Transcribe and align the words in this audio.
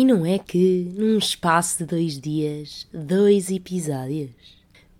E 0.00 0.04
não 0.06 0.24
é 0.24 0.38
que, 0.38 0.90
num 0.96 1.18
espaço 1.18 1.80
de 1.80 1.84
dois 1.84 2.18
dias, 2.18 2.88
dois 2.90 3.50
episódios. 3.50 4.30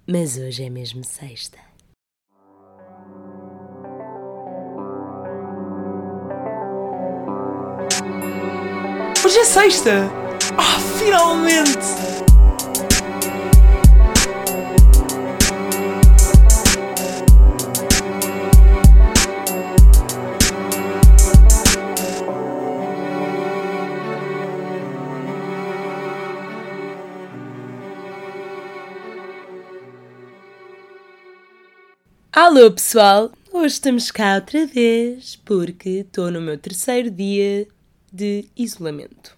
Mas 0.07 0.37
hoje 0.37 0.63
é 0.63 0.69
mesmo 0.69 1.03
sexta. 1.03 1.57
Hoje 9.25 9.39
é 9.39 9.45
sexta! 9.47 10.11
Ah, 10.59 10.79
finalmente! 10.99 12.20
Alô 32.43 32.71
pessoal, 32.71 33.31
hoje 33.53 33.75
estamos 33.75 34.11
cá 34.11 34.37
outra 34.37 34.65
vez 34.65 35.37
porque 35.45 35.91
estou 35.91 36.31
no 36.31 36.41
meu 36.41 36.57
terceiro 36.57 37.11
dia 37.11 37.69
de 38.11 38.47
isolamento. 38.57 39.37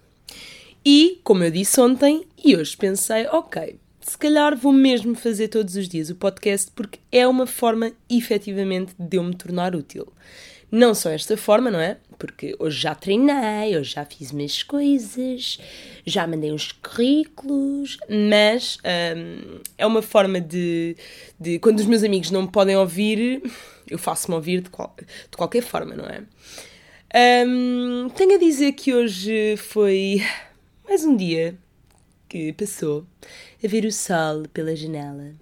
E, 0.87 1.20
como 1.25 1.42
eu 1.42 1.51
disse 1.51 1.80
ontem, 1.80 2.25
e 2.45 2.55
hoje 2.55 2.77
pensei, 2.77 3.27
ok, 3.27 3.77
se 4.01 4.16
calhar 4.16 4.56
vou 4.56 4.73
mesmo 4.73 5.16
fazer 5.16 5.48
todos 5.48 5.75
os 5.75 5.88
dias 5.88 6.11
o 6.11 6.15
podcast 6.15 6.70
porque 6.77 7.01
é 7.11 7.27
uma 7.27 7.45
forma 7.45 7.91
efetivamente 8.09 8.95
de 8.97 9.16
eu 9.16 9.25
me 9.25 9.34
tornar 9.34 9.75
útil. 9.75 10.06
Não 10.72 10.94
só 10.94 11.10
esta 11.10 11.36
forma, 11.36 11.70
não 11.70 11.78
é? 11.78 11.98
Porque 12.18 12.56
hoje 12.58 12.80
já 12.80 12.94
treinei, 12.94 13.76
hoje 13.76 13.92
já 13.92 14.06
fiz 14.06 14.32
minhas 14.32 14.62
coisas, 14.62 15.58
já 16.06 16.26
mandei 16.26 16.50
uns 16.50 16.72
currículos, 16.72 17.98
mas 18.08 18.78
hum, 18.78 19.60
é 19.77 19.86
uma 19.86 20.00
forma 20.00 20.41
de, 20.41 20.97
de. 21.38 21.58
Quando 21.58 21.78
os 21.78 21.84
meus 21.84 22.02
amigos 22.02 22.30
não 22.30 22.42
me 22.42 22.50
podem 22.50 22.74
ouvir, 22.74 23.42
eu 23.86 23.98
faço-me 23.98 24.34
ouvir 24.34 24.62
de, 24.62 24.70
qual, 24.70 24.97
de 24.98 25.36
qualquer 25.36 25.62
forma, 25.62 25.94
não 25.94 26.06
é? 26.06 26.24
Hum, 27.47 28.08
tenho 28.16 28.36
a 28.36 28.38
dizer 28.38 28.72
que 28.72 28.94
hoje 28.94 29.58
foi 29.58 30.22
mais 30.88 31.04
um 31.04 31.14
dia 31.14 31.54
que 32.30 32.50
passou 32.54 33.06
a 33.62 33.69
ver 33.69 33.84
o 33.84 33.92
sol 33.92 34.44
pela 34.54 34.75
janela. 34.75 35.34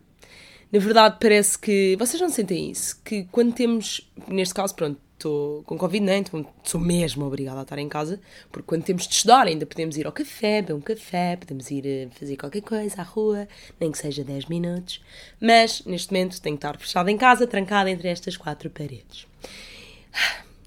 Na 0.73 0.81
verdade, 0.81 1.19
parece 1.21 1.57
que. 1.57 1.95
Vocês 2.01 2.21
não 2.21 2.31
sentem 2.31 2.73
isso? 2.73 3.01
Que 3.05 3.29
quando 3.31 3.55
temos. 3.55 4.11
Neste 4.27 4.55
caso, 4.55 4.75
pronto, 4.75 5.01
estou 5.21 5.63
com 5.65 5.77
Covid, 5.77 6.05
não, 6.05 6.15
então 6.15 6.47
sou 6.65 6.81
mesmo 6.81 7.25
obrigada 7.27 7.61
a 7.61 7.63
estar 7.63 7.79
em 7.79 7.89
casa, 7.89 8.21
porque 8.51 8.67
quando 8.67 8.83
temos 8.83 9.07
de 9.07 9.15
estudar 9.15 9.47
ainda 9.47 9.67
podemos 9.67 9.97
ir 9.97 10.07
ao 10.07 10.13
café, 10.13 10.63
beber 10.63 10.75
um 10.75 10.81
café, 10.81 11.37
podemos 11.37 11.71
ir 11.71 11.87
eh, 11.87 12.09
fazer 12.19 12.37
qualquer 12.37 12.63
coisa 12.63 13.01
à 13.01 13.05
rua, 13.05 13.47
nem 13.79 13.93
que 13.93 13.99
seja 13.99 14.25
10 14.25 14.47
minutos, 14.47 15.01
mas 15.41 15.85
neste 15.85 16.13
momento 16.13 16.41
tenho 16.41 16.57
que 16.57 16.67
estar 16.67 16.79
fechada 16.79 17.11
em 17.11 17.17
casa, 17.17 17.47
trancada 17.47 17.91
entre 17.91 18.09
estas 18.09 18.37
quatro 18.37 18.71
paredes. 18.71 19.27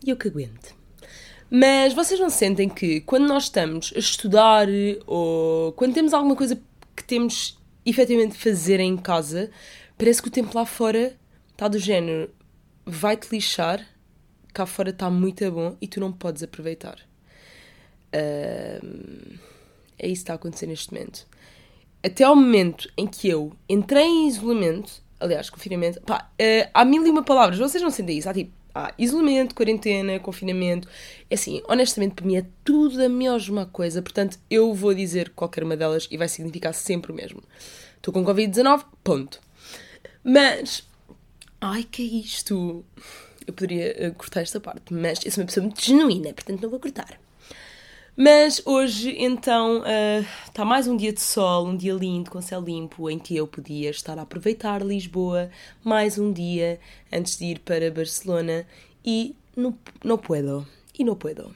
E 0.06 0.10
eu 0.10 0.18
que 0.18 0.28
aguento. 0.28 0.76
Mas 1.50 1.94
vocês 1.94 2.20
não 2.20 2.30
sentem 2.30 2.68
que 2.68 3.02
quando 3.02 3.28
nós 3.28 3.44
estamos 3.44 3.94
a 3.96 4.00
estudar 4.00 4.68
ou 5.06 5.72
quando 5.74 5.94
temos 5.94 6.14
alguma 6.14 6.36
coisa 6.36 6.60
que 6.96 7.04
temos 7.04 7.58
efetivamente 7.86 8.34
de 8.34 8.38
fazer 8.40 8.80
em 8.80 8.98
casa, 8.98 9.50
parece 9.98 10.22
que 10.22 10.28
o 10.28 10.32
tempo 10.32 10.58
lá 10.58 10.66
fora 10.66 11.16
está 11.52 11.68
do 11.68 11.78
género 11.78 12.30
vai-te 12.86 13.30
lixar 13.32 13.93
cá 14.54 14.66
fora 14.66 14.92
está 14.92 15.10
muito 15.10 15.50
bom 15.52 15.76
e 15.82 15.88
tu 15.88 16.00
não 16.00 16.12
podes 16.12 16.44
aproveitar. 16.44 17.00
Uh, 18.14 19.40
é 19.98 20.08
isso 20.08 20.22
que 20.22 20.24
está 20.24 20.34
a 20.34 20.36
acontecer 20.36 20.68
neste 20.68 20.94
momento. 20.94 21.26
Até 22.04 22.24
ao 22.24 22.36
momento 22.36 22.90
em 22.98 23.08
que 23.08 23.28
eu 23.28 23.54
entrei 23.68 24.06
em 24.06 24.28
isolamento, 24.28 25.02
aliás, 25.20 25.50
confinamento, 25.50 26.02
pá, 26.02 26.30
uh, 26.34 26.70
há 26.74 26.86
mil 26.86 27.06
e 27.06 27.10
uma 27.10 27.24
palavras, 27.24 27.58
vocês 27.58 27.82
não 27.82 27.90
sentem 27.90 28.18
isso? 28.18 28.30
Há 28.30 28.34
tipo, 28.34 28.52
isolamento, 28.98 29.56
quarentena, 29.56 30.20
confinamento. 30.20 30.88
É 31.30 31.36
assim, 31.36 31.62
honestamente, 31.68 32.16
para 32.16 32.26
mim 32.26 32.38
é 32.38 32.46
tudo 32.64 33.02
a 33.02 33.10
mesma 33.10 33.66
coisa, 33.66 34.02
portanto, 34.02 34.40
eu 34.50 34.74
vou 34.74 34.94
dizer 34.94 35.30
qualquer 35.30 35.64
uma 35.64 35.78
delas 35.78 36.08
e 36.12 36.18
vai 36.18 36.28
significar 36.28 36.74
sempre 36.74 37.12
o 37.12 37.16
mesmo. 37.16 37.42
Estou 37.96 38.14
com 38.14 38.24
Covid-19, 38.26 38.86
ponto. 39.04 39.40
Mas, 40.24 40.84
ai, 41.62 41.84
que 41.84 42.02
é 42.02 42.06
isto? 42.06 42.84
Eu 43.46 43.54
poderia 43.54 44.10
uh, 44.10 44.14
cortar 44.16 44.42
esta 44.42 44.60
parte, 44.60 44.94
mas 44.94 45.24
eu 45.26 45.32
sou 45.32 45.42
uma 45.42 45.48
pessoa 45.48 45.66
muito 45.66 45.82
genuína, 45.82 46.34
portanto 46.34 46.62
não 46.62 46.70
vou 46.70 46.80
cortar. 46.80 47.20
Mas 48.16 48.62
hoje, 48.64 49.16
então, 49.18 49.80
uh, 49.80 50.26
está 50.46 50.64
mais 50.64 50.88
um 50.88 50.96
dia 50.96 51.12
de 51.12 51.20
sol, 51.20 51.66
um 51.66 51.76
dia 51.76 51.94
lindo, 51.94 52.30
com 52.30 52.40
céu 52.42 52.62
limpo, 52.62 53.10
em 53.10 53.18
que 53.18 53.36
eu 53.36 53.48
podia 53.48 53.90
estar 53.90 54.20
a 54.20 54.22
aproveitar 54.22 54.84
Lisboa 54.84 55.50
mais 55.84 56.20
um 56.20 56.32
dia 56.32 56.80
antes 57.12 57.38
de 57.38 57.46
ir 57.46 57.60
para 57.60 57.90
Barcelona 57.90 58.68
e 59.04 59.36
não, 59.56 59.76
não 60.04 60.16
puedo. 60.16 60.68
E 60.98 61.04
não 61.04 61.16
puedo. 61.16 61.56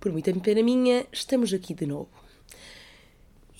Por 0.00 0.10
muita 0.10 0.34
pena 0.34 0.64
minha, 0.64 1.06
estamos 1.12 1.54
aqui 1.54 1.74
de 1.74 1.86
novo. 1.86 2.08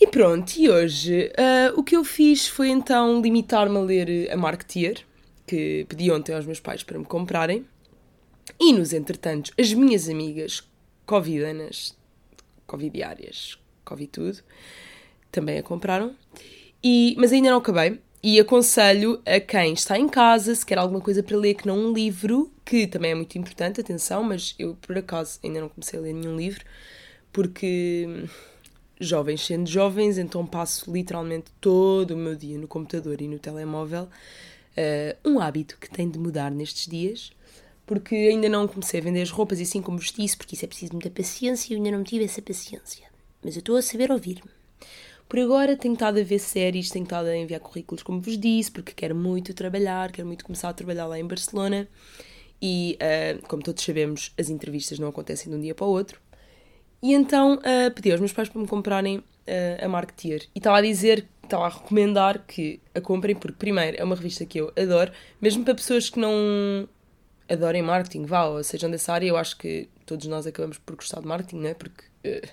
E 0.00 0.08
pronto, 0.08 0.56
e 0.56 0.68
hoje 0.68 1.30
uh, 1.38 1.78
o 1.78 1.84
que 1.84 1.96
eu 1.96 2.02
fiz 2.02 2.48
foi 2.48 2.68
então 2.68 3.22
limitar-me 3.22 3.76
a 3.78 3.80
ler 3.80 4.30
a 4.32 4.36
Marketeer, 4.36 5.04
que 5.46 5.86
pedi 5.88 6.10
ontem 6.10 6.34
aos 6.34 6.44
meus 6.44 6.60
pais 6.60 6.82
para 6.82 6.98
me 6.98 7.04
comprarem. 7.04 7.64
E 8.60 8.72
nos 8.72 8.92
entretantos, 8.92 9.52
as 9.58 9.72
minhas 9.72 10.08
amigas 10.08 10.62
covidanas, 11.04 11.96
covidiárias, 12.66 13.58
covid 13.84 14.10
tudo, 14.10 14.38
também 15.30 15.58
a 15.58 15.62
compraram. 15.62 16.14
E, 16.82 17.14
mas 17.18 17.32
ainda 17.32 17.50
não 17.50 17.58
acabei. 17.58 18.00
E 18.22 18.40
aconselho 18.40 19.22
a 19.24 19.38
quem 19.38 19.72
está 19.72 19.98
em 19.98 20.08
casa, 20.08 20.54
se 20.54 20.66
quer 20.66 20.78
alguma 20.78 21.00
coisa 21.00 21.22
para 21.22 21.36
ler 21.36 21.54
que 21.54 21.66
não 21.66 21.78
um 21.78 21.92
livro, 21.92 22.50
que 22.64 22.86
também 22.86 23.12
é 23.12 23.14
muito 23.14 23.38
importante, 23.38 23.80
atenção, 23.80 24.24
mas 24.24 24.54
eu 24.58 24.76
por 24.80 24.98
acaso 24.98 25.38
ainda 25.44 25.60
não 25.60 25.68
comecei 25.68 25.98
a 25.98 26.02
ler 26.02 26.12
nenhum 26.12 26.36
livro, 26.36 26.64
porque 27.32 28.24
jovens 28.98 29.42
sendo 29.46 29.68
jovens, 29.68 30.18
então 30.18 30.44
passo 30.44 30.90
literalmente 30.92 31.52
todo 31.60 32.12
o 32.12 32.16
meu 32.16 32.34
dia 32.34 32.58
no 32.58 32.66
computador 32.66 33.20
e 33.20 33.28
no 33.28 33.38
telemóvel 33.38 34.08
uh, 34.76 35.28
um 35.28 35.40
hábito 35.40 35.78
que 35.78 35.90
tem 35.90 36.08
de 36.08 36.18
mudar 36.18 36.50
nestes 36.50 36.86
dias, 36.86 37.32
porque 37.86 38.14
ainda 38.14 38.48
não 38.48 38.66
comecei 38.66 39.00
a 39.00 39.02
vender 39.02 39.22
as 39.22 39.30
roupas 39.30 39.60
e 39.60 39.62
assim 39.62 39.80
como 39.80 39.98
vos 39.98 40.12
disse, 40.12 40.36
porque 40.36 40.54
isso 40.54 40.64
é 40.64 40.68
preciso 40.68 40.92
muita 40.92 41.10
paciência 41.10 41.72
e 41.72 41.76
eu 41.76 41.78
ainda 41.78 41.96
não 41.96 42.04
tive 42.04 42.24
essa 42.24 42.42
paciência. 42.42 43.06
Mas 43.42 43.54
eu 43.54 43.60
estou 43.60 43.76
a 43.76 43.82
saber 43.82 44.10
ouvir-me. 44.10 44.50
Por 45.28 45.40
agora 45.40 45.76
tenho 45.76 45.94
estado 45.94 46.20
a 46.20 46.22
ver 46.22 46.38
séries, 46.38 46.90
tenho 46.90 47.02
estado 47.02 47.26
a 47.26 47.36
enviar 47.36 47.60
currículos, 47.60 48.02
como 48.02 48.20
vos 48.20 48.38
disse, 48.38 48.70
porque 48.70 48.92
quero 48.92 49.14
muito 49.14 49.52
trabalhar, 49.54 50.12
quero 50.12 50.26
muito 50.26 50.44
começar 50.44 50.68
a 50.68 50.72
trabalhar 50.72 51.06
lá 51.06 51.18
em 51.18 51.26
Barcelona. 51.26 51.88
E, 52.62 52.96
uh, 53.00 53.46
como 53.48 53.62
todos 53.62 53.82
sabemos, 53.82 54.32
as 54.38 54.48
entrevistas 54.48 54.98
não 54.98 55.08
acontecem 55.08 55.50
de 55.50 55.58
um 55.58 55.60
dia 55.60 55.74
para 55.74 55.86
o 55.86 55.90
outro. 55.90 56.20
E 57.02 57.12
então 57.12 57.54
uh, 57.56 57.90
pedi 57.94 58.10
aos 58.10 58.20
meus 58.20 58.32
pais 58.32 58.48
para 58.48 58.60
me 58.60 58.68
comprarem 58.68 59.18
uh, 59.18 59.84
a 59.84 59.88
Marketeer. 59.88 60.42
E 60.54 60.58
estava 60.58 60.78
a 60.78 60.82
dizer 60.82 61.26
estava 61.46 61.66
a 61.66 61.68
recomendar 61.68 62.44
que 62.46 62.80
a 62.94 63.00
comprem, 63.00 63.34
porque, 63.34 63.56
primeiro, 63.58 63.96
é 63.98 64.04
uma 64.04 64.14
revista 64.14 64.44
que 64.44 64.58
eu 64.58 64.72
adoro, 64.76 65.12
mesmo 65.40 65.64
para 65.64 65.74
pessoas 65.74 66.10
que 66.10 66.18
não 66.18 66.88
adorem 67.48 67.82
marketing, 67.82 68.24
vá, 68.24 68.44
ou 68.44 68.62
sejam 68.62 68.90
dessa 68.90 69.12
área, 69.12 69.28
eu 69.28 69.36
acho 69.36 69.56
que 69.56 69.88
todos 70.04 70.26
nós 70.26 70.46
acabamos 70.46 70.78
por 70.78 70.96
gostar 70.96 71.20
de 71.20 71.26
marketing, 71.26 71.56
não 71.56 71.68
é? 71.68 71.74
Porque 71.74 72.02
uh, 72.24 72.48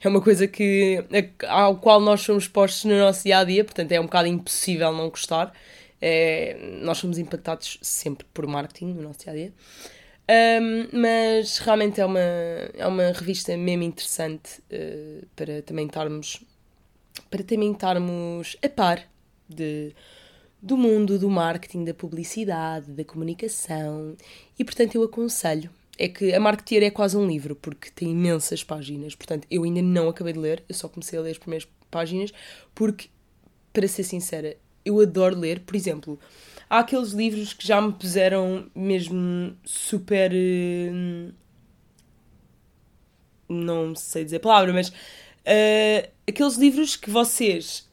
é 0.00 0.08
uma 0.08 0.20
coisa 0.20 0.46
que, 0.46 1.04
ao 1.48 1.76
qual 1.76 2.00
nós 2.00 2.20
somos 2.20 2.48
postos 2.48 2.84
no 2.84 2.98
nosso 2.98 3.24
dia 3.24 3.38
a 3.38 3.44
dia, 3.44 3.64
portanto 3.64 3.92
é 3.92 4.00
um 4.00 4.04
bocado 4.04 4.28
impossível 4.28 4.92
não 4.92 5.08
gostar. 5.10 5.52
É, 6.00 6.58
nós 6.82 6.98
somos 6.98 7.18
impactados 7.18 7.78
sempre 7.80 8.26
por 8.34 8.46
marketing 8.46 8.92
no 8.92 9.02
nosso 9.02 9.20
dia 9.20 9.32
a 9.32 9.34
dia. 9.34 9.52
Um, 10.26 10.88
mas 11.00 11.58
realmente 11.58 12.00
é 12.00 12.04
uma, 12.04 12.18
é 12.18 12.86
uma 12.86 13.12
revista 13.12 13.54
mesmo 13.56 13.82
interessante 13.82 14.60
uh, 14.72 15.26
para 15.36 15.60
também 15.62 15.86
estarmos 15.86 16.42
para 17.34 17.42
também 17.42 17.72
estarmos 17.72 18.56
a 18.64 18.68
par 18.68 19.02
de, 19.48 19.92
do 20.62 20.76
mundo 20.76 21.18
do 21.18 21.28
marketing, 21.28 21.82
da 21.82 21.92
publicidade, 21.92 22.92
da 22.92 23.04
comunicação 23.04 24.16
e, 24.56 24.62
portanto, 24.62 24.94
eu 24.94 25.02
aconselho. 25.02 25.68
É 25.98 26.06
que 26.06 26.32
a 26.32 26.38
Marketeer 26.38 26.84
é 26.84 26.90
quase 26.90 27.16
um 27.16 27.26
livro, 27.26 27.56
porque 27.56 27.90
tem 27.90 28.12
imensas 28.12 28.62
páginas. 28.62 29.16
Portanto, 29.16 29.48
eu 29.50 29.64
ainda 29.64 29.82
não 29.82 30.08
acabei 30.08 30.32
de 30.32 30.38
ler, 30.38 30.62
eu 30.68 30.76
só 30.76 30.88
comecei 30.88 31.18
a 31.18 31.22
ler 31.22 31.32
as 31.32 31.38
primeiras 31.38 31.68
páginas, 31.90 32.32
porque, 32.72 33.08
para 33.72 33.88
ser 33.88 34.04
sincera, 34.04 34.56
eu 34.84 35.00
adoro 35.00 35.36
ler. 35.36 35.58
Por 35.58 35.74
exemplo, 35.74 36.20
há 36.70 36.78
aqueles 36.78 37.10
livros 37.10 37.52
que 37.52 37.66
já 37.66 37.80
me 37.80 37.92
puseram 37.92 38.70
mesmo 38.76 39.56
super. 39.64 40.30
Hum, 40.32 41.32
não 43.48 43.94
sei 43.96 44.24
dizer 44.24 44.36
a 44.36 44.40
palavra, 44.40 44.72
mas 44.72 44.92
uh, 45.46 46.10
aqueles 46.26 46.56
livros 46.56 46.96
que 46.96 47.10
vocês 47.10 47.88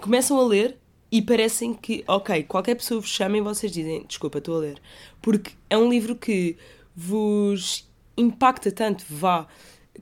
começam 0.00 0.38
a 0.38 0.46
ler 0.46 0.78
e 1.10 1.20
parecem 1.20 1.74
que, 1.74 2.04
ok, 2.06 2.42
qualquer 2.44 2.74
pessoa 2.74 3.00
vos 3.00 3.10
chama 3.10 3.36
e 3.36 3.40
vocês 3.40 3.70
dizem, 3.70 4.04
desculpa, 4.06 4.38
estou 4.38 4.56
a 4.56 4.60
ler. 4.60 4.80
Porque 5.20 5.52
é 5.68 5.76
um 5.76 5.90
livro 5.90 6.16
que 6.16 6.56
vos 6.96 7.88
impacta 8.16 8.72
tanto, 8.72 9.04
vá, 9.08 9.46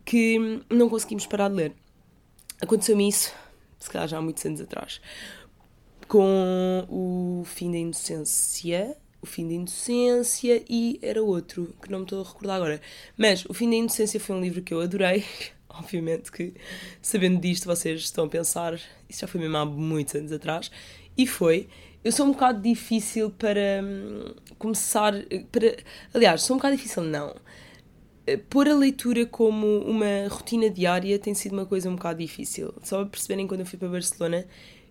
que 0.05 0.62
não 0.71 0.88
conseguimos 0.88 1.27
parar 1.27 1.49
de 1.49 1.55
ler. 1.55 1.73
Aconteceu-me 2.61 3.09
isso, 3.09 3.35
se 3.79 3.91
calhar 3.91 4.06
já 4.06 4.19
há 4.19 4.23
muitos 4.23 4.44
anos 4.44 4.61
atrás, 4.61 5.00
com 6.06 6.87
o 6.88 7.43
fim 7.44 7.71
da 7.71 7.79
inocência. 7.79 8.97
O 9.23 9.27
fim 9.27 9.47
da 9.47 9.53
inocência 9.53 10.65
e 10.67 10.99
era 11.03 11.23
outro, 11.23 11.75
que 11.82 11.91
não 11.91 11.99
me 11.99 12.05
estou 12.06 12.23
a 12.23 12.25
recordar 12.25 12.56
agora. 12.56 12.81
Mas 13.19 13.44
o 13.44 13.53
fim 13.53 13.69
da 13.69 13.77
inocência 13.77 14.19
foi 14.19 14.35
um 14.35 14.41
livro 14.41 14.62
que 14.62 14.73
eu 14.73 14.81
adorei. 14.81 15.27
Obviamente 15.70 16.31
que, 16.32 16.55
sabendo 17.00 17.40
disto, 17.40 17.67
vocês 17.67 18.00
estão 18.00 18.25
a 18.25 18.28
pensar, 18.28 18.75
isso 19.08 19.20
já 19.20 19.26
foi 19.26 19.40
mesmo 19.40 19.56
há 19.56 19.64
muitos 19.64 20.14
anos 20.14 20.32
atrás. 20.32 20.70
E 21.17 21.26
foi. 21.26 21.69
Eu 22.02 22.12
sou 22.12 22.26
um 22.26 22.32
bocado 22.32 22.61
difícil 22.62 23.31
para 23.31 23.82
hum, 23.82 24.34
começar. 24.58 25.12
Para, 25.52 25.76
aliás, 26.14 26.43
sou 26.43 26.56
um 26.56 26.58
bocado 26.58 26.76
difícil, 26.76 27.02
não 27.02 27.34
pôr 28.49 28.69
a 28.69 28.75
leitura 28.75 29.26
como 29.26 29.78
uma 29.81 30.28
rotina 30.28 30.70
diária 30.70 31.19
tem 31.19 31.34
sido 31.34 31.52
uma 31.52 31.67
coisa 31.67 31.88
um 31.88 31.96
bocado 31.96 32.19
difícil. 32.19 32.72
Só 32.82 32.99
para 32.99 33.11
perceberem, 33.11 33.46
quando 33.46 33.61
eu 33.61 33.67
fui 33.67 33.78
para 33.78 33.88
Barcelona, 33.88 34.46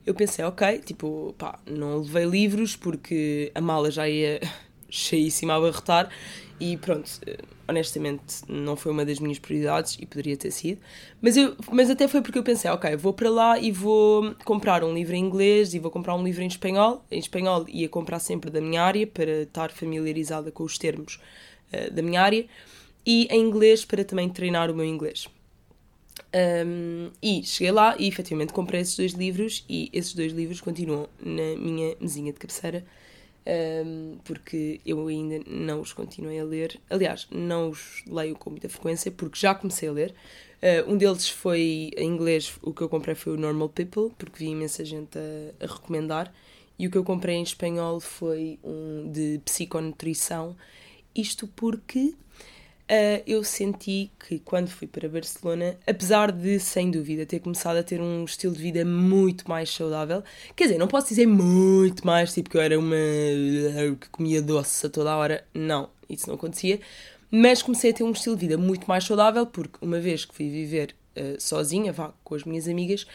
eu 0.06 0.14
pensei, 0.14 0.44
ok, 0.44 0.80
tipo, 0.80 1.34
pá, 1.38 1.60
não 1.66 2.00
levei 2.00 2.26
livros 2.26 2.76
porque 2.76 3.52
a 3.54 3.62
mala 3.62 3.92
já 3.92 4.08
ia 4.08 4.40
cheíssima 4.90 5.54
a 5.54 5.58
abarrotar 5.58 6.10
e 6.60 6.76
pronto, 6.76 7.10
honestamente 7.68 8.44
não 8.48 8.76
foi 8.76 8.92
uma 8.92 9.06
das 9.06 9.20
minhas 9.20 9.40
prioridades 9.40 9.98
e 10.00 10.06
poderia 10.06 10.36
ter 10.36 10.52
sido. 10.52 10.82
Mas, 11.22 11.38
eu, 11.38 11.56
mas 11.72 11.90
até 11.90 12.08
foi 12.08 12.22
porque 12.22 12.38
eu 12.38 12.44
pensei, 12.44 12.70
ok, 12.70 12.96
vou 12.98 13.14
para 13.14 13.30
lá 13.30 13.60
e 13.60 13.72
vou 13.72 14.36
comprar 14.44 14.84
um 14.84 14.94
livro 14.94 15.16
em 15.16 15.24
inglês 15.24 15.74
e 15.74 15.80
vou 15.80 15.90
comprar 15.90 16.16
um 16.16 16.24
livro 16.24 16.44
em 16.44 16.48
espanhol. 16.48 17.06
Em 17.10 17.20
espanhol 17.20 17.66
ia 17.70 17.88
comprar 17.88 18.20
sempre 18.20 18.50
da 18.50 18.60
minha 18.60 18.82
área 18.82 19.08
para 19.08 19.44
estar 19.44 19.72
familiarizada 19.72 20.52
com 20.52 20.64
os 20.64 20.78
termos 20.78 21.20
uh, 21.74 21.94
da 21.94 22.02
minha 22.02 22.22
área 22.22 22.46
e 23.06 23.28
em 23.32 23.42
inglês 23.42 23.86
para 23.86 24.04
também 24.04 24.28
treinar 24.28 24.70
o 24.70 24.76
meu 24.76 24.86
inglês. 24.86 25.28
Um, 26.32 27.10
e 27.24 27.42
cheguei 27.44 27.72
lá 27.72 27.96
e 27.98 28.08
efetivamente 28.08 28.54
comprei 28.54 28.82
esses 28.82 28.96
dois 28.96 29.14
livros 29.14 29.66
e 29.68 29.90
esses 29.94 30.14
dois 30.14 30.32
livros 30.34 30.62
continuam 30.62 31.08
na 31.20 31.56
minha 31.58 31.96
mesinha 32.00 32.32
de 32.32 32.38
cabeceira 32.38 32.86
um, 33.48 34.18
porque 34.24 34.80
eu 34.86 35.08
ainda 35.08 35.42
não 35.48 35.82
os 35.82 35.94
continuei 35.94 36.40
a 36.40 36.44
ler. 36.44 36.80
Aliás, 36.90 37.28
não 37.32 37.70
os 37.70 38.04
leio 38.06 38.36
com 38.36 38.50
muita 38.50 38.70
frequência 38.70 39.12
porque 39.12 39.40
já 39.40 39.56
comecei 39.56 39.90
a 39.90 39.92
ler. 39.92 40.14
Uh, 40.62 40.92
um 40.92 40.98
deles 40.98 41.30
foi 41.30 41.92
em 41.96 42.08
inglês, 42.08 42.54
o 42.62 42.74
que 42.74 42.82
eu 42.82 42.90
comprei 42.90 43.16
foi 43.16 43.34
o 43.34 43.38
Normal 43.38 43.70
People, 43.70 44.12
porque 44.18 44.40
vi 44.44 44.52
imensa 44.52 44.84
gente 44.84 45.18
a, 45.18 45.66
a 45.66 45.68
recomendar. 45.68 46.34
E 46.78 46.88
o 46.88 46.92
que 46.92 46.98
eu 46.98 47.04
comprei 47.04 47.36
em 47.36 47.44
espanhol 47.44 48.00
foi 48.00 48.60
um 48.64 49.12
de 49.12 49.40
psiconutrição. 49.44 50.56
Isto 51.16 51.48
porque 51.48 52.14
uh, 52.90 53.24
eu 53.26 53.44
senti 53.44 54.12
que 54.28 54.40
quando 54.40 54.70
fui 54.70 54.88
para 54.88 55.08
Barcelona, 55.08 55.78
apesar 55.86 56.32
de, 56.32 56.60
sem 56.60 56.90
dúvida, 56.90 57.26
ter 57.26 57.40
começado 57.40 57.78
a 57.78 57.84
ter 57.84 58.02
um 58.02 58.26
estilo 58.26 58.54
de 58.54 58.62
vida 58.62 58.84
muito 58.84 59.48
mais 59.48 59.70
saudável, 59.70 60.24
quer 60.56 60.66
dizer, 60.66 60.78
não 60.80 60.88
posso 60.88 61.10
dizer 61.10 61.28
muito 61.28 62.06
mais, 62.06 62.34
tipo 62.34 62.50
que 62.50 62.58
eu 62.58 62.62
era 62.62 62.78
uma 62.78 62.96
que 64.00 64.10
comia 64.10 64.42
doce 64.42 64.88
a 64.88 64.90
toda 64.90 65.12
a 65.12 65.18
hora, 65.18 65.46
não, 65.54 65.90
isso 66.10 66.28
não 66.28 66.36
acontecia, 66.36 66.80
mas 67.32 67.62
comecei 67.62 67.92
a 67.92 67.94
ter 67.94 68.04
um 68.04 68.12
estilo 68.12 68.36
de 68.36 68.42
vida 68.42 68.58
muito 68.58 68.88
mais 68.88 69.04
saudável, 69.04 69.46
porque 69.46 69.78
uma 69.82 70.00
vez 70.00 70.26
que 70.26 70.34
fui 70.34 70.50
viver 70.50 70.96
uh, 71.16 71.40
sozinha, 71.40 71.94
vá, 71.94 72.12
com 72.24 72.34
as 72.34 72.44
minhas 72.44 72.68
amigas, 72.68 73.06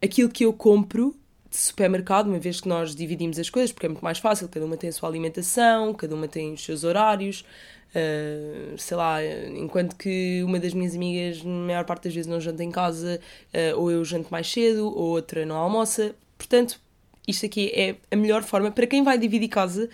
aquilo 0.00 0.28
que 0.28 0.44
eu 0.44 0.52
compro 0.52 1.16
de 1.50 1.56
supermercado, 1.56 2.28
uma 2.28 2.38
vez 2.38 2.60
que 2.60 2.68
nós 2.68 2.94
dividimos 2.94 3.36
as 3.36 3.50
coisas, 3.50 3.72
porque 3.72 3.86
é 3.86 3.88
muito 3.88 4.04
mais 4.04 4.18
fácil, 4.18 4.48
cada 4.48 4.64
uma 4.64 4.76
tem 4.76 4.88
a 4.88 4.92
sua 4.92 5.08
alimentação, 5.08 5.92
cada 5.92 6.14
uma 6.14 6.28
tem 6.28 6.52
os 6.54 6.64
seus 6.64 6.84
horários, 6.84 7.44
Uh, 7.90 8.78
sei 8.78 8.96
lá, 8.96 9.18
enquanto 9.24 9.96
que 9.96 10.42
uma 10.44 10.60
das 10.60 10.72
minhas 10.72 10.94
amigas, 10.94 11.42
na 11.42 11.50
maior 11.50 11.84
parte 11.84 12.04
das 12.04 12.14
vezes, 12.14 12.30
não 12.30 12.40
janta 12.40 12.62
em 12.62 12.70
casa, 12.70 13.20
uh, 13.52 13.80
ou 13.80 13.90
eu 13.90 14.04
janto 14.04 14.28
mais 14.30 14.50
cedo, 14.50 14.86
ou 14.86 15.10
outra 15.10 15.44
não 15.44 15.56
almoça. 15.56 16.14
Portanto, 16.38 16.80
isto 17.26 17.46
aqui 17.46 17.70
é 17.74 17.96
a 18.10 18.16
melhor 18.16 18.42
forma. 18.42 18.70
Para 18.70 18.86
quem 18.86 19.02
vai 19.02 19.18
dividir 19.18 19.48
casa, 19.48 19.88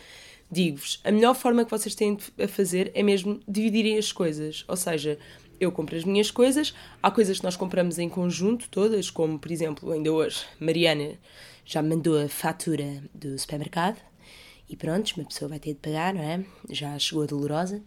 digo-vos, 0.50 1.00
a 1.04 1.10
melhor 1.10 1.34
forma 1.34 1.64
que 1.64 1.70
vocês 1.70 1.94
têm 1.94 2.16
a 2.38 2.48
fazer 2.48 2.90
é 2.94 3.02
mesmo 3.02 3.40
dividirem 3.48 3.96
as 3.98 4.12
coisas. 4.12 4.64
Ou 4.68 4.76
seja, 4.76 5.18
eu 5.58 5.72
compro 5.72 5.96
as 5.96 6.04
minhas 6.04 6.30
coisas, 6.30 6.74
há 7.02 7.10
coisas 7.10 7.38
que 7.38 7.44
nós 7.44 7.56
compramos 7.56 7.98
em 7.98 8.08
conjunto, 8.08 8.68
todas, 8.70 9.10
como 9.10 9.38
por 9.38 9.50
exemplo, 9.50 9.90
ainda 9.92 10.12
hoje, 10.12 10.44
Mariana 10.60 11.14
já 11.64 11.82
me 11.82 11.96
mandou 11.96 12.18
a 12.18 12.28
fatura 12.28 13.02
do 13.12 13.38
supermercado 13.38 13.96
e 14.68 14.76
pronto, 14.76 15.12
uma 15.16 15.26
pessoa 15.26 15.48
vai 15.48 15.58
ter 15.58 15.74
de 15.74 15.80
pagar, 15.80 16.14
não 16.14 16.22
é? 16.22 16.44
Já 16.70 16.98
chegou 16.98 17.22
a 17.22 17.26
dolorosa. 17.26 17.82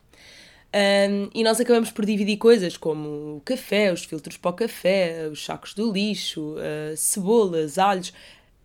Um, 0.71 1.29
e 1.33 1.43
nós 1.43 1.59
acabamos 1.59 1.89
por 1.91 2.05
dividir 2.05 2.37
coisas 2.37 2.77
como 2.77 3.37
o 3.37 3.41
café, 3.43 3.91
os 3.91 4.03
filtros 4.05 4.37
para 4.37 4.51
o 4.51 4.53
café, 4.53 5.27
os 5.27 5.43
sacos 5.43 5.73
do 5.73 5.91
lixo, 5.91 6.53
uh, 6.53 6.95
cebolas, 6.95 7.79
alhos, 7.79 8.13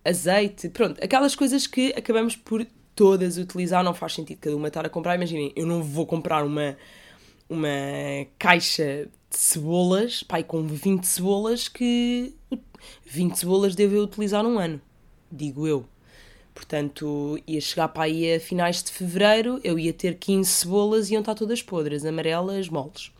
azeite, 0.03 0.69
pronto, 0.69 1.03
aquelas 1.03 1.35
coisas 1.35 1.65
que 1.65 1.93
acabamos 1.97 2.35
por 2.35 2.65
todas 2.95 3.37
utilizar, 3.37 3.83
não 3.83 3.93
faz 3.93 4.13
sentido 4.13 4.37
cada 4.39 4.55
uma 4.55 4.67
estar 4.67 4.85
a 4.85 4.89
comprar. 4.89 5.15
Imaginem, 5.15 5.51
eu 5.55 5.65
não 5.65 5.81
vou 5.81 6.05
comprar 6.05 6.45
uma, 6.45 6.77
uma 7.49 7.67
caixa 8.37 9.09
de 9.29 9.37
cebolas, 9.37 10.21
pai, 10.21 10.43
com 10.43 10.65
20 10.65 11.03
cebolas 11.05 11.67
que 11.67 12.35
20 13.05 13.35
cebolas 13.35 13.75
devo 13.75 13.95
eu 13.95 14.03
utilizar 14.03 14.43
num 14.43 14.59
ano, 14.59 14.79
digo 15.31 15.67
eu. 15.67 15.85
Portanto, 16.55 17.37
ia 17.45 17.59
chegar 17.59 17.89
para 17.89 18.03
aí 18.03 18.33
a 18.33 18.39
finais 18.39 18.81
de 18.81 18.89
fevereiro, 18.89 19.59
eu 19.61 19.77
ia 19.77 19.91
ter 19.91 20.15
15 20.15 20.49
cebolas 20.49 21.09
e 21.09 21.13
iam 21.13 21.19
estar 21.19 21.35
todas 21.35 21.61
podres, 21.61 22.05
amarelas, 22.05 22.69
moles. 22.69 23.11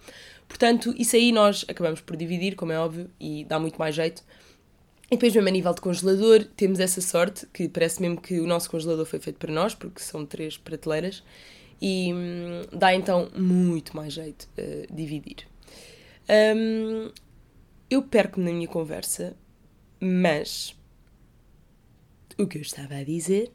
Portanto, 0.47 0.95
isso 0.97 1.17
aí 1.17 1.33
nós 1.33 1.65
acabamos 1.67 1.99
por 1.99 2.15
dividir, 2.15 2.55
como 2.55 2.71
é 2.71 2.79
óbvio, 2.79 3.11
e 3.19 3.43
dá 3.43 3.59
muito 3.59 3.77
mais 3.77 3.93
jeito. 3.93 4.23
E 5.11 5.15
depois, 5.15 5.35
mesmo 5.35 5.49
a 5.49 5.51
nível 5.51 5.73
de 5.73 5.81
congelador, 5.81 6.45
temos 6.55 6.79
essa 6.79 7.01
sorte, 7.01 7.45
que 7.53 7.67
parece 7.67 8.01
mesmo 8.01 8.21
que 8.21 8.39
o 8.39 8.47
nosso 8.47 8.71
congelador 8.71 9.05
foi 9.05 9.19
feito 9.19 9.37
para 9.37 9.51
nós, 9.51 9.75
porque 9.75 10.01
são 10.01 10.25
três 10.25 10.57
prateleiras, 10.57 11.21
e 11.81 12.13
hum, 12.13 12.61
dá 12.71 12.95
então 12.95 13.29
muito 13.35 13.95
mais 13.95 14.13
jeito 14.13 14.47
uh, 14.57 14.95
dividir. 14.95 15.45
Um, 16.55 17.11
eu 17.89 18.01
perco-me 18.01 18.45
na 18.45 18.51
minha 18.53 18.67
conversa, 18.67 19.35
mas 19.99 20.73
o 22.37 22.47
que 22.47 22.57
eu 22.57 22.61
estava 22.61 22.95
a 22.95 23.03
dizer, 23.03 23.51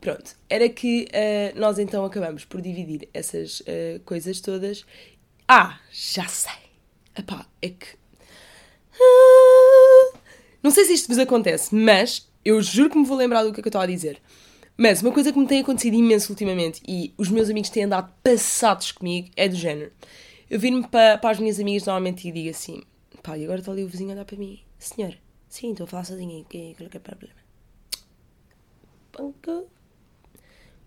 pronto, 0.00 0.36
era 0.48 0.68
que 0.68 1.08
uh, 1.08 1.58
nós 1.58 1.78
então 1.78 2.04
acabamos 2.04 2.44
por 2.44 2.60
dividir 2.60 3.08
essas 3.12 3.60
uh, 3.60 4.00
coisas 4.04 4.40
todas. 4.40 4.84
Ah, 5.46 5.80
já 5.90 6.26
sei! 6.26 6.68
Epá, 7.16 7.46
é 7.60 7.70
que. 7.70 7.86
Uh, 8.94 10.18
não 10.62 10.70
sei 10.70 10.84
se 10.84 10.92
isto 10.92 11.08
vos 11.08 11.18
acontece, 11.18 11.74
mas 11.74 12.28
eu 12.44 12.60
juro 12.62 12.90
que 12.90 12.98
me 12.98 13.04
vou 13.04 13.16
lembrar 13.16 13.42
do 13.42 13.52
que, 13.52 13.60
é 13.60 13.62
que 13.62 13.68
eu 13.68 13.70
estava 13.70 13.84
a 13.84 13.88
dizer. 13.88 14.20
Mas 14.76 15.02
uma 15.02 15.12
coisa 15.12 15.32
que 15.32 15.38
me 15.38 15.46
tem 15.46 15.60
acontecido 15.60 15.94
imenso 15.94 16.30
ultimamente 16.30 16.80
e 16.86 17.12
os 17.18 17.28
meus 17.30 17.50
amigos 17.50 17.68
têm 17.68 17.84
andado 17.84 18.12
passados 18.22 18.92
comigo 18.92 19.28
é 19.36 19.48
do 19.48 19.56
género. 19.56 19.90
Eu 20.48 20.60
viro-me 20.60 20.86
para, 20.86 21.18
para 21.18 21.30
as 21.30 21.40
minhas 21.40 21.58
amigas 21.58 21.84
normalmente 21.84 22.28
e 22.28 22.32
digo 22.32 22.50
assim: 22.50 22.82
pá, 23.22 23.36
e 23.36 23.44
agora 23.44 23.58
está 23.58 23.72
ali 23.72 23.82
o 23.82 23.88
vizinho 23.88 24.10
a 24.10 24.14
olhar 24.14 24.24
para 24.24 24.36
mim. 24.36 24.60
Senhor, 24.78 25.16
sim, 25.48 25.72
estou 25.72 25.84
a 25.84 25.86
falar 25.88 26.04
sozinha, 26.04 26.44
que 26.48 26.76
é 26.78 26.98
problema? 26.98 27.37
Que 29.42 29.64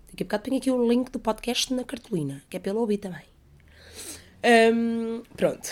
daqui 0.10 0.24
a 0.24 0.26
bocado 0.26 0.44
tenho 0.44 0.58
aqui 0.58 0.72
o 0.72 0.90
link 0.90 1.12
do 1.12 1.20
podcast 1.20 1.74
na 1.74 1.84
cartolina, 1.84 2.42
que 2.50 2.58
é 2.58 2.60
pelo 2.60 2.80
ouvir 2.80 2.98
também. 2.98 3.24
Um, 4.74 5.22
pronto. 5.36 5.70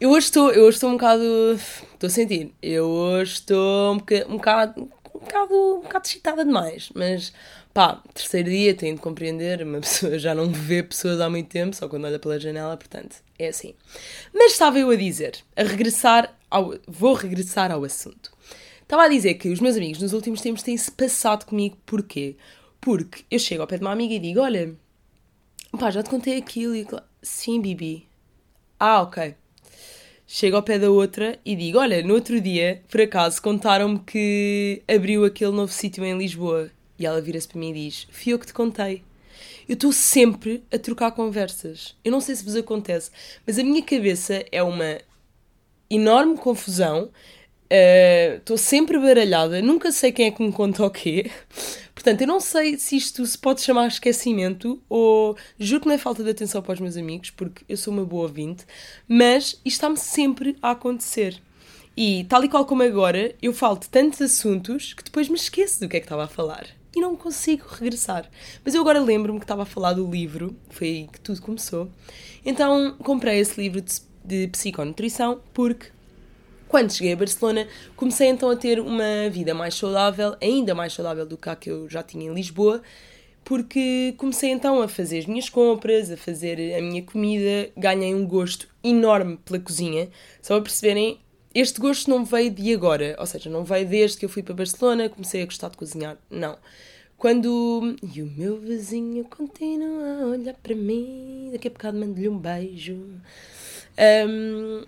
Eu 0.00 0.10
hoje 0.10 0.26
estou, 0.26 0.52
eu 0.52 0.64
hoje 0.64 0.76
estou 0.76 0.90
um 0.90 0.92
bocado. 0.92 1.22
Estou 1.54 2.06
a 2.06 2.10
sentir. 2.10 2.54
Eu 2.62 2.86
hoje 2.86 3.32
estou 3.34 3.94
um 3.94 3.98
bocado, 3.98 4.30
um 4.30 4.36
bocado, 4.36 4.80
um 4.80 5.18
bocado, 5.18 5.54
um 5.54 5.80
bocado 5.80 6.06
excitada 6.06 6.44
demais. 6.44 6.90
Mas 6.94 7.32
pá, 7.74 8.00
terceiro 8.14 8.48
dia 8.48 8.74
tenho 8.74 8.94
de 8.94 9.00
compreender. 9.00 9.62
Uma 9.62 9.80
pessoa 9.80 10.16
já 10.18 10.34
não 10.34 10.52
vê 10.52 10.82
pessoas 10.82 11.20
há 11.20 11.28
muito 11.28 11.48
tempo, 11.48 11.74
só 11.74 11.88
quando 11.88 12.04
olha 12.04 12.18
pela 12.18 12.38
janela, 12.38 12.76
portanto, 12.76 13.16
é 13.38 13.48
assim. 13.48 13.74
Mas 14.32 14.52
estava 14.52 14.78
eu 14.78 14.90
a 14.90 14.96
dizer, 14.96 15.38
a 15.56 15.64
regressar 15.64 16.32
ao. 16.48 16.74
Vou 16.86 17.14
regressar 17.14 17.72
ao 17.72 17.82
assunto. 17.82 18.30
Estava 18.88 19.02
a 19.02 19.08
dizer 19.08 19.34
que 19.34 19.50
os 19.50 19.60
meus 19.60 19.76
amigos 19.76 20.00
nos 20.00 20.14
últimos 20.14 20.40
tempos 20.40 20.62
têm-se 20.62 20.90
passado 20.90 21.44
comigo. 21.44 21.76
Porquê? 21.84 22.36
Porque 22.80 23.22
eu 23.30 23.38
chego 23.38 23.60
ao 23.60 23.68
pé 23.68 23.76
de 23.76 23.84
uma 23.84 23.92
amiga 23.92 24.14
e 24.14 24.18
digo: 24.18 24.40
Olha, 24.40 24.74
pá, 25.78 25.90
já 25.90 26.02
te 26.02 26.08
contei 26.08 26.38
aquilo. 26.38 26.74
E 26.74 26.86
sim, 27.20 27.60
Bibi. 27.60 28.08
Ah, 28.80 29.02
ok. 29.02 29.34
Chego 30.26 30.56
ao 30.56 30.62
pé 30.62 30.78
da 30.78 30.90
outra 30.90 31.38
e 31.44 31.54
digo: 31.54 31.76
Olha, 31.76 32.02
no 32.02 32.14
outro 32.14 32.40
dia, 32.40 32.82
por 32.88 33.02
acaso, 33.02 33.42
contaram-me 33.42 33.98
que 33.98 34.82
abriu 34.88 35.22
aquele 35.26 35.52
novo 35.52 35.70
sítio 35.70 36.02
em 36.02 36.16
Lisboa. 36.16 36.70
E 36.98 37.04
ela 37.04 37.20
vira-se 37.20 37.46
para 37.46 37.60
mim 37.60 37.72
e 37.72 37.90
diz: 37.90 38.08
Fui 38.10 38.32
eu 38.32 38.38
que 38.38 38.46
te 38.46 38.54
contei. 38.54 39.04
Eu 39.68 39.74
estou 39.74 39.92
sempre 39.92 40.64
a 40.72 40.78
trocar 40.78 41.10
conversas. 41.10 41.94
Eu 42.02 42.10
não 42.10 42.22
sei 42.22 42.34
se 42.34 42.42
vos 42.42 42.56
acontece, 42.56 43.10
mas 43.46 43.58
a 43.58 43.62
minha 43.62 43.82
cabeça 43.82 44.46
é 44.50 44.62
uma 44.62 44.98
enorme 45.90 46.38
confusão 46.38 47.10
Estou 47.70 48.56
uh, 48.56 48.58
sempre 48.58 48.98
baralhada, 48.98 49.60
nunca 49.60 49.92
sei 49.92 50.10
quem 50.10 50.26
é 50.26 50.30
que 50.30 50.42
me 50.42 50.52
conta 50.52 50.84
o 50.84 50.90
quê, 50.90 51.30
Portanto, 51.98 52.20
eu 52.20 52.28
não 52.28 52.38
sei 52.38 52.78
se 52.78 52.96
isto 52.96 53.26
se 53.26 53.36
pode 53.36 53.60
chamar 53.60 53.88
esquecimento 53.88 54.80
ou 54.88 55.36
juro 55.58 55.80
que 55.80 55.88
não 55.88 55.94
é 55.96 55.98
falta 55.98 56.22
de 56.22 56.30
atenção 56.30 56.62
para 56.62 56.74
os 56.74 56.80
meus 56.80 56.96
amigos, 56.96 57.30
porque 57.30 57.64
eu 57.68 57.76
sou 57.76 57.92
uma 57.92 58.04
boa 58.04 58.22
ouvinte, 58.22 58.64
mas 59.08 59.60
isto 59.64 59.66
está-me 59.66 59.96
sempre 59.96 60.56
a 60.62 60.70
acontecer. 60.70 61.42
E 61.96 62.24
tal 62.28 62.44
e 62.44 62.48
qual 62.48 62.64
como 62.64 62.84
agora, 62.84 63.34
eu 63.42 63.52
falo 63.52 63.76
de 63.76 63.88
tantos 63.88 64.22
assuntos 64.22 64.94
que 64.94 65.02
depois 65.02 65.28
me 65.28 65.34
esqueço 65.34 65.80
do 65.80 65.88
que 65.88 65.96
é 65.96 66.00
que 66.00 66.06
estava 66.06 66.22
a 66.22 66.28
falar. 66.28 66.68
E 66.94 67.00
não 67.00 67.16
consigo 67.16 67.66
regressar. 67.68 68.30
Mas 68.64 68.76
eu 68.76 68.80
agora 68.80 69.02
lembro-me 69.02 69.40
que 69.40 69.44
estava 69.44 69.64
a 69.64 69.66
falar 69.66 69.94
do 69.94 70.08
livro, 70.08 70.56
foi 70.70 70.86
aí 70.86 71.08
que 71.12 71.20
tudo 71.20 71.42
começou. 71.42 71.90
Então 72.46 72.96
comprei 72.98 73.40
esse 73.40 73.60
livro 73.60 73.80
de, 73.80 74.00
de 74.24 74.46
psiconutrição 74.46 75.40
porque 75.52 75.88
quando 76.68 76.92
cheguei 76.92 77.14
a 77.14 77.16
Barcelona, 77.16 77.66
comecei 77.96 78.28
então 78.28 78.50
a 78.50 78.56
ter 78.56 78.78
uma 78.78 79.28
vida 79.30 79.54
mais 79.54 79.74
saudável, 79.74 80.36
ainda 80.40 80.74
mais 80.74 80.92
saudável 80.92 81.26
do 81.26 81.36
que 81.36 81.48
a 81.48 81.56
que 81.56 81.70
eu 81.70 81.88
já 81.88 82.02
tinha 82.02 82.30
em 82.30 82.34
Lisboa, 82.34 82.82
porque 83.44 84.14
comecei 84.18 84.50
então 84.50 84.82
a 84.82 84.88
fazer 84.88 85.20
as 85.20 85.26
minhas 85.26 85.48
compras, 85.48 86.10
a 86.10 86.16
fazer 86.16 86.76
a 86.76 86.82
minha 86.82 87.02
comida, 87.02 87.70
ganhei 87.76 88.14
um 88.14 88.26
gosto 88.26 88.68
enorme 88.84 89.38
pela 89.38 89.58
cozinha. 89.58 90.10
Só 90.42 90.54
para 90.54 90.64
perceberem, 90.64 91.18
este 91.54 91.80
gosto 91.80 92.10
não 92.10 92.24
veio 92.24 92.50
de 92.50 92.74
agora, 92.74 93.16
ou 93.18 93.24
seja, 93.24 93.48
não 93.48 93.64
veio 93.64 93.88
desde 93.88 94.18
que 94.18 94.24
eu 94.26 94.28
fui 94.28 94.42
para 94.42 94.54
Barcelona, 94.54 95.08
comecei 95.08 95.42
a 95.42 95.46
gostar 95.46 95.70
de 95.70 95.78
cozinhar. 95.78 96.18
Não. 96.30 96.58
Quando. 97.16 97.96
E 98.14 98.22
o 98.22 98.26
meu 98.26 98.58
vizinho 98.58 99.24
continua 99.24 100.22
a 100.22 100.26
olhar 100.26 100.54
para 100.54 100.74
mim, 100.74 101.48
daqui 101.50 101.68
a 101.68 101.70
bocado 101.70 101.98
mando-lhe 101.98 102.28
um 102.28 102.38
beijo. 102.38 102.94
Um, 103.98 104.84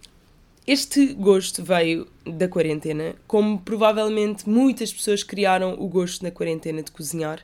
este 0.66 1.14
gosto 1.14 1.62
veio 1.64 2.06
da 2.24 2.48
quarentena, 2.48 3.14
como 3.26 3.60
provavelmente 3.60 4.48
muitas 4.48 4.92
pessoas 4.92 5.22
criaram 5.22 5.74
o 5.78 5.88
gosto 5.88 6.22
na 6.22 6.30
quarentena 6.30 6.82
de 6.82 6.90
cozinhar, 6.90 7.40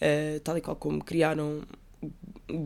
uh, 0.00 0.40
tal 0.40 0.58
e 0.58 0.60
qual 0.60 0.76
como 0.76 1.02
criaram 1.02 1.62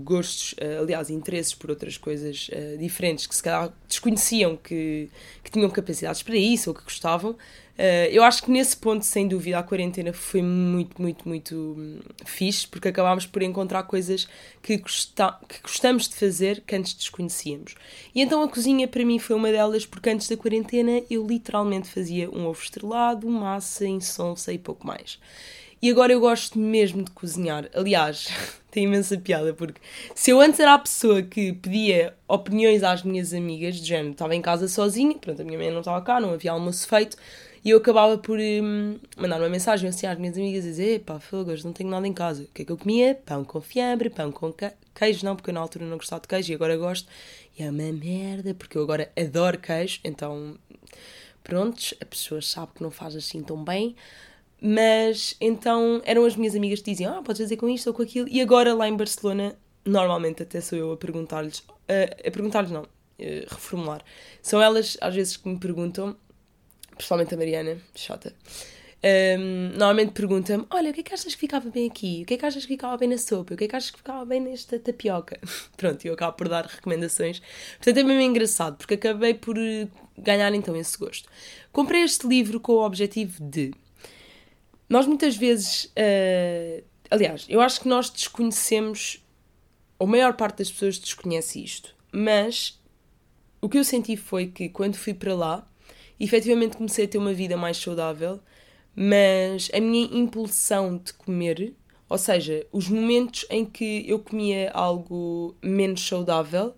gostos, 0.02 0.52
uh, 0.54 0.82
aliás, 0.82 1.10
interesses 1.10 1.54
por 1.54 1.70
outras 1.70 1.96
coisas 1.96 2.48
uh, 2.48 2.78
diferentes 2.78 3.26
que 3.26 3.34
se 3.34 3.42
calhar 3.42 3.72
desconheciam 3.88 4.56
que, 4.56 5.08
que 5.42 5.50
tinham 5.50 5.70
capacidades 5.70 6.22
para 6.22 6.36
isso 6.36 6.70
ou 6.70 6.74
que 6.74 6.82
gostavam. 6.82 7.36
Uh, 7.76 8.06
eu 8.12 8.22
acho 8.22 8.44
que 8.44 8.52
nesse 8.52 8.76
ponto, 8.76 9.04
sem 9.04 9.26
dúvida, 9.26 9.58
a 9.58 9.62
quarentena 9.62 10.12
foi 10.12 10.40
muito, 10.40 11.02
muito, 11.02 11.28
muito 11.28 11.74
hum, 11.76 11.98
fixe, 12.24 12.68
porque 12.68 12.86
acabámos 12.86 13.26
por 13.26 13.42
encontrar 13.42 13.82
coisas 13.82 14.28
que, 14.62 14.76
gosta 14.76 15.40
que 15.48 15.60
gostamos 15.60 16.08
de 16.08 16.14
fazer 16.14 16.62
que 16.64 16.76
antes 16.76 16.94
desconhecíamos. 16.94 17.74
E 18.14 18.22
então 18.22 18.42
a 18.44 18.48
cozinha 18.48 18.86
para 18.86 19.04
mim 19.04 19.18
foi 19.18 19.34
uma 19.34 19.50
delas, 19.50 19.84
porque 19.84 20.08
antes 20.08 20.28
da 20.28 20.36
quarentena 20.36 21.02
eu 21.10 21.26
literalmente 21.26 21.88
fazia 21.88 22.30
um 22.30 22.46
ovo 22.46 22.62
estrelado, 22.62 23.28
massa, 23.28 23.84
insonsa 23.84 24.52
e 24.52 24.58
pouco 24.58 24.86
mais. 24.86 25.18
E 25.84 25.90
agora 25.90 26.14
eu 26.14 26.18
gosto 26.18 26.58
mesmo 26.58 27.02
de 27.02 27.10
cozinhar. 27.10 27.68
Aliás, 27.74 28.28
tem 28.72 28.84
imensa 28.84 29.18
piada, 29.18 29.52
porque 29.52 29.82
se 30.14 30.30
eu 30.30 30.40
antes 30.40 30.58
era 30.58 30.72
a 30.72 30.78
pessoa 30.78 31.20
que 31.20 31.52
pedia 31.52 32.14
opiniões 32.26 32.82
às 32.82 33.02
minhas 33.02 33.34
amigas, 33.34 33.76
de 33.76 33.88
género, 33.88 34.12
estava 34.12 34.34
em 34.34 34.40
casa 34.40 34.66
sozinha, 34.66 35.14
pronto, 35.18 35.42
a 35.42 35.44
minha 35.44 35.58
mãe 35.58 35.70
não 35.70 35.80
estava 35.80 36.00
cá, 36.00 36.18
não 36.18 36.32
havia 36.32 36.52
almoço 36.52 36.88
feito, 36.88 37.18
e 37.62 37.68
eu 37.68 37.76
acabava 37.76 38.16
por 38.16 38.38
hum, 38.40 38.98
mandar 39.18 39.38
uma 39.38 39.50
mensagem 39.50 39.90
assim 39.90 40.06
às 40.06 40.18
minhas 40.18 40.38
amigas 40.38 40.64
e 40.64 40.68
dizer: 40.68 40.94
Epá, 40.94 41.20
hoje 41.30 41.66
não 41.66 41.74
tenho 41.74 41.90
nada 41.90 42.08
em 42.08 42.14
casa. 42.14 42.44
O 42.44 42.46
que 42.46 42.62
é 42.62 42.64
que 42.64 42.72
eu 42.72 42.78
comia? 42.78 43.14
Pão 43.14 43.44
com 43.44 43.60
fiambre, 43.60 44.08
pão 44.08 44.32
com 44.32 44.54
queijo, 44.94 45.26
não, 45.26 45.36
porque 45.36 45.50
eu 45.50 45.54
na 45.54 45.60
altura 45.60 45.84
não 45.84 45.98
gostava 45.98 46.22
de 46.22 46.28
queijo 46.28 46.50
e 46.50 46.54
agora 46.54 46.78
gosto. 46.78 47.06
E 47.58 47.62
é 47.62 47.68
uma 47.68 47.92
merda, 47.92 48.54
porque 48.54 48.78
eu 48.78 48.82
agora 48.82 49.12
adoro 49.14 49.58
queijo, 49.58 50.00
então, 50.02 50.56
prontos, 51.42 51.92
a 52.00 52.06
pessoa 52.06 52.40
sabe 52.40 52.72
que 52.74 52.82
não 52.82 52.90
faz 52.90 53.14
assim 53.14 53.42
tão 53.42 53.62
bem. 53.62 53.94
Mas 54.66 55.36
então 55.40 56.00
eram 56.04 56.24
as 56.24 56.36
minhas 56.36 56.56
amigas 56.56 56.80
que 56.80 56.90
diziam: 56.90 57.18
Ah, 57.18 57.22
podes 57.22 57.42
fazer 57.42 57.56
com 57.56 57.68
isto 57.68 57.88
ou 57.88 57.94
com 57.94 58.02
aquilo. 58.02 58.26
E 58.30 58.40
agora 58.40 58.72
lá 58.74 58.88
em 58.88 58.96
Barcelona, 58.96 59.54
normalmente 59.84 60.42
até 60.42 60.60
sou 60.60 60.78
eu 60.78 60.92
a 60.92 60.96
perguntar-lhes, 60.96 61.58
uh, 61.58 62.26
a 62.26 62.30
perguntar-lhes 62.30 62.70
não, 62.70 62.82
uh, 62.82 62.86
reformular. 63.48 64.02
São 64.40 64.62
elas 64.62 64.96
às 65.02 65.14
vezes 65.14 65.36
que 65.36 65.46
me 65.46 65.58
perguntam 65.58 66.16
principalmente 66.96 67.34
a 67.34 67.36
Mariana, 67.36 67.76
chata, 67.94 68.32
um, 69.04 69.76
normalmente 69.76 70.12
pergunta-me: 70.12 70.64
Olha, 70.70 70.90
o 70.90 70.94
que 70.94 71.00
é 71.00 71.02
que 71.02 71.12
achas 71.12 71.34
que 71.34 71.40
ficava 71.40 71.68
bem 71.68 71.86
aqui? 71.90 72.22
O 72.22 72.26
que 72.26 72.34
é 72.34 72.36
que 72.38 72.46
achas 72.46 72.62
que 72.62 72.72
ficava 72.72 72.96
bem 72.96 73.08
na 73.10 73.18
sopa? 73.18 73.52
O 73.52 73.56
que 73.56 73.64
é 73.64 73.68
que 73.68 73.76
achas 73.76 73.90
que 73.90 73.98
ficava 73.98 74.24
bem 74.24 74.40
nesta 74.40 74.78
tapioca? 74.78 75.38
Pronto, 75.76 76.02
eu 76.06 76.14
acabo 76.14 76.34
por 76.38 76.48
dar 76.48 76.64
recomendações. 76.64 77.42
Portanto, 77.76 77.98
é 77.98 78.02
mesmo 78.02 78.22
engraçado, 78.22 78.78
porque 78.78 78.94
acabei 78.94 79.34
por 79.34 79.58
eh, 79.58 79.88
ganhar 80.16 80.54
então 80.54 80.74
esse 80.74 80.96
gosto. 80.96 81.28
Comprei 81.70 82.02
este 82.02 82.26
livro 82.26 82.58
com 82.58 82.72
o 82.72 82.82
objetivo 82.86 83.44
de. 83.44 83.74
Nós 84.94 85.08
muitas 85.08 85.36
vezes. 85.36 85.86
Uh, 85.86 86.84
aliás, 87.10 87.46
eu 87.48 87.60
acho 87.60 87.80
que 87.80 87.88
nós 87.88 88.08
desconhecemos. 88.08 89.20
Ou 89.98 90.06
a 90.06 90.10
maior 90.10 90.34
parte 90.34 90.58
das 90.58 90.70
pessoas 90.70 91.00
desconhece 91.00 91.64
isto. 91.64 91.96
Mas 92.12 92.80
o 93.60 93.68
que 93.68 93.76
eu 93.76 93.82
senti 93.82 94.16
foi 94.16 94.46
que 94.46 94.68
quando 94.68 94.94
fui 94.94 95.12
para 95.12 95.34
lá 95.34 95.68
efetivamente 96.20 96.76
comecei 96.76 97.06
a 97.06 97.08
ter 97.08 97.18
uma 97.18 97.34
vida 97.34 97.56
mais 97.56 97.76
saudável, 97.76 98.38
mas 98.94 99.68
a 99.74 99.80
minha 99.80 100.04
impulsão 100.16 100.96
de 100.96 101.12
comer, 101.12 101.74
ou 102.08 102.16
seja, 102.16 102.64
os 102.70 102.88
momentos 102.88 103.44
em 103.50 103.64
que 103.64 104.08
eu 104.08 104.20
comia 104.20 104.70
algo 104.70 105.56
menos 105.60 106.06
saudável, 106.06 106.72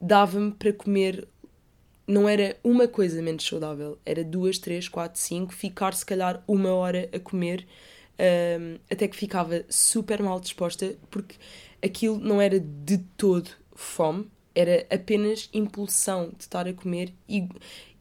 dava-me 0.00 0.50
para 0.50 0.72
comer. 0.72 1.28
Não 2.06 2.28
era 2.28 2.56
uma 2.62 2.86
coisa 2.86 3.22
menos 3.22 3.46
saudável, 3.46 3.98
era 4.04 4.22
duas, 4.22 4.58
três, 4.58 4.88
quatro, 4.88 5.20
cinco, 5.20 5.54
ficar 5.54 5.94
se 5.94 6.04
calhar 6.04 6.42
uma 6.46 6.72
hora 6.74 7.08
a 7.14 7.18
comer, 7.18 7.66
um, 8.60 8.78
até 8.90 9.08
que 9.08 9.16
ficava 9.16 9.64
super 9.68 10.22
mal 10.22 10.38
disposta, 10.38 10.96
porque 11.10 11.36
aquilo 11.82 12.18
não 12.18 12.40
era 12.40 12.60
de 12.60 12.98
todo 13.16 13.50
fome, 13.74 14.30
era 14.54 14.86
apenas 14.90 15.48
impulsão 15.52 16.30
de 16.36 16.42
estar 16.42 16.68
a 16.68 16.72
comer 16.72 17.12
e, 17.28 17.48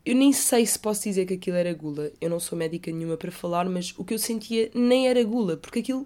eu 0.05 0.15
nem 0.15 0.33
sei 0.33 0.65
se 0.65 0.77
posso 0.77 1.03
dizer 1.03 1.25
que 1.25 1.36
aquilo 1.36 1.55
era 1.55 1.74
gula. 1.74 2.12
Eu 2.19 2.29
não 2.29 2.39
sou 2.39 2.57
médica 2.57 2.91
nenhuma 2.91 3.15
para 3.15 3.31
falar, 3.31 3.69
mas 3.69 3.93
o 3.98 4.03
que 4.03 4.13
eu 4.13 4.19
sentia 4.19 4.69
nem 4.74 5.07
era 5.07 5.24
gula, 5.24 5.55
porque 5.55 5.79
aquilo 5.79 6.05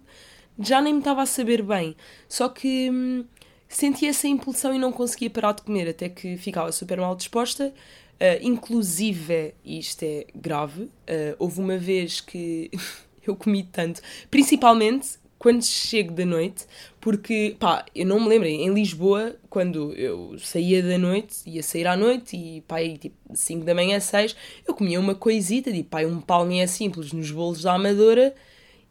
já 0.59 0.81
nem 0.81 0.93
me 0.93 0.99
estava 0.99 1.23
a 1.23 1.25
saber 1.25 1.63
bem. 1.63 1.95
Só 2.29 2.47
que 2.49 2.89
hum, 2.91 3.25
sentia 3.67 4.09
essa 4.09 4.27
impulsão 4.27 4.73
e 4.73 4.79
não 4.79 4.91
conseguia 4.91 5.29
parar 5.29 5.53
de 5.53 5.61
comer, 5.61 5.89
até 5.89 6.09
que 6.09 6.37
ficava 6.37 6.71
super 6.71 6.99
mal 6.99 7.15
disposta. 7.15 7.73
Uh, 8.15 8.41
inclusive, 8.41 9.53
isto 9.63 10.03
é 10.03 10.25
grave, 10.33 10.83
uh, 10.83 10.91
houve 11.37 11.59
uma 11.59 11.77
vez 11.77 12.19
que 12.19 12.71
eu 13.25 13.35
comi 13.35 13.63
tanto, 13.63 14.01
principalmente 14.31 15.19
quando 15.37 15.63
chego 15.63 16.13
da 16.13 16.25
noite, 16.25 16.65
porque, 16.99 17.55
pá, 17.59 17.85
eu 17.93 18.07
não 18.07 18.19
me 18.19 18.27
lembro, 18.27 18.47
em 18.47 18.73
Lisboa, 18.73 19.35
quando 19.49 19.93
eu 19.93 20.35
saía 20.39 20.81
da 20.81 20.97
noite, 20.97 21.37
ia 21.45 21.61
sair 21.61 21.85
à 21.85 21.95
noite 21.95 22.35
e, 22.35 22.61
pá, 22.61 22.77
aí, 22.77 22.97
tipo, 22.97 23.15
5 23.31 23.63
da 23.63 23.75
manhã, 23.75 23.99
6, 23.99 24.35
eu 24.67 24.73
comia 24.73 24.99
uma 24.99 25.13
coisita, 25.13 25.71
tipo, 25.71 25.89
pá, 25.89 26.01
um 26.01 26.19
palminha 26.19 26.67
simples 26.67 27.13
nos 27.13 27.29
bolos 27.29 27.61
da 27.61 27.73
Amadora 27.75 28.33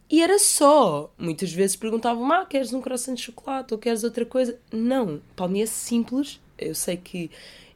e 0.09 0.21
era 0.21 0.39
só. 0.39 1.11
Muitas 1.17 1.51
vezes 1.51 1.75
perguntavam, 1.75 2.31
ah, 2.31 2.45
queres 2.45 2.73
um 2.73 2.81
croissant 2.81 3.15
de 3.15 3.23
chocolate 3.23 3.73
ou 3.73 3.79
queres 3.79 4.03
outra 4.03 4.25
coisa? 4.25 4.59
Não, 4.71 5.21
palminha 5.35 5.67
simples, 5.67 6.39
eu 6.57 6.73
sei 6.73 6.97
que 6.97 7.29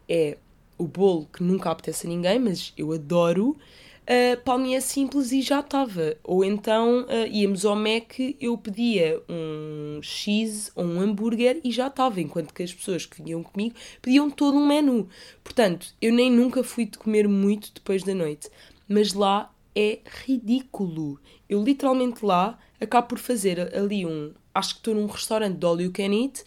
é 0.08 0.38
o 0.78 0.86
bolo 0.86 1.28
que 1.32 1.44
nunca 1.44 1.70
apetece 1.70 2.08
a 2.08 2.10
ninguém, 2.10 2.40
mas 2.40 2.74
eu 2.78 2.92
adoro 2.92 3.56
uh, 4.02 4.82
simples 4.82 5.32
e 5.32 5.42
já 5.42 5.60
estava. 5.60 6.16
Ou 6.24 6.44
então 6.44 7.04
uh, 7.04 7.28
íamos 7.32 7.66
ao 7.66 7.76
Mac, 7.76 8.20
eu 8.40 8.58
pedia 8.58 9.22
um 9.30 10.00
cheese 10.02 10.72
ou 10.76 10.86
um 10.86 11.00
hambúrguer 11.00 11.60
e 11.64 11.72
já 11.72 11.88
estava, 11.88 12.20
enquanto 12.20 12.54
que 12.54 12.64
as 12.64 12.74
pessoas 12.74 13.06
que 13.06 13.22
vinham 13.22 13.44
comigo 13.44 13.76
pediam 14.02 14.30
todo 14.30 14.58
um 14.58 14.66
menu. 14.66 15.08
Portanto, 15.44 15.94
eu 16.02 16.12
nem 16.12 16.32
nunca 16.32 16.64
fui 16.64 16.86
de 16.86 16.98
comer 16.98 17.28
muito 17.28 17.72
depois 17.74 18.04
da 18.04 18.14
noite, 18.14 18.50
mas 18.88 19.14
lá 19.14 19.54
é 19.76 20.00
ridículo. 20.26 21.20
Eu 21.50 21.64
literalmente 21.64 22.26
lá 22.26 22.60
acabo 22.80 23.08
por 23.08 23.20
fazer 23.20 23.76
ali 23.76 24.06
um. 24.06 24.34
Acho 24.54 24.76
que 24.76 24.80
estou 24.80 24.96
num 24.96 25.06
restaurante 25.06 25.58
de 25.58 25.66
all 25.66 25.80
you 25.80 25.92
can 25.92 26.14
eat, 26.14 26.44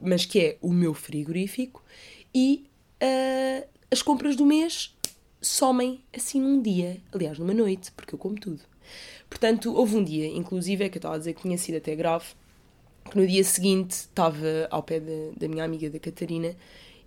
mas 0.00 0.26
que 0.26 0.40
é 0.40 0.58
o 0.60 0.72
meu 0.72 0.92
frigorífico, 0.92 1.82
e 2.34 2.66
uh, 3.02 3.66
as 3.90 4.02
compras 4.02 4.36
do 4.36 4.44
mês 4.44 4.94
somem 5.40 6.02
assim 6.14 6.40
num 6.40 6.60
dia, 6.60 7.00
aliás, 7.12 7.38
numa 7.38 7.54
noite, 7.54 7.92
porque 7.92 8.14
eu 8.14 8.18
como 8.18 8.34
tudo. 8.34 8.60
Portanto, 9.28 9.74
houve 9.74 9.96
um 9.96 10.04
dia, 10.04 10.26
inclusive, 10.26 10.84
é 10.84 10.88
que 10.88 10.96
eu 10.96 11.00
estava 11.00 11.14
a 11.14 11.18
dizer 11.18 11.34
que 11.34 11.42
tinha 11.42 11.58
sido 11.58 11.76
até 11.76 11.94
grave, 11.94 12.26
que 13.10 13.16
no 13.16 13.26
dia 13.26 13.42
seguinte 13.44 13.92
estava 13.92 14.68
ao 14.70 14.82
pé 14.82 15.00
da, 15.00 15.32
da 15.36 15.48
minha 15.48 15.64
amiga, 15.64 15.88
da 15.88 15.98
Catarina, 15.98 16.54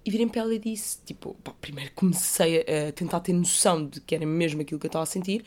e 0.10 0.12
virei 0.12 0.26
para 0.26 0.42
ela 0.42 0.56
e 0.56 0.58
disse, 0.58 0.98
tipo, 1.06 1.36
pá, 1.44 1.54
primeiro 1.62 1.92
comecei 1.94 2.62
a, 2.62 2.92
tentar 2.92 3.20
ter 3.20 3.32
noção 3.32 3.86
de 3.86 4.02
que 4.02 4.16
era 4.16 4.26
mesmo 4.26 4.60
aquilo 4.62 4.80
que 4.80 4.88
eu 4.88 4.90
estava 4.90 5.04
a 5.04 5.06
sentir, 5.06 5.46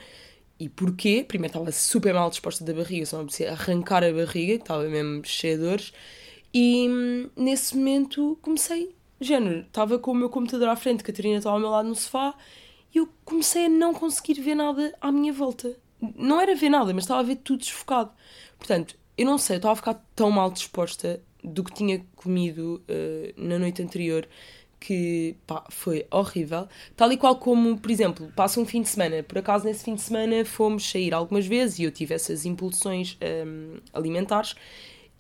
e 0.56 0.68
porquê? 0.68 1.24
Primeiro 1.26 1.50
estava 1.50 1.72
super 1.72 2.14
mal 2.14 2.30
disposta 2.30 2.64
da 2.64 2.72
barriga, 2.72 3.04
só 3.04 3.20
me 3.24 3.46
arrancar 3.48 4.04
a 4.04 4.12
barriga, 4.12 4.54
que 4.54 4.62
estava 4.62 4.84
mesmo 4.84 5.24
cheia 5.24 5.56
de 5.56 5.64
dores, 5.64 5.92
e 6.54 6.88
hum, 6.88 7.28
nesse 7.34 7.76
momento 7.76 8.38
comecei, 8.40 8.94
género, 9.20 9.62
estava 9.62 9.98
com 9.98 10.12
o 10.12 10.14
meu 10.14 10.30
computador 10.30 10.68
à 10.68 10.76
frente, 10.76 11.02
Catarina 11.02 11.38
estava 11.38 11.56
ao 11.56 11.60
meu 11.60 11.70
lado 11.70 11.88
no 11.88 11.96
sofá, 11.96 12.32
e 12.94 12.98
eu 12.98 13.08
comecei 13.24 13.66
a 13.66 13.68
não 13.68 13.92
conseguir 13.92 14.40
ver 14.40 14.54
nada 14.54 14.96
à 15.00 15.10
minha 15.10 15.32
volta. 15.32 15.74
não 16.14 16.40
era 16.40 16.54
ver 16.54 16.68
nada, 16.68 16.94
mas 16.94 17.02
estava 17.02 17.18
a 17.18 17.24
ver 17.24 17.36
tudo 17.36 17.58
desfocado. 17.58 18.12
Portanto, 18.56 18.96
eu 19.18 19.26
não 19.26 19.38
sei, 19.38 19.56
eu 19.56 19.58
estava 19.58 19.72
a 19.72 19.76
ficar 19.76 19.94
tão 20.14 20.30
mal 20.30 20.52
disposta 20.52 21.20
do 21.42 21.64
que 21.64 21.72
tinha 21.72 22.04
comido 22.16 22.82
uh, 22.88 23.32
na 23.36 23.58
noite 23.58 23.82
anterior 23.82 24.28
que 24.82 25.36
pá, 25.46 25.64
foi 25.70 26.04
horrível. 26.10 26.66
Tal 26.96 27.12
e 27.12 27.16
qual 27.16 27.36
como, 27.36 27.78
por 27.78 27.90
exemplo, 27.90 28.32
passa 28.34 28.60
um 28.60 28.66
fim 28.66 28.82
de 28.82 28.88
semana. 28.88 29.22
Por 29.22 29.38
acaso, 29.38 29.64
nesse 29.64 29.84
fim 29.84 29.94
de 29.94 30.02
semana 30.02 30.44
fomos 30.44 30.90
sair 30.90 31.14
algumas 31.14 31.46
vezes 31.46 31.78
e 31.78 31.84
eu 31.84 31.92
tive 31.92 32.14
essas 32.14 32.44
impulsões 32.44 33.16
um, 33.46 33.78
alimentares. 33.92 34.56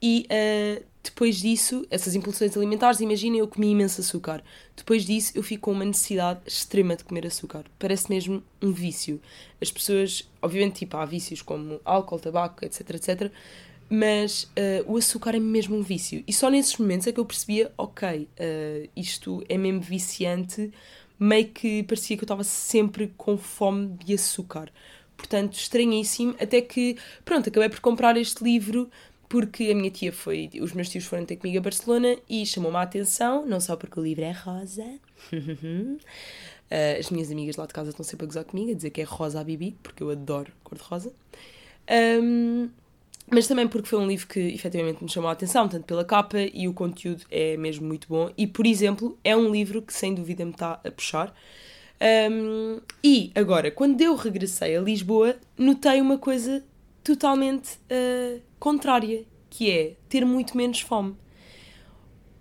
E 0.02 0.26
uh, 0.26 0.84
depois 1.00 1.36
disso, 1.40 1.86
essas 1.90 2.16
impulsões 2.16 2.56
alimentares, 2.56 2.98
imaginem, 2.98 3.38
eu 3.38 3.46
comi 3.46 3.70
imenso 3.70 4.00
açúcar. 4.00 4.42
Depois 4.76 5.04
disso, 5.04 5.30
eu 5.36 5.44
fico 5.44 5.62
com 5.62 5.72
uma 5.72 5.84
necessidade 5.84 6.40
extrema 6.44 6.96
de 6.96 7.04
comer 7.04 7.24
açúcar. 7.24 7.64
Parece 7.78 8.10
mesmo 8.10 8.42
um 8.60 8.72
vício. 8.72 9.20
As 9.60 9.70
pessoas, 9.70 10.28
obviamente, 10.40 10.80
tipo, 10.80 10.96
há 10.96 11.04
vícios 11.04 11.40
como 11.40 11.80
álcool, 11.84 12.18
tabaco, 12.18 12.64
etc, 12.64 12.90
etc 12.96 13.32
mas 13.88 14.44
uh, 14.44 14.92
o 14.92 14.96
açúcar 14.96 15.34
é 15.34 15.40
mesmo 15.40 15.76
um 15.76 15.82
vício. 15.82 16.24
E 16.26 16.32
só 16.32 16.48
nesses 16.48 16.76
momentos 16.76 17.06
é 17.06 17.12
que 17.12 17.20
eu 17.20 17.24
percebia, 17.24 17.72
ok, 17.76 18.28
uh, 18.28 18.88
isto 18.96 19.44
é 19.48 19.58
mesmo 19.58 19.80
viciante, 19.80 20.72
meio 21.18 21.48
que 21.48 21.82
parecia 21.82 22.16
que 22.16 22.22
eu 22.22 22.26
estava 22.26 22.44
sempre 22.44 23.12
com 23.16 23.36
fome 23.36 23.88
de 24.04 24.14
açúcar. 24.14 24.72
Portanto, 25.16 25.54
estranhíssimo, 25.54 26.34
até 26.40 26.60
que, 26.60 26.96
pronto, 27.24 27.48
acabei 27.48 27.68
por 27.68 27.80
comprar 27.80 28.16
este 28.16 28.42
livro 28.42 28.90
porque 29.28 29.70
a 29.70 29.74
minha 29.74 29.90
tia 29.90 30.12
foi, 30.12 30.50
os 30.60 30.74
meus 30.74 30.90
tios 30.90 31.06
foram 31.06 31.24
ter 31.24 31.36
comigo 31.36 31.56
a 31.56 31.62
Barcelona 31.62 32.18
e 32.28 32.44
chamou-me 32.44 32.76
a 32.76 32.82
atenção, 32.82 33.46
não 33.46 33.60
só 33.60 33.76
porque 33.76 33.98
o 33.98 34.02
livro 34.02 34.24
é 34.24 34.30
rosa. 34.32 34.84
uh, 35.32 35.98
as 37.00 37.08
minhas 37.08 37.30
amigas 37.30 37.56
lá 37.56 37.64
de 37.64 37.72
casa 37.72 37.90
estão 37.90 38.04
sempre 38.04 38.24
a 38.24 38.26
gozar 38.26 38.44
comigo, 38.44 38.72
a 38.72 38.74
dizer 38.74 38.90
que 38.90 39.00
é 39.00 39.04
rosa 39.04 39.40
a 39.40 39.44
Bibi, 39.44 39.74
porque 39.82 40.02
eu 40.02 40.10
adoro 40.10 40.52
cor-de-rosa. 40.62 41.14
Um, 42.20 42.68
mas 43.30 43.46
também 43.46 43.68
porque 43.68 43.88
foi 43.88 43.98
um 43.98 44.06
livro 44.06 44.26
que 44.26 44.40
efetivamente 44.40 45.02
me 45.02 45.10
chamou 45.10 45.28
a 45.28 45.32
atenção, 45.32 45.68
tanto 45.68 45.84
pela 45.84 46.04
capa 46.04 46.38
e 46.40 46.68
o 46.68 46.74
conteúdo 46.74 47.24
é 47.30 47.56
mesmo 47.56 47.86
muito 47.86 48.08
bom. 48.08 48.30
E, 48.36 48.46
por 48.46 48.66
exemplo, 48.66 49.18
é 49.24 49.36
um 49.36 49.50
livro 49.50 49.80
que 49.80 49.92
sem 49.92 50.14
dúvida 50.14 50.44
me 50.44 50.52
está 50.52 50.80
a 50.84 50.90
puxar. 50.90 51.34
Um, 52.30 52.80
e 53.02 53.30
agora, 53.34 53.70
quando 53.70 54.00
eu 54.00 54.16
regressei 54.16 54.76
a 54.76 54.80
Lisboa, 54.80 55.36
notei 55.56 56.00
uma 56.00 56.18
coisa 56.18 56.64
totalmente 57.04 57.78
uh, 57.90 58.40
contrária, 58.58 59.24
que 59.48 59.70
é 59.70 59.94
ter 60.08 60.24
muito 60.24 60.56
menos 60.56 60.80
fome. 60.80 61.16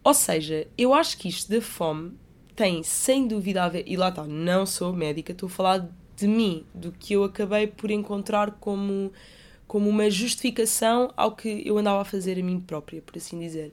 Ou 0.03 0.13
seja, 0.13 0.67
eu 0.77 0.93
acho 0.93 1.17
que 1.17 1.29
isto 1.29 1.51
da 1.51 1.61
fome 1.61 2.13
tem 2.55 2.81
sem 2.81 3.27
dúvida 3.27 3.63
a 3.63 3.69
ver, 3.69 3.83
e 3.85 3.95
lá 3.95 4.09
está, 4.09 4.25
não 4.25 4.65
sou 4.65 4.91
médica, 4.93 5.31
estou 5.31 5.47
a 5.47 5.49
falar 5.49 5.89
de 6.15 6.27
mim, 6.27 6.65
do 6.73 6.91
que 6.91 7.13
eu 7.13 7.23
acabei 7.23 7.67
por 7.67 7.91
encontrar 7.91 8.51
como 8.59 9.11
como 9.71 9.89
uma 9.89 10.09
justificação 10.09 11.13
ao 11.15 11.33
que 11.33 11.63
eu 11.65 11.77
andava 11.77 12.01
a 12.01 12.03
fazer 12.03 12.37
a 12.37 12.43
mim 12.43 12.59
própria, 12.59 13.01
por 13.01 13.15
assim 13.15 13.39
dizer. 13.39 13.71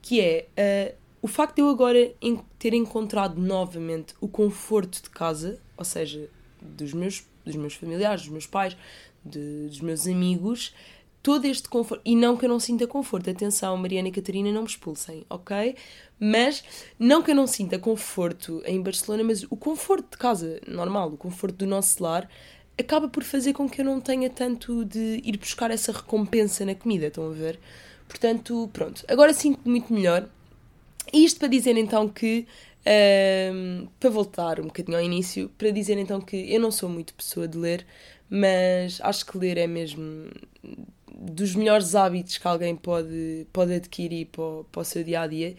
Que 0.00 0.18
é 0.18 0.48
uh, 0.56 0.96
o 1.20 1.28
facto 1.28 1.56
de 1.56 1.60
eu 1.60 1.68
agora 1.68 2.10
ter 2.58 2.72
encontrado 2.72 3.38
novamente 3.38 4.14
o 4.18 4.28
conforto 4.28 5.02
de 5.02 5.10
casa, 5.10 5.60
ou 5.76 5.84
seja, 5.84 6.30
dos 6.62 6.94
meus, 6.94 7.22
dos 7.44 7.54
meus 7.54 7.74
familiares, 7.74 8.22
dos 8.22 8.30
meus 8.30 8.46
pais, 8.46 8.74
de, 9.22 9.66
dos 9.66 9.82
meus 9.82 10.06
amigos, 10.06 10.74
todo 11.22 11.44
este 11.44 11.68
conforto. 11.68 12.00
E 12.02 12.16
não 12.16 12.34
que 12.34 12.46
eu 12.46 12.48
não 12.48 12.58
sinta 12.58 12.86
conforto, 12.86 13.28
atenção, 13.28 13.76
Mariana 13.76 14.08
e 14.08 14.12
Catarina, 14.12 14.50
não 14.50 14.62
me 14.62 14.68
expulsem, 14.68 15.26
ok? 15.28 15.76
Mas 16.18 16.64
não 16.98 17.22
que 17.22 17.32
eu 17.32 17.34
não 17.34 17.46
sinta 17.46 17.78
conforto 17.78 18.62
em 18.64 18.80
Barcelona, 18.80 19.22
mas 19.22 19.42
o 19.42 19.56
conforto 19.56 20.12
de 20.12 20.16
casa 20.16 20.62
normal, 20.66 21.10
o 21.10 21.18
conforto 21.18 21.56
do 21.56 21.66
nosso 21.66 22.02
lar, 22.02 22.26
acaba 22.78 23.08
por 23.08 23.24
fazer 23.24 23.52
com 23.52 23.68
que 23.68 23.80
eu 23.80 23.84
não 23.84 24.00
tenha 24.00 24.28
tanto 24.30 24.84
de 24.84 25.20
ir 25.24 25.36
buscar 25.38 25.70
essa 25.70 25.92
recompensa 25.92 26.64
na 26.64 26.74
comida, 26.74 27.06
estão 27.06 27.30
a 27.30 27.32
ver? 27.32 27.58
Portanto, 28.08 28.68
pronto, 28.72 29.04
agora 29.08 29.32
sinto-me 29.32 29.70
muito 29.70 29.92
melhor. 29.92 30.28
E 31.12 31.24
isto 31.24 31.38
para 31.38 31.48
dizer 31.48 31.76
então 31.76 32.08
que, 32.08 32.46
um, 33.54 33.88
para 33.98 34.10
voltar 34.10 34.60
um 34.60 34.64
bocadinho 34.64 34.98
ao 34.98 35.02
início, 35.04 35.50
para 35.56 35.70
dizer 35.70 35.98
então 35.98 36.20
que 36.20 36.36
eu 36.52 36.60
não 36.60 36.70
sou 36.70 36.88
muito 36.88 37.14
pessoa 37.14 37.48
de 37.48 37.56
ler, 37.58 37.86
mas 38.28 39.00
acho 39.02 39.24
que 39.26 39.38
ler 39.38 39.56
é 39.58 39.66
mesmo 39.66 40.30
dos 41.18 41.54
melhores 41.54 41.94
hábitos 41.94 42.38
que 42.38 42.46
alguém 42.46 42.76
pode, 42.76 43.46
pode 43.52 43.72
adquirir 43.74 44.26
para 44.26 44.42
o, 44.42 44.64
para 44.70 44.82
o 44.82 44.84
seu 44.84 45.02
dia 45.02 45.22
a 45.22 45.26
dia, 45.26 45.56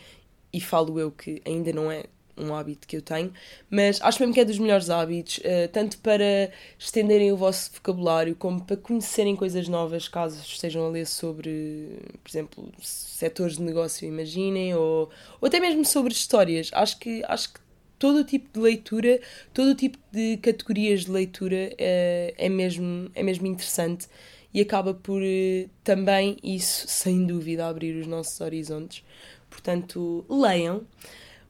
e 0.54 0.62
falo 0.62 1.00
eu 1.00 1.12
que 1.12 1.42
ainda 1.46 1.72
não 1.74 1.92
é 1.92 2.06
um 2.38 2.54
hábito 2.54 2.88
que 2.88 2.98
eu 2.98 3.02
tenho, 3.02 3.32
mas 3.70 4.02
acho 4.02 4.20
mesmo 4.20 4.34
que 4.34 4.40
é 4.40 4.46
dos 4.46 4.60
melhores 4.60 4.90
hábitos, 4.90 5.38
uh, 5.38 5.68
tanto 5.72 5.98
para 6.00 6.52
estenderem 6.78 7.32
o 7.32 7.38
vosso 7.38 7.72
vocabulário, 7.74 8.36
como 8.36 8.64
para 8.64 8.78
conhecerem 8.78 9.36
coisas 9.36 9.68
novas, 9.68 10.08
caso 10.08 10.42
estejam 10.42 10.86
a 10.86 10.90
ler 10.90 11.06
sobre, 11.06 12.00
por 12.24 12.30
exemplo, 12.30 12.72
setores 12.82 13.58
de 13.58 13.64
negócio, 13.64 14.08
imaginem, 14.08 14.76
ou, 14.76 15.10
ou 15.42 15.48
até 15.48 15.60
mesmo 15.60 15.84
sobre 15.86 16.14
histórias. 16.14 16.70
Acho 16.74 17.00
que, 17.00 17.24
acho 17.28 17.54
que 17.54 17.60
todo 18.00 18.20
o 18.20 18.24
tipo 18.24 18.48
de 18.54 18.60
leitura, 18.60 19.20
todo 19.54 19.72
o 19.72 19.76
tipo 19.76 19.98
de 20.12 20.38
categorias 20.38 21.06
de 21.06 21.12
leitura 21.12 21.74
é, 21.78 22.34
é, 22.38 22.50
mesmo, 22.50 23.10
é 23.14 23.24
mesmo 23.24 23.48
interessante 23.48 24.08
e 24.54 24.62
acaba 24.62 24.94
por 24.94 25.22
uh, 25.22 25.70
também 25.84 26.38
isso, 26.44 26.88
sem 26.88 27.26
dúvida, 27.26 27.68
abrir 27.68 27.96
os 28.00 28.08
nossos 28.08 28.40
horizontes. 28.42 29.04
Portanto, 29.50 30.26
leiam. 30.30 30.86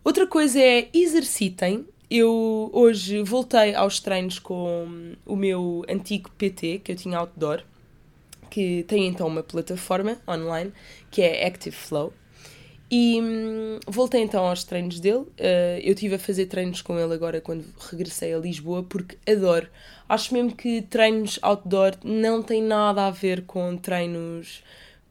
Outra 0.03 0.25
coisa 0.25 0.59
é 0.59 0.89
exercitem. 0.93 1.85
Eu 2.09 2.69
hoje 2.73 3.21
voltei 3.23 3.75
aos 3.75 3.99
treinos 3.99 4.39
com 4.39 5.15
o 5.25 5.35
meu 5.35 5.83
antigo 5.89 6.29
PT, 6.37 6.79
que 6.79 6.93
eu 6.93 6.95
tinha 6.95 7.17
outdoor, 7.17 7.63
que 8.49 8.83
tem 8.83 9.07
então 9.07 9.27
uma 9.27 9.43
plataforma 9.43 10.17
online 10.27 10.71
que 11.11 11.21
é 11.21 11.45
Active 11.45 11.75
Flow. 11.75 12.13
E 12.89 13.19
hum, 13.21 13.79
voltei 13.85 14.21
então 14.21 14.45
aos 14.45 14.63
treinos 14.63 14.99
dele. 14.99 15.17
Uh, 15.17 15.79
eu 15.83 15.93
estive 15.93 16.15
a 16.15 16.19
fazer 16.19 16.45
treinos 16.45 16.81
com 16.81 16.97
ele 16.97 17.13
agora 17.13 17.41
quando 17.41 17.65
regressei 17.91 18.33
a 18.33 18.39
Lisboa, 18.39 18.83
porque 18.83 19.17
adoro. 19.29 19.67
Acho 20.07 20.33
mesmo 20.33 20.55
que 20.55 20.81
treinos 20.83 21.37
outdoor 21.41 21.95
não 22.03 22.41
tem 22.41 22.61
nada 22.61 23.07
a 23.07 23.11
ver 23.11 23.43
com 23.45 23.75
treinos 23.75 24.63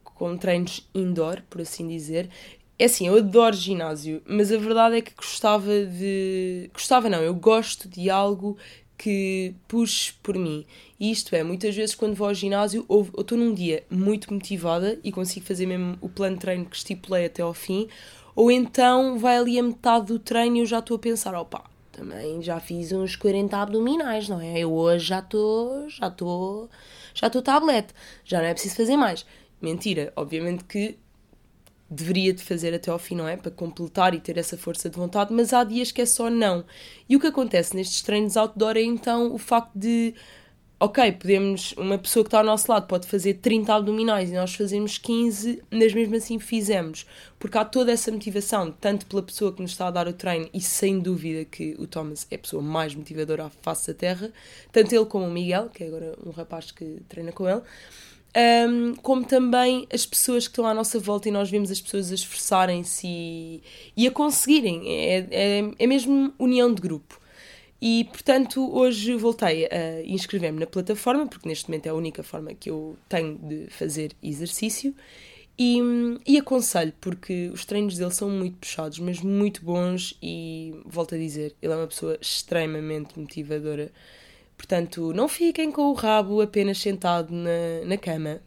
com 0.03 0.35
treinos 0.35 0.88
indoor, 0.94 1.42
por 1.51 1.61
assim 1.61 1.87
dizer. 1.87 2.31
É 2.78 2.84
assim, 2.84 3.06
eu 3.06 3.16
adoro 3.16 3.56
ginásio, 3.56 4.22
mas 4.26 4.52
a 4.52 4.58
verdade 4.58 4.96
é 4.96 5.00
que 5.00 5.14
gostava 5.14 5.84
de. 5.86 6.70
Gostava 6.74 7.08
não, 7.08 7.22
eu 7.22 7.34
gosto 7.34 7.88
de 7.88 8.10
algo 8.10 8.56
que 8.98 9.54
puxe 9.66 10.12
por 10.22 10.36
mim. 10.36 10.66
E 10.98 11.10
isto 11.10 11.34
é, 11.34 11.42
muitas 11.42 11.74
vezes 11.74 11.94
quando 11.94 12.14
vou 12.14 12.28
ao 12.28 12.34
ginásio, 12.34 12.84
ou 12.88 13.08
estou 13.18 13.36
num 13.36 13.54
dia 13.54 13.84
muito 13.90 14.32
motivada 14.32 14.98
e 15.02 15.12
consigo 15.12 15.46
fazer 15.46 15.66
mesmo 15.66 15.96
o 16.00 16.08
plano 16.08 16.36
de 16.36 16.40
treino 16.40 16.64
que 16.66 16.76
estipulei 16.76 17.26
até 17.26 17.42
ao 17.42 17.54
fim, 17.54 17.88
ou 18.34 18.50
então 18.50 19.18
vai 19.18 19.36
ali 19.38 19.58
a 19.58 19.62
metade 19.62 20.06
do 20.06 20.18
treino 20.18 20.56
e 20.56 20.60
eu 20.60 20.66
já 20.66 20.78
estou 20.78 20.96
a 20.96 21.00
pensar, 21.00 21.34
opa, 21.34 21.64
também 21.92 22.42
já 22.42 22.60
fiz 22.60 22.92
uns 22.92 23.16
40 23.16 23.56
abdominais, 23.56 24.28
não 24.28 24.40
é? 24.40 24.58
Eu 24.58 24.72
hoje 24.72 25.06
já 25.06 25.18
estou, 25.20 25.88
já 25.88 26.08
estou, 26.08 26.68
já 27.14 27.26
estou 27.26 27.42
tablet, 27.42 27.88
já 28.24 28.38
não 28.38 28.46
é 28.46 28.52
preciso 28.52 28.76
fazer 28.76 28.96
mais. 28.96 29.24
Mentira, 29.60 30.12
obviamente 30.14 30.64
que 30.64 30.98
deveria 31.88 32.33
de 32.33 32.42
fazer 32.42 32.75
até 32.75 32.90
ao 32.90 32.99
fim, 32.99 33.14
não 33.14 33.29
é? 33.29 33.37
Para 33.37 33.51
completar 33.51 34.14
e 34.14 34.20
ter 34.20 34.37
essa 34.37 34.57
força 34.57 34.90
de 34.90 34.96
vontade, 34.96 35.33
mas 35.33 35.53
há 35.53 35.62
dias 35.64 35.92
que 35.92 36.03
é 36.03 36.07
só 36.07 36.29
não. 36.29 36.64
E 37.09 37.16
o 37.16 37.20
que 37.20 37.29
acontece 37.29 37.77
nestes 37.77 38.03
treinos 38.03 38.37
outdoor 38.37 38.77
é 38.77 38.83
então 38.83 39.33
o 39.33 39.38
facto 39.38 39.70
de, 39.77 40.12
ok, 40.81 41.12
podemos, 41.12 41.72
uma 41.79 41.96
pessoa 41.96 42.25
que 42.25 42.29
está 42.29 42.38
ao 42.38 42.44
nosso 42.44 42.70
lado 42.70 42.88
pode 42.88 43.07
fazer 43.07 43.35
30 43.35 43.72
abdominais 43.72 44.31
e 44.31 44.35
nós 44.35 44.53
fazemos 44.55 44.99
15, 44.99 45.62
mas 45.70 45.94
mesmo 45.94 46.16
assim 46.16 46.40
fizemos, 46.40 47.07
porque 47.38 47.57
há 47.57 47.64
toda 47.64 47.92
essa 47.92 48.11
motivação, 48.11 48.72
tanto 48.72 49.07
pela 49.07 49.22
pessoa 49.22 49.53
que 49.53 49.62
nos 49.62 49.70
está 49.70 49.87
a 49.87 49.90
dar 49.92 50.09
o 50.09 50.12
treino, 50.12 50.49
e 50.53 50.61
sem 50.61 50.99
dúvida 50.99 51.44
que 51.44 51.77
o 51.79 51.87
Thomas 51.87 52.27
é 52.33 52.35
a 52.35 52.38
pessoa 52.38 52.62
mais 52.62 52.96
motivadora 52.96 53.46
à 53.46 53.51
face 53.51 53.87
da 53.87 53.94
terra, 53.94 54.33
tanto 54.72 54.92
ele 54.92 55.07
como 55.07 55.27
o 55.27 55.31
Miguel, 55.31 55.70
que 55.70 55.85
é 55.85 55.87
agora 55.87 56.18
um 56.27 56.31
rapaz 56.31 56.72
que 56.72 57.01
treina 57.09 57.31
com 57.31 57.49
ele 57.49 57.62
um, 58.37 58.94
como 58.96 59.25
também 59.25 59.87
as 59.92 60.05
pessoas 60.05 60.46
que 60.46 60.53
estão 60.53 60.66
à 60.66 60.75
nossa 60.75 60.99
volta 60.99 61.29
e 61.29 61.33
nós 61.33 61.51
vemos 61.51 61.70
as 61.70 61.81
pessoas 61.81 62.11
a 62.11 62.14
esforçarem-se 62.14 63.07
e, 63.07 63.62
e, 63.96 64.07
a 64.07 64.11
conseguirem. 64.11 64.83
É, 64.87 65.27
é, 65.31 65.70
é 65.79 65.87
mesmo 65.87 66.33
união 66.38 66.72
de 66.72 66.83
grupo. 66.83 67.18
E, 67.81 68.05
portanto, 68.05 68.75
hoje 68.75 69.14
voltei 69.14 69.66
a 69.66 70.03
inscrever-me 70.05 70.61
na 70.61 70.66
plataforma, 70.66 71.27
porque 71.27 71.49
neste 71.49 71.68
momento 71.68 71.87
é 71.87 71.90
a 71.90 71.94
única 71.94 72.22
forma 72.22 72.53
que 72.55 72.70
eu 72.70 72.96
tenho 73.09 73.38
de 73.38 73.68
fazer 73.70 74.12
exercício. 74.22 74.94
E, 75.59 75.79
e 76.27 76.37
aconselho, 76.37 76.92
porque 77.01 77.51
os 77.53 77.64
treinos 77.64 77.96
dele 77.96 78.12
são 78.12 78.29
muito 78.29 78.59
puxados, 78.59 78.99
mas 78.99 79.20
muito 79.20 79.64
bons. 79.64 80.16
E 80.22 80.75
volto 80.85 81.14
a 81.14 81.18
dizer, 81.18 81.55
ele 81.62 81.72
é 81.72 81.77
uma 81.77 81.87
pessoa 81.87 82.18
extremamente 82.20 83.18
motivadora 83.18 83.90
Portanto, 84.57 85.12
não 85.12 85.29
fiquem 85.29 85.71
com 85.71 85.83
o 85.83 85.92
rabo 85.92 86.40
apenas 86.40 86.79
sentado 86.79 87.33
na, 87.33 87.85
na 87.85 87.97
cama. 87.97 88.40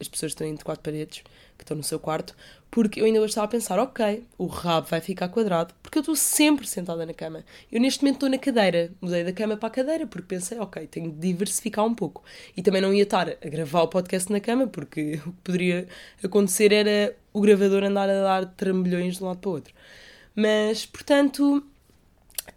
As 0.00 0.08
pessoas 0.08 0.32
estão 0.32 0.46
entre 0.46 0.64
quatro 0.64 0.82
paredes, 0.82 1.22
que 1.56 1.62
estão 1.62 1.76
no 1.76 1.82
seu 1.82 1.98
quarto, 1.98 2.34
porque 2.72 3.00
eu 3.00 3.04
ainda 3.04 3.20
hoje 3.20 3.32
estava 3.32 3.44
a 3.44 3.48
pensar, 3.48 3.78
ok, 3.78 4.24
o 4.38 4.46
rabo 4.46 4.88
vai 4.88 5.00
ficar 5.00 5.28
quadrado, 5.28 5.74
porque 5.82 5.98
eu 5.98 6.00
estou 6.00 6.16
sempre 6.16 6.66
sentada 6.66 7.04
na 7.04 7.12
cama. 7.12 7.44
Eu 7.70 7.80
neste 7.80 8.02
momento 8.02 8.16
estou 8.16 8.28
na 8.30 8.38
cadeira, 8.38 8.90
mudei 9.00 9.22
da 9.22 9.32
cama 9.32 9.56
para 9.56 9.68
a 9.68 9.70
cadeira, 9.70 10.06
porque 10.06 10.26
pensei, 10.26 10.58
ok, 10.58 10.86
tenho 10.86 11.12
de 11.12 11.18
diversificar 11.18 11.84
um 11.84 11.94
pouco. 11.94 12.24
E 12.56 12.62
também 12.62 12.80
não 12.80 12.92
ia 12.92 13.02
estar 13.02 13.28
a 13.28 13.48
gravar 13.48 13.82
o 13.82 13.88
podcast 13.88 14.32
na 14.32 14.40
cama, 14.40 14.66
porque 14.66 15.20
o 15.26 15.32
que 15.32 15.40
poderia 15.44 15.86
acontecer 16.24 16.72
era 16.72 17.14
o 17.30 17.42
gravador 17.42 17.84
andar 17.84 18.08
a 18.08 18.22
dar 18.22 18.46
trambolhões 18.46 19.18
de 19.18 19.22
um 19.22 19.26
lado 19.26 19.38
para 19.38 19.50
o 19.50 19.52
outro. 19.52 19.74
Mas, 20.34 20.86
portanto, 20.86 21.62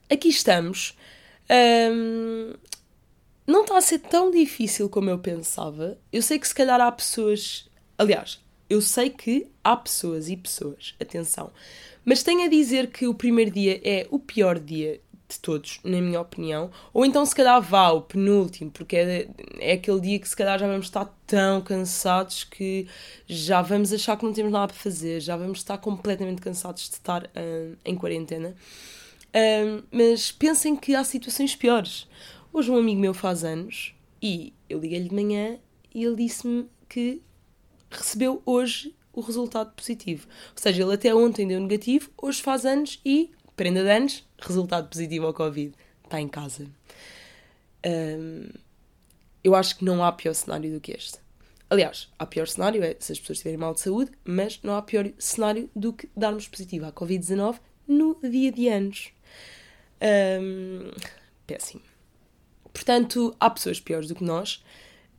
aqui 0.10 0.30
estamos. 0.30 0.98
Um, 1.92 2.54
não 3.46 3.62
está 3.62 3.78
a 3.78 3.82
ser 3.82 4.00
tão 4.00 4.32
difícil 4.32 4.90
como 4.90 5.10
eu 5.10 5.20
pensava. 5.20 5.98
Eu 6.12 6.22
sei 6.22 6.40
que 6.40 6.48
se 6.48 6.56
calhar 6.56 6.80
há 6.82 6.92
pessoas. 6.92 7.70
Aliás, 7.98 8.40
eu 8.70 8.82
sei 8.82 9.10
que 9.10 9.48
há 9.64 9.76
pessoas 9.76 10.30
e 10.30 10.36
pessoas, 10.36 10.96
atenção. 11.00 11.52
Mas 12.04 12.24
tenho 12.24 12.46
a 12.46 12.48
dizer 12.48 12.88
que 12.88 13.08
o 13.08 13.14
primeiro 13.14 13.52
dia 13.52 13.80
é 13.84 14.08
o 14.10 14.20
pior 14.20 14.60
dia 14.60 15.02
de 15.28 15.40
todos, 15.40 15.80
na 15.84 16.00
minha 16.02 16.22
opinião. 16.22 16.70
Ou 16.94 17.06
então, 17.06 17.26
se 17.26 17.36
calhar, 17.36 17.60
vá 17.62 17.90
o 17.90 18.02
penúltimo, 18.02 18.70
porque 18.72 18.96
é, 18.96 19.28
é 19.60 19.74
aquele 19.74 20.00
dia 20.00 20.20
que 20.20 20.30
se 20.30 20.36
calhar 20.36 20.58
já 20.60 20.68
vamos 20.68 20.86
estar 20.86 21.06
tão 21.26 21.62
cansados 21.62 22.44
que 22.44 22.88
já 23.28 23.62
vamos 23.62 23.92
achar 23.92 24.18
que 24.18 24.26
não 24.26 24.34
temos 24.34 24.52
nada 24.52 24.68
para 24.68 24.76
fazer, 24.76 25.20
já 25.20 25.36
vamos 25.36 25.60
estar 25.60 25.78
completamente 25.80 26.42
cansados 26.42 26.84
de 26.84 26.96
estar 26.96 27.30
hum, 27.36 27.76
em 27.84 27.96
quarentena. 27.96 28.56
Hum, 29.34 29.84
mas 29.92 30.32
pensem 30.32 30.76
que 30.76 30.96
há 30.96 31.04
situações 31.04 31.56
piores. 31.56 32.08
Hoje, 32.58 32.72
um 32.72 32.78
amigo 32.78 33.02
meu 33.02 33.14
faz 33.14 33.44
anos 33.44 33.94
e 34.22 34.54
eu 34.70 34.80
liguei-lhe 34.80 35.10
de 35.10 35.14
manhã 35.14 35.60
e 35.94 36.06
ele 36.06 36.16
disse-me 36.16 36.70
que 36.88 37.22
recebeu 37.92 38.42
hoje 38.46 38.96
o 39.12 39.20
resultado 39.20 39.74
positivo. 39.74 40.26
Ou 40.56 40.62
seja, 40.64 40.82
ele 40.82 40.94
até 40.94 41.14
ontem 41.14 41.46
deu 41.46 41.60
negativo, 41.60 42.10
hoje 42.18 42.42
faz 42.42 42.66
anos 42.66 43.02
e, 43.04 43.30
prenda 43.58 43.84
de 43.84 43.90
anos, 43.90 44.26
resultado 44.40 44.88
positivo 44.88 45.26
ao 45.26 45.34
Covid. 45.34 45.76
Está 46.06 46.22
em 46.22 46.30
casa. 46.30 46.66
Um, 47.86 48.48
eu 49.44 49.54
acho 49.54 49.78
que 49.78 49.84
não 49.84 50.02
há 50.02 50.10
pior 50.14 50.34
cenário 50.34 50.72
do 50.72 50.80
que 50.80 50.94
este. 50.94 51.20
Aliás, 51.70 52.08
há 52.18 52.26
pior 52.26 52.48
cenário 52.48 52.82
é 52.86 52.96
se 52.98 53.12
as 53.12 53.20
pessoas 53.20 53.40
tiverem 53.40 53.60
mal 53.60 53.74
de 53.74 53.82
saúde, 53.82 54.12
mas 54.24 54.62
não 54.64 54.78
há 54.78 54.82
pior 54.82 55.12
cenário 55.20 55.70
do 55.76 55.92
que 55.92 56.10
darmos 56.16 56.48
positivo 56.48 56.86
à 56.86 56.94
Covid-19 56.94 57.60
no 57.86 58.18
dia 58.24 58.50
de 58.50 58.70
anos. 58.70 59.12
Um, 60.02 60.90
péssimo. 61.46 61.95
Portanto, 62.76 63.34
há 63.40 63.50
pessoas 63.50 63.80
piores 63.80 64.10
do 64.10 64.16
que 64.16 64.24
nós. 64.24 64.62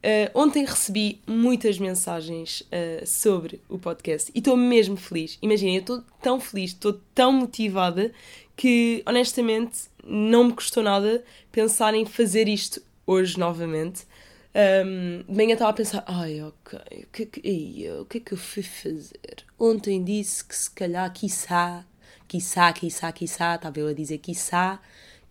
Uh, 0.05 0.31
ontem 0.35 0.63
recebi 0.65 1.23
muitas 1.27 1.79
mensagens 1.79 2.61
uh, 2.61 3.05
sobre 3.07 3.63
o 3.67 3.79
podcast 3.79 4.31
e 4.35 4.39
estou 4.39 4.59
mesmo 4.59 4.95
feliz. 4.95 5.39
Imaginem, 5.41 5.77
eu 5.77 5.81
estou 5.81 6.05
tão 6.21 6.39
feliz, 6.39 6.73
estou 6.73 7.01
tão 7.15 7.33
motivada 7.33 8.13
que 8.55 9.03
honestamente 9.07 9.89
não 10.05 10.45
me 10.45 10.53
custou 10.53 10.83
nada 10.83 11.25
pensar 11.51 11.95
em 11.95 12.05
fazer 12.05 12.47
isto 12.47 12.81
hoje 13.07 13.39
novamente. 13.39 14.07
Um, 14.55 15.25
de 15.27 15.35
manhã 15.35 15.55
estava 15.55 15.71
a 15.71 15.75
pensar, 15.75 16.05
ai 16.07 16.43
ok, 16.43 16.79
o 16.79 17.07
que, 17.11 17.23
é 17.23 17.27
que, 17.27 17.91
o 18.01 18.05
que 18.05 18.19
é 18.19 18.21
que 18.21 18.33
eu 18.33 18.39
fui 18.39 18.63
fazer? 18.63 19.45
Ontem 19.59 20.05
disse 20.05 20.45
que 20.45 20.55
se 20.55 20.71
calhar, 20.71 21.11
quiçá, 21.13 21.85
quiçá, 22.29 22.73
quiçá, 22.73 23.11
quiçá, 23.13 23.55
estava 23.55 23.81
eu 23.81 23.89
a 23.89 23.93
dizer 23.93 24.19
quiçá, 24.19 24.81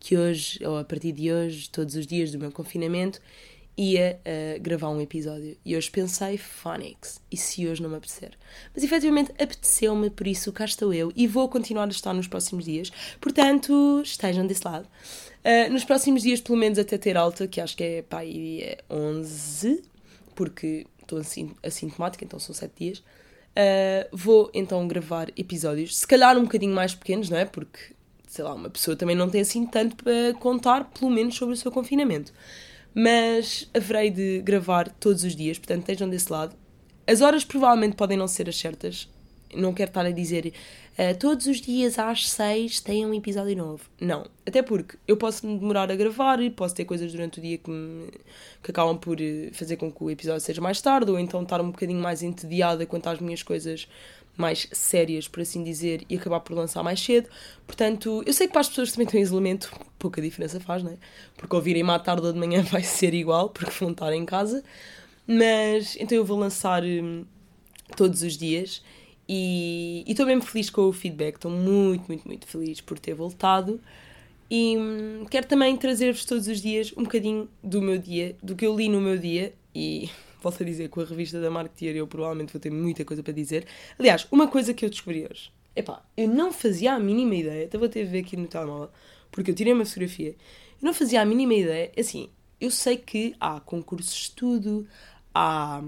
que 0.06 0.16
hoje, 0.16 0.60
ou 0.64 0.78
a 0.78 0.84
partir 0.84 1.12
de 1.14 1.34
hoje, 1.34 1.68
todos 1.68 1.96
os 1.96 2.06
dias 2.06 2.32
do 2.32 2.38
meu 2.38 2.52
confinamento, 2.52 3.20
ia 3.76 4.20
uh, 4.22 4.62
gravar 4.62 4.90
um 4.90 5.02
episódio. 5.02 5.58
E 5.66 5.76
hoje 5.76 5.90
pensei, 5.90 6.38
Phonics, 6.38 7.20
e 7.32 7.36
se 7.36 7.68
hoje 7.68 7.82
não 7.82 7.90
me 7.90 7.96
apetecer? 7.96 8.38
Mas 8.72 8.84
efetivamente 8.84 9.32
apeteceu-me, 9.32 10.12
por 10.12 10.28
isso 10.28 10.54
cá 10.54 10.64
estou 10.64 10.94
eu 10.94 11.12
e 11.16 11.26
vou 11.26 11.50
continuar 11.50 11.86
a 11.86 11.90
estar 11.90 12.14
nos 12.14 12.28
próximos 12.28 12.66
dias. 12.66 12.92
Portanto, 13.20 14.00
estejam 14.04 14.46
desse 14.46 14.64
lado. 14.64 14.88
Uh, 15.44 15.74
nos 15.74 15.84
próximos 15.84 16.22
dias, 16.22 16.40
pelo 16.40 16.60
menos 16.60 16.78
até 16.78 17.00
ter 17.00 17.18
alta, 17.18 17.48
que 17.48 17.60
acho 17.60 17.76
que 17.76 17.84
é 17.84 18.02
pá, 18.04 18.24
é 18.24 18.78
11, 18.88 19.82
porque 20.36 20.86
estou 21.02 21.18
assim, 21.18 21.56
assintomática, 21.64 22.24
então 22.24 22.38
são 22.38 22.54
7 22.54 22.72
dias. 22.78 23.00
Uh, 23.00 24.06
vou 24.12 24.52
então 24.54 24.88
gravar 24.88 25.30
episódios, 25.36 25.98
se 25.98 26.06
calhar 26.06 26.38
um 26.38 26.44
bocadinho 26.44 26.76
mais 26.76 26.94
pequenos, 26.94 27.28
não 27.28 27.40
é? 27.40 27.46
Porque, 27.46 27.95
sei 28.36 28.44
lá, 28.46 28.54
uma 28.54 28.70
pessoa 28.70 28.96
também 28.96 29.16
não 29.16 29.30
tem 29.30 29.42
assim 29.42 29.66
tanto 29.66 29.96
para 29.96 30.34
contar, 30.40 30.86
pelo 30.86 31.10
menos, 31.10 31.36
sobre 31.36 31.54
o 31.54 31.58
seu 31.58 31.72
confinamento 31.72 32.32
mas 32.96 33.70
haverei 33.74 34.10
de 34.10 34.42
gravar 34.42 34.90
todos 34.90 35.26
os 35.26 35.36
dias, 35.36 35.60
portanto 35.60 35.82
estejam 35.82 36.10
desse 36.10 36.32
lado. 36.32 36.56
As 37.06 37.20
horas 37.20 37.44
provavelmente 37.44 37.98
podem 37.98 38.18
não 38.18 38.28
ser 38.28 38.48
as 38.48 38.56
certas, 38.58 39.10
não 39.54 39.74
quero 39.74 39.90
estar 39.90 40.06
a 40.06 40.12
dizer 40.12 40.54
uh, 40.98 41.20
todos 41.20 41.46
os 41.46 41.60
dias 41.60 42.00
às 42.00 42.30
seis 42.30 42.80
tem 42.80 43.06
um 43.06 43.14
episódio 43.14 43.56
novo. 43.56 43.84
Não, 44.00 44.26
até 44.46 44.62
porque 44.62 44.98
eu 45.06 45.18
posso 45.18 45.46
me 45.46 45.60
demorar 45.60 45.92
a 45.92 45.96
gravar 45.96 46.42
e 46.42 46.50
posso 46.50 46.74
ter 46.74 46.86
coisas 46.86 47.12
durante 47.12 47.40
o 47.40 47.42
dia 47.42 47.58
que, 47.58 47.70
me, 47.70 48.10
que 48.64 48.72
acabam 48.72 48.98
por 48.98 49.20
eh, 49.20 49.50
fazer 49.52 49.76
com 49.76 49.92
que 49.92 50.04
o 50.04 50.10
episódio 50.10 50.40
seja 50.40 50.62
mais 50.62 50.82
tarde, 50.82 51.12
ou 51.12 51.20
então 51.20 51.44
estar 51.44 51.60
um 51.60 51.72
bocadinho 51.72 52.02
mais 52.02 52.24
entediada 52.24 52.86
quanto 52.86 53.08
às 53.08 53.20
minhas 53.20 53.44
coisas 53.44 53.90
mais 54.38 54.68
sérias, 54.72 55.28
por 55.28 55.42
assim 55.42 55.64
dizer, 55.64 56.06
e 56.10 56.16
acabar 56.16 56.40
por 56.40 56.56
lançar 56.56 56.84
mais 56.84 57.00
cedo. 57.00 57.30
Portanto, 57.66 58.24
eu 58.26 58.34
sei 58.34 58.48
que 58.48 58.54
para 58.54 58.62
as 58.62 58.70
pessoas 58.70 58.90
que 58.90 58.96
também 58.96 59.06
estão 59.06 59.20
em 59.20 59.24
isolamento, 59.24 59.72
pouca 59.98 60.22
diferença 60.22 60.60
faz, 60.60 60.84
não 60.84 60.92
é? 60.92 60.98
Porque 61.38 61.56
ouvirem-me 61.56 61.92
à 61.92 62.00
tarde 62.00 62.26
ou 62.28 62.34
de 62.34 62.40
manhã 62.40 62.62
vai 62.70 62.84
ser 62.84 63.14
igual, 63.14 63.50
porque 63.50 63.72
vão 63.80 63.92
estar 63.92 64.14
em 64.14 64.26
casa. 64.26 64.64
Mas, 65.28 65.96
então 66.00 66.18
eu 66.18 66.26
vou 66.26 66.38
lançar 66.38 66.84
hum, 66.84 67.26
todos 67.96 68.22
os 68.22 68.38
dias 68.38 68.84
e 69.28 70.04
estou 70.08 70.26
mesmo 70.26 70.44
feliz 70.44 70.70
com 70.70 70.84
o 70.84 70.94
feedback, 70.94 71.36
estou 71.36 71.50
muito, 71.50 72.06
muito, 72.08 72.28
muito 72.28 72.46
feliz 72.46 72.82
por 72.82 73.00
ter 73.00 73.16
voltado. 73.16 73.80
E 74.50 74.78
hum, 74.78 75.26
quero 75.30 75.48
também 75.48 75.76
trazer-vos 75.76 76.26
todos 76.26 76.48
os 76.48 76.62
dias 76.62 76.94
um 76.96 77.04
bocadinho 77.04 77.50
do 77.64 77.82
meu 77.82 77.98
dia, 77.98 78.36
do 78.44 78.56
que 78.56 78.66
eu 78.66 78.76
li 78.76 78.88
no 78.90 79.02
meu 79.02 79.18
dia 79.18 79.54
e 79.74 80.10
posso 80.46 80.64
dizer, 80.64 80.90
com 80.90 81.02
a 81.02 81.06
revista 81.06 81.42
da 81.42 81.50
Marketeer 81.50 81.96
eu 81.96 82.06
provavelmente 82.06 82.54
vou 82.54 82.60
ter 82.60 82.70
muita 82.70 83.04
coisa 83.04 83.24
para 83.24 83.34
dizer. 83.34 83.66
Aliás, 83.98 84.28
uma 84.32 84.48
coisa 84.48 84.76
que 84.76 84.86
eu 84.86 84.90
descobri 84.92 85.28
hoje. 85.28 85.52
Epá, 85.76 86.06
eu 86.16 86.28
não 86.28 86.54
fazia 86.54 86.94
a 86.94 87.00
mínima 87.00 87.34
ideia, 87.34 87.66
até 87.66 87.80
vou 87.80 87.90
ter 87.90 88.06
a 88.06 88.10
ver 88.12 88.20
aqui 88.20 88.38
no 88.38 88.48
telemóvel, 88.48 88.92
porque 89.32 89.50
eu 89.50 89.56
tirei 89.56 89.74
uma 89.74 89.84
fotografia, 89.84 90.30
eu 90.30 90.86
não 90.86 90.94
fazia 90.94 91.20
a 91.20 91.26
mínima 91.26 91.56
ideia, 91.56 91.92
assim, 91.98 92.30
eu 92.62 92.70
sei 92.70 92.96
que 92.96 93.36
há 93.40 93.60
concursos 93.60 94.14
de 94.14 94.20
estudo, 94.22 94.88
há, 95.34 95.82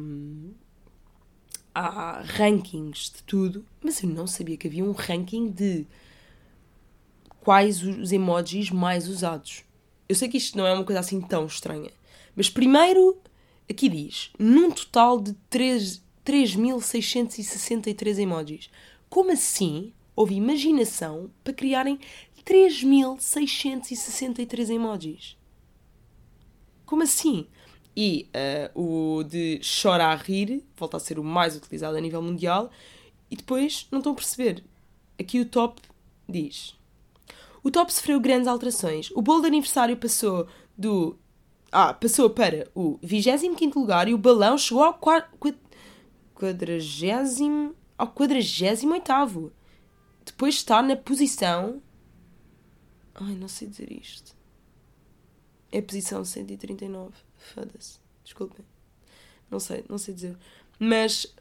há 1.74 2.22
rankings 2.22 3.12
de 3.16 3.24
tudo, 3.24 3.64
mas 3.80 4.02
eu 4.02 4.10
não 4.10 4.26
sabia 4.26 4.58
que 4.58 4.68
havia 4.68 4.84
um 4.84 4.92
ranking 4.92 5.52
de 5.52 5.86
quais 7.42 7.84
os 7.84 8.12
emojis 8.12 8.72
mais 8.72 9.08
usados. 9.08 9.64
Eu 10.10 10.16
sei 10.16 10.28
que 10.28 10.38
isto 10.38 10.58
não 10.58 10.66
é 10.66 10.74
uma 10.74 10.84
coisa 10.84 11.00
assim 11.00 11.22
tão 11.22 11.46
estranha, 11.46 11.92
mas 12.36 12.50
primeiro 12.50 13.22
Aqui 13.70 13.90
diz, 13.90 14.32
num 14.40 14.72
total 14.72 15.20
de 15.20 15.36
3.663 15.52 18.20
emojis. 18.20 18.70
Como 19.10 19.30
assim 19.32 19.92
houve 20.16 20.36
imaginação 20.36 21.30
para 21.44 21.52
criarem 21.54 22.00
3.663 22.46 24.70
emojis? 24.70 25.36
Como 26.86 27.04
assim? 27.04 27.46
E 27.96 28.30
uh, 28.74 29.20
o 29.20 29.24
de 29.24 29.62
chora 29.82 30.08
a 30.08 30.16
rir 30.16 30.64
volta 30.78 30.98
a 30.98 31.00
ser 31.00 31.20
o 31.20 31.24
mais 31.24 31.56
utilizado 31.56 31.98
a 31.98 32.02
nível 32.02 32.22
mundial. 32.22 32.70
E 33.30 33.36
depois, 33.36 33.88
não 33.92 34.00
estão 34.00 34.14
a 34.14 34.16
perceber. 34.16 34.64
Aqui 35.20 35.42
o 35.42 35.46
top 35.46 35.82
diz: 36.30 36.78
O 37.62 37.70
top 37.70 37.94
sofreu 37.94 38.22
grandes 38.22 38.48
alterações. 38.48 39.12
O 39.12 39.22
bolo 39.22 39.42
de 39.42 39.48
aniversário 39.48 39.98
passou 39.98 40.48
do 40.78 41.20
ah, 41.72 41.94
passou 41.94 42.30
para 42.30 42.70
o 42.74 42.98
25 43.02 43.80
lugar 43.80 44.08
e 44.08 44.14
o 44.14 44.18
balão 44.18 44.58
chegou 44.58 44.84
ao 44.84 44.94
40, 44.94 45.30
ao 47.98 48.08
48. 48.08 49.54
Depois 50.26 50.56
está 50.56 50.82
na 50.82 50.96
posição. 50.96 51.82
Ai, 53.16 53.36
não 53.36 53.48
sei 53.48 53.68
dizer 53.68 53.92
isto. 53.92 54.36
É 55.72 55.82
posição 55.82 56.24
139. 56.24 57.14
Foda-se. 57.36 58.00
Desculpem. 58.24 58.66
Não 59.50 59.60
sei, 59.60 59.84
não 59.90 59.98
sei 59.98 60.14
dizer. 60.14 60.38
Mas, 60.80 61.34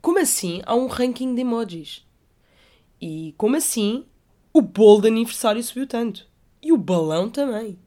como 0.00 0.18
assim 0.18 0.62
há 0.64 0.74
um 0.74 0.86
ranking 0.86 1.34
de 1.34 1.42
emojis? 1.42 2.06
E 3.00 3.34
como 3.36 3.56
assim 3.56 4.06
o 4.52 4.60
bolo 4.60 5.02
de 5.02 5.08
aniversário 5.08 5.62
subiu 5.62 5.86
tanto? 5.86 6.28
E 6.62 6.72
o 6.72 6.78
balão 6.78 7.30
também. 7.30 7.78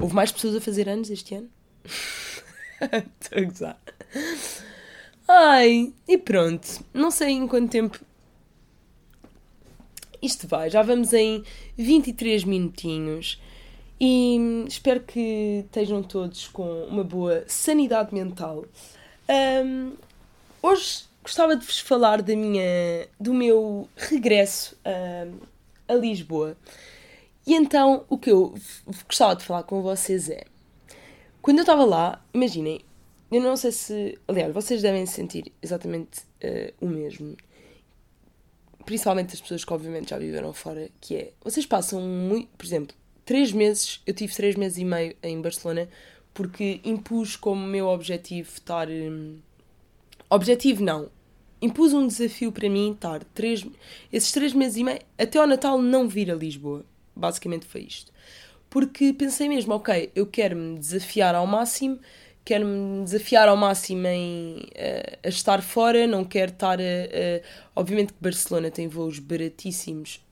Houve 0.00 0.14
mais 0.14 0.30
pessoas 0.30 0.54
a 0.54 0.60
fazer 0.60 0.88
anos 0.88 1.10
este 1.10 1.34
ano? 1.34 1.48
Estou 3.20 3.38
a 3.38 3.42
gozar. 3.42 3.80
Ai, 5.26 5.92
e 6.06 6.16
pronto. 6.16 6.84
Não 6.94 7.10
sei 7.10 7.30
em 7.30 7.48
quanto 7.48 7.70
tempo 7.70 7.98
isto 10.22 10.46
vai. 10.46 10.70
Já 10.70 10.82
vamos 10.82 11.12
em 11.12 11.42
23 11.76 12.44
minutinhos. 12.44 13.40
E 14.00 14.64
espero 14.68 15.00
que 15.00 15.64
estejam 15.66 16.02
todos 16.02 16.46
com 16.46 16.84
uma 16.84 17.02
boa 17.02 17.42
sanidade 17.48 18.14
mental. 18.14 18.64
Um, 19.28 19.94
hoje 20.62 21.04
gostava 21.22 21.56
de 21.56 21.66
vos 21.66 21.80
falar 21.80 22.22
da 22.22 22.36
minha, 22.36 23.08
do 23.18 23.34
meu 23.34 23.88
regresso 23.96 24.76
a, 24.84 25.92
a 25.92 25.96
Lisboa. 25.96 26.56
E 27.48 27.54
então 27.54 28.04
o 28.10 28.18
que 28.18 28.30
eu 28.30 28.54
gostava 29.06 29.34
de 29.34 29.42
falar 29.42 29.62
com 29.62 29.80
vocês 29.80 30.28
é. 30.28 30.44
Quando 31.40 31.56
eu 31.56 31.62
estava 31.62 31.82
lá, 31.82 32.22
imaginem, 32.34 32.82
eu 33.32 33.40
não 33.40 33.56
sei 33.56 33.72
se. 33.72 34.18
Aliás, 34.28 34.52
vocês 34.52 34.82
devem 34.82 35.06
sentir 35.06 35.50
exatamente 35.62 36.20
uh, 36.44 36.74
o 36.78 36.86
mesmo. 36.86 37.34
Principalmente 38.84 39.32
as 39.32 39.40
pessoas 39.40 39.64
que, 39.64 39.72
obviamente, 39.72 40.10
já 40.10 40.18
viveram 40.18 40.52
fora, 40.52 40.90
que 41.00 41.16
é. 41.16 41.32
Vocês 41.42 41.64
passam 41.64 42.02
muito. 42.02 42.48
Por 42.48 42.66
exemplo, 42.66 42.94
três 43.24 43.50
meses. 43.50 44.02
Eu 44.06 44.12
tive 44.12 44.34
três 44.34 44.54
meses 44.54 44.76
e 44.76 44.84
meio 44.84 45.16
em 45.22 45.40
Barcelona 45.40 45.88
porque 46.34 46.82
impus 46.84 47.34
como 47.34 47.66
meu 47.66 47.86
objetivo 47.86 48.50
estar. 48.52 48.90
Um, 48.90 49.38
objetivo 50.28 50.84
não. 50.84 51.10
Impus 51.62 51.94
um 51.94 52.06
desafio 52.06 52.52
para 52.52 52.68
mim 52.68 52.92
estar 52.92 53.24
três, 53.32 53.66
esses 54.12 54.32
três 54.32 54.52
meses 54.52 54.76
e 54.76 54.84
meio 54.84 55.00
até 55.16 55.38
ao 55.38 55.46
Natal 55.46 55.80
não 55.80 56.06
vir 56.06 56.30
a 56.30 56.34
Lisboa. 56.34 56.84
Basicamente 57.18 57.66
foi 57.66 57.82
isto. 57.82 58.12
Porque 58.70 59.12
pensei 59.12 59.48
mesmo, 59.48 59.74
ok, 59.74 60.10
eu 60.14 60.26
quero 60.26 60.56
me 60.56 60.78
desafiar 60.78 61.34
ao 61.34 61.46
máximo 61.46 61.98
quero-me 62.48 63.04
desafiar 63.04 63.46
ao 63.46 63.58
máximo 63.58 64.06
em, 64.06 64.60
uh, 64.60 65.18
a 65.22 65.28
estar 65.28 65.60
fora, 65.60 66.06
não 66.06 66.24
quero 66.24 66.50
estar 66.50 66.80
a, 66.80 66.82
a, 66.82 67.42
Obviamente 67.76 68.14
que 68.14 68.22
Barcelona 68.22 68.70
tem 68.70 68.88
voos 68.88 69.18
baratíssimos 69.18 70.24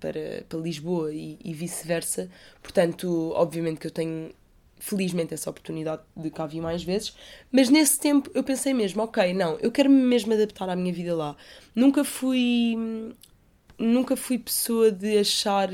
para, 0.00 0.42
para 0.48 0.58
Lisboa 0.58 1.12
e, 1.12 1.38
e 1.44 1.52
vice-versa, 1.52 2.30
portanto, 2.62 3.32
obviamente 3.34 3.78
que 3.78 3.86
eu 3.86 3.90
tenho 3.90 4.30
felizmente 4.78 5.34
essa 5.34 5.50
oportunidade 5.50 6.00
de 6.16 6.30
cá 6.30 6.46
vir 6.46 6.62
mais 6.62 6.82
vezes, 6.82 7.14
mas 7.52 7.68
nesse 7.68 8.00
tempo 8.00 8.30
eu 8.32 8.42
pensei 8.42 8.72
mesmo, 8.72 9.02
ok, 9.02 9.34
não, 9.34 9.58
eu 9.58 9.70
quero 9.70 9.90
-me 9.90 10.02
mesmo 10.02 10.32
adaptar 10.32 10.70
à 10.70 10.74
minha 10.74 10.94
vida 10.94 11.14
lá. 11.14 11.36
Nunca 11.74 12.02
fui 12.02 12.74
nunca 13.78 14.16
fui 14.16 14.38
pessoa 14.38 14.90
de 14.90 15.18
achar 15.18 15.68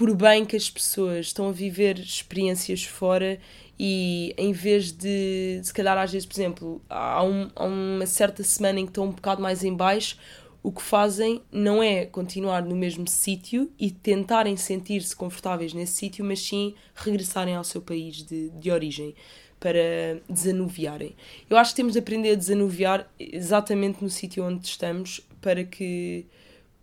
por 0.00 0.14
bem 0.14 0.46
que 0.46 0.56
as 0.56 0.70
pessoas 0.70 1.26
estão 1.26 1.50
a 1.50 1.52
viver 1.52 1.98
experiências 1.98 2.82
fora 2.82 3.38
e 3.78 4.32
em 4.38 4.50
vez 4.50 4.90
de, 4.92 5.60
se 5.62 5.74
calhar 5.74 5.98
às 5.98 6.10
vezes, 6.10 6.24
por 6.24 6.40
exemplo, 6.40 6.82
há, 6.88 7.22
um, 7.22 7.50
há 7.54 7.64
uma 7.66 8.06
certa 8.06 8.42
semana 8.42 8.80
em 8.80 8.86
que 8.86 8.92
estão 8.92 9.04
um 9.04 9.10
bocado 9.10 9.42
mais 9.42 9.62
em 9.62 9.76
baixo, 9.76 10.16
o 10.62 10.72
que 10.72 10.80
fazem 10.80 11.42
não 11.52 11.82
é 11.82 12.06
continuar 12.06 12.62
no 12.62 12.74
mesmo 12.74 13.06
sítio 13.06 13.70
e 13.78 13.90
tentarem 13.90 14.56
sentir-se 14.56 15.14
confortáveis 15.14 15.74
nesse 15.74 15.96
sítio, 15.96 16.24
mas 16.24 16.40
sim 16.40 16.74
regressarem 16.94 17.54
ao 17.54 17.62
seu 17.62 17.82
país 17.82 18.24
de, 18.24 18.48
de 18.48 18.70
origem 18.70 19.14
para 19.60 20.18
desanuviarem. 20.30 21.14
Eu 21.50 21.58
acho 21.58 21.72
que 21.72 21.76
temos 21.76 21.92
de 21.92 21.98
aprender 21.98 22.30
a 22.30 22.36
desanuviar 22.36 23.06
exatamente 23.18 24.02
no 24.02 24.08
sítio 24.08 24.46
onde 24.46 24.66
estamos 24.66 25.20
para 25.42 25.62
que 25.62 26.24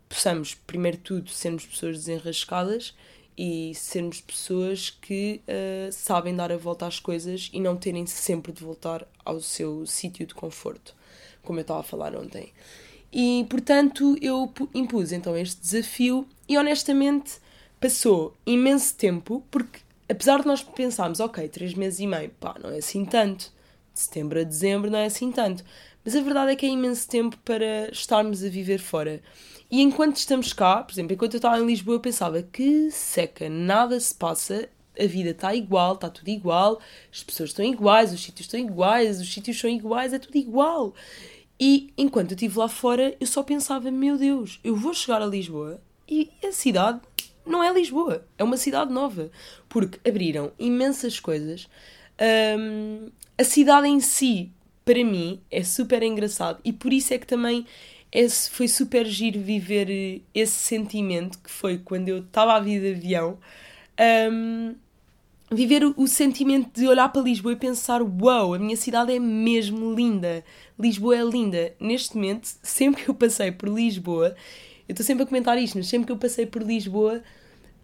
possamos, 0.07 0.53
primeiro 0.53 0.97
de 0.97 1.03
tudo, 1.03 1.29
sermos 1.29 1.65
pessoas 1.65 1.97
desenrascadas 1.97 2.93
e 3.37 3.73
sermos 3.75 4.19
pessoas 4.21 4.89
que 4.89 5.41
uh, 5.47 5.91
sabem 5.91 6.35
dar 6.35 6.51
a 6.51 6.57
volta 6.57 6.87
às 6.87 6.99
coisas 6.99 7.49
e 7.53 7.59
não 7.59 7.77
terem 7.77 8.05
sempre 8.07 8.51
de 8.51 8.63
voltar 8.63 9.07
ao 9.23 9.39
seu 9.39 9.85
sítio 9.85 10.25
de 10.25 10.33
conforto, 10.33 10.95
como 11.43 11.59
eu 11.59 11.61
estava 11.61 11.81
a 11.81 11.83
falar 11.83 12.15
ontem. 12.15 12.51
E 13.13 13.45
portanto 13.49 14.17
eu 14.21 14.51
impus 14.73 15.11
então 15.11 15.37
este 15.37 15.61
desafio 15.61 16.27
e 16.49 16.57
honestamente 16.57 17.39
passou 17.79 18.35
imenso 18.45 18.95
tempo, 18.95 19.43
porque 19.51 19.79
apesar 20.09 20.41
de 20.41 20.47
nós 20.47 20.63
pensarmos, 20.63 21.19
ok, 21.19 21.47
três 21.47 21.73
meses 21.73 21.99
e 21.99 22.07
meio, 22.07 22.31
pá, 22.39 22.55
não 22.61 22.71
é 22.71 22.77
assim 22.77 23.05
tanto, 23.05 23.51
de 23.93 23.99
setembro 23.99 24.39
a 24.39 24.43
dezembro 24.43 24.89
não 24.89 24.99
é 24.99 25.05
assim 25.05 25.31
tanto, 25.31 25.63
mas 26.03 26.15
a 26.15 26.21
verdade 26.21 26.51
é 26.51 26.55
que 26.55 26.65
é 26.65 26.69
imenso 26.69 27.07
tempo 27.07 27.37
para 27.43 27.89
estarmos 27.91 28.43
a 28.43 28.49
viver 28.49 28.79
fora. 28.79 29.21
E 29.69 29.81
enquanto 29.81 30.15
estamos 30.15 30.53
cá, 30.53 30.81
por 30.83 30.93
exemplo, 30.93 31.13
enquanto 31.13 31.33
eu 31.33 31.39
estava 31.39 31.59
em 31.59 31.65
Lisboa, 31.65 31.95
eu 31.95 31.99
pensava 31.99 32.41
que 32.41 32.89
seca, 32.89 33.49
nada 33.49 33.99
se 33.99 34.15
passa, 34.15 34.69
a 34.97 35.05
vida 35.05 35.31
está 35.31 35.53
igual, 35.53 35.95
está 35.95 36.09
tudo 36.09 36.29
igual, 36.29 36.79
as 37.11 37.21
pessoas 37.21 37.49
estão 37.49 37.65
iguais, 37.65 38.13
os 38.13 38.21
sítios 38.21 38.47
estão 38.47 38.59
iguais, 38.59 39.19
os 39.19 39.31
sítios 39.31 39.59
são 39.59 39.69
iguais, 39.69 40.13
é 40.13 40.19
tudo 40.19 40.37
igual. 40.37 40.93
E 41.59 41.91
enquanto 41.97 42.31
eu 42.31 42.35
estive 42.35 42.57
lá 42.57 42.67
fora, 42.67 43.15
eu 43.19 43.27
só 43.27 43.43
pensava: 43.43 43.91
meu 43.91 44.17
Deus, 44.17 44.59
eu 44.63 44.75
vou 44.75 44.93
chegar 44.93 45.21
a 45.21 45.25
Lisboa 45.25 45.81
e 46.07 46.31
a 46.43 46.51
cidade 46.51 47.01
não 47.45 47.63
é 47.63 47.73
Lisboa, 47.73 48.25
é 48.37 48.43
uma 48.43 48.57
cidade 48.57 48.91
nova. 48.91 49.31
Porque 49.67 49.99
abriram 50.07 50.51
imensas 50.59 51.19
coisas. 51.19 51.67
Um, 52.59 53.09
a 53.37 53.43
cidade 53.43 53.87
em 53.87 53.99
si, 53.99 54.51
para 54.83 55.03
mim, 55.03 55.41
é 55.51 55.63
super 55.63 56.01
engraçado 56.03 56.59
e 56.63 56.71
por 56.73 56.91
isso 56.93 57.13
é 57.13 57.17
que 57.17 57.27
também 57.27 57.65
esse 58.17 58.49
foi 58.49 58.67
super 58.67 59.05
giro 59.05 59.39
viver 59.39 59.91
eh, 59.91 60.21
esse 60.33 60.53
sentimento 60.53 61.37
que 61.37 61.51
foi 61.51 61.77
quando 61.77 62.09
eu 62.09 62.17
estava 62.17 62.53
a 62.55 62.59
vir 62.59 62.81
de 62.81 62.89
avião. 62.95 63.37
Um, 64.31 64.73
viver 65.51 65.83
o, 65.85 65.93
o, 65.95 66.07
sentimento 66.07 66.71
de 66.73 66.87
olhar 66.87 67.09
para 67.09 67.21
Lisboa 67.21 67.53
e 67.53 67.55
pensar: 67.55 68.01
uau, 68.01 68.47
wow, 68.47 68.53
a 68.55 68.59
minha 68.59 68.75
cidade 68.75 69.13
é 69.13 69.19
mesmo 69.19 69.93
linda. 69.93 70.43
Lisboa 70.79 71.15
é 71.15 71.23
linda. 71.23 71.75
Neste 71.79 72.15
momento, 72.15 72.47
sempre 72.63 73.03
que 73.03 73.09
eu 73.11 73.13
passei 73.13 73.51
por 73.51 73.69
Lisboa, 73.69 74.35
eu 74.89 74.93
estou 74.93 75.05
sempre 75.05 75.21
a 75.23 75.27
comentar 75.27 75.55
isto, 75.59 75.77
mas 75.77 75.85
sempre 75.87 76.07
que 76.07 76.11
eu 76.11 76.17
passei 76.17 76.47
por 76.47 76.63
Lisboa, 76.63 77.21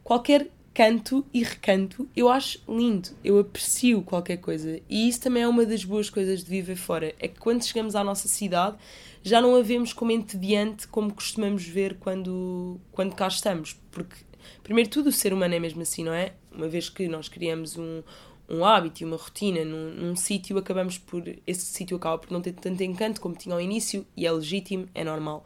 qualquer 0.04 0.48
canto 0.74 1.26
e 1.34 1.44
recanto 1.44 2.10
eu 2.16 2.30
acho 2.30 2.60
lindo, 2.68 3.10
eu 3.24 3.38
aprecio 3.40 4.02
qualquer 4.02 4.38
coisa. 4.38 4.80
E 4.90 5.08
isso 5.08 5.22
também 5.22 5.44
é 5.44 5.48
uma 5.48 5.66
das 5.66 5.84
boas 5.84 6.10
coisas 6.10 6.44
de 6.44 6.50
viver 6.50 6.76
fora: 6.76 7.14
é 7.20 7.28
que 7.28 7.40
quando 7.40 7.64
chegamos 7.64 7.96
à 7.96 8.04
nossa 8.04 8.28
cidade 8.28 8.78
já 9.24 9.40
não 9.40 9.56
a 9.56 9.62
vemos 9.62 9.94
como 9.94 10.12
entediante 10.12 10.88
como 10.88 11.14
costumamos 11.14 11.66
ver 11.66 11.96
quando, 11.96 12.80
quando 12.92 13.16
cá 13.16 13.28
estamos. 13.28 13.80
Porque, 13.90 14.18
primeiro 14.62 14.90
tudo, 14.90 15.08
o 15.08 15.12
ser 15.12 15.34
humano 15.34 15.56
é 15.56 15.60
mesmo 15.60 15.82
assim, 15.82 16.04
não 16.04 16.14
é? 16.14 16.34
Uma 16.52 16.68
vez 16.68 16.90
que 16.90 17.08
nós 17.08 17.30
criamos 17.30 17.78
um, 17.78 18.04
um 18.50 18.66
hábito 18.66 19.02
e 19.02 19.06
uma 19.06 19.16
rotina 19.16 19.64
num, 19.64 19.92
num 19.94 20.16
sítio, 20.16 20.58
acabamos 20.58 20.98
por. 20.98 21.24
Esse 21.48 21.66
sítio 21.66 21.96
acaba 21.96 22.18
por 22.18 22.32
não 22.32 22.42
ter 22.42 22.52
tanto 22.52 22.84
encanto 22.84 23.22
como 23.22 23.34
tinha 23.34 23.56
ao 23.56 23.62
início 23.62 24.06
e 24.16 24.28
é 24.28 24.32
legítimo, 24.32 24.90
é 24.94 25.04
normal. 25.06 25.46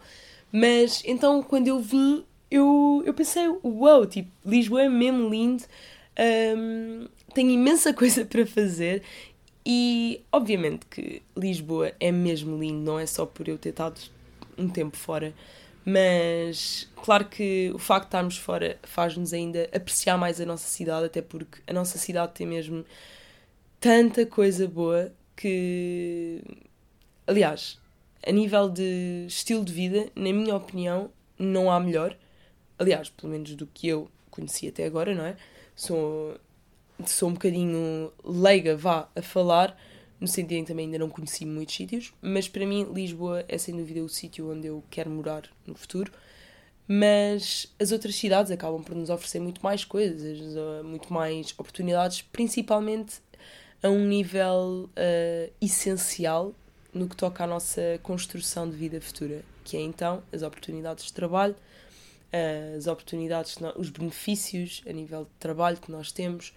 Mas 0.51 1.03
então, 1.05 1.43
quando 1.43 1.67
eu 1.67 1.79
vim, 1.79 2.25
eu, 2.49 3.03
eu 3.05 3.13
pensei, 3.13 3.47
uau, 3.63 4.05
tipo, 4.05 4.29
Lisboa 4.45 4.83
é 4.83 4.89
mesmo 4.89 5.29
lindo, 5.29 5.63
um, 6.57 7.07
tenho 7.33 7.51
imensa 7.51 7.91
coisa 7.95 8.25
para 8.25 8.45
fazer 8.45 9.03
e 9.65 10.21
obviamente 10.31 10.85
que 10.85 11.21
Lisboa 11.35 11.91
é 11.99 12.11
mesmo 12.11 12.57
lindo, 12.57 12.79
não 12.79 12.99
é 12.99 13.05
só 13.05 13.25
por 13.25 13.47
eu 13.47 13.57
ter 13.57 13.69
estado 13.69 13.99
um 14.57 14.69
tempo 14.69 14.95
fora, 14.95 15.33
mas 15.85 16.89
claro 16.95 17.25
que 17.25 17.71
o 17.73 17.77
facto 17.77 18.03
de 18.03 18.07
estarmos 18.07 18.37
fora 18.37 18.77
faz-nos 18.83 19.33
ainda 19.33 19.69
apreciar 19.73 20.17
mais 20.17 20.41
a 20.41 20.45
nossa 20.45 20.67
cidade, 20.67 21.05
até 21.05 21.21
porque 21.21 21.61
a 21.67 21.73
nossa 21.73 21.97
cidade 21.97 22.33
tem 22.33 22.47
mesmo 22.47 22.85
tanta 23.79 24.25
coisa 24.25 24.67
boa 24.67 25.13
que. 25.35 26.41
Aliás, 27.25 27.79
a 28.25 28.31
nível 28.31 28.69
de 28.69 29.25
estilo 29.27 29.63
de 29.63 29.71
vida, 29.71 30.09
na 30.15 30.33
minha 30.33 30.55
opinião, 30.55 31.09
não 31.37 31.71
há 31.71 31.79
melhor. 31.79 32.15
Aliás, 32.79 33.09
pelo 33.09 33.31
menos 33.31 33.55
do 33.55 33.67
que 33.67 33.87
eu 33.87 34.09
conheci 34.29 34.67
até 34.67 34.85
agora, 34.85 35.15
não 35.15 35.25
é? 35.25 35.35
Sou, 35.75 36.37
sou 37.05 37.29
um 37.29 37.33
bocadinho 37.33 38.11
leiga, 38.23 38.75
vá, 38.75 39.09
a 39.15 39.21
falar, 39.21 39.77
no 40.19 40.27
sentido 40.27 40.53
em 40.53 40.63
que 40.63 40.69
também 40.69 40.85
ainda 40.85 40.99
não 40.99 41.09
conheci 41.09 41.45
muitos 41.45 41.75
sítios, 41.75 42.13
mas 42.21 42.47
para 42.47 42.65
mim 42.65 42.87
Lisboa 42.93 43.45
é 43.47 43.57
sem 43.57 43.75
dúvida 43.75 44.01
o 44.01 44.09
sítio 44.09 44.51
onde 44.51 44.67
eu 44.67 44.83
quero 44.89 45.09
morar 45.09 45.43
no 45.65 45.75
futuro. 45.75 46.11
Mas 46.87 47.67
as 47.79 47.91
outras 47.91 48.15
cidades 48.15 48.49
acabam 48.49 48.81
por 48.81 48.95
nos 48.95 49.09
oferecer 49.09 49.39
muito 49.39 49.61
mais 49.61 49.83
coisas, 49.83 50.39
muito 50.85 51.13
mais 51.13 51.53
oportunidades, 51.57 52.21
principalmente 52.21 53.21
a 53.83 53.89
um 53.89 54.05
nível 54.05 54.89
uh, 54.89 55.53
essencial 55.61 56.53
no 56.93 57.07
que 57.09 57.15
toca 57.15 57.43
à 57.43 57.47
nossa 57.47 57.99
construção 58.01 58.69
de 58.69 58.75
vida 58.75 58.99
futura, 59.01 59.43
que 59.63 59.75
é 59.75 59.81
então 59.81 60.23
as 60.31 60.41
oportunidades 60.41 61.05
de 61.05 61.13
trabalho, 61.13 61.55
as 62.31 62.87
oportunidades, 62.87 63.57
os 63.75 63.89
benefícios 63.89 64.81
a 64.87 64.91
nível 64.91 65.23
de 65.23 65.31
trabalho 65.39 65.77
que 65.77 65.91
nós 65.91 66.11
temos, 66.11 66.53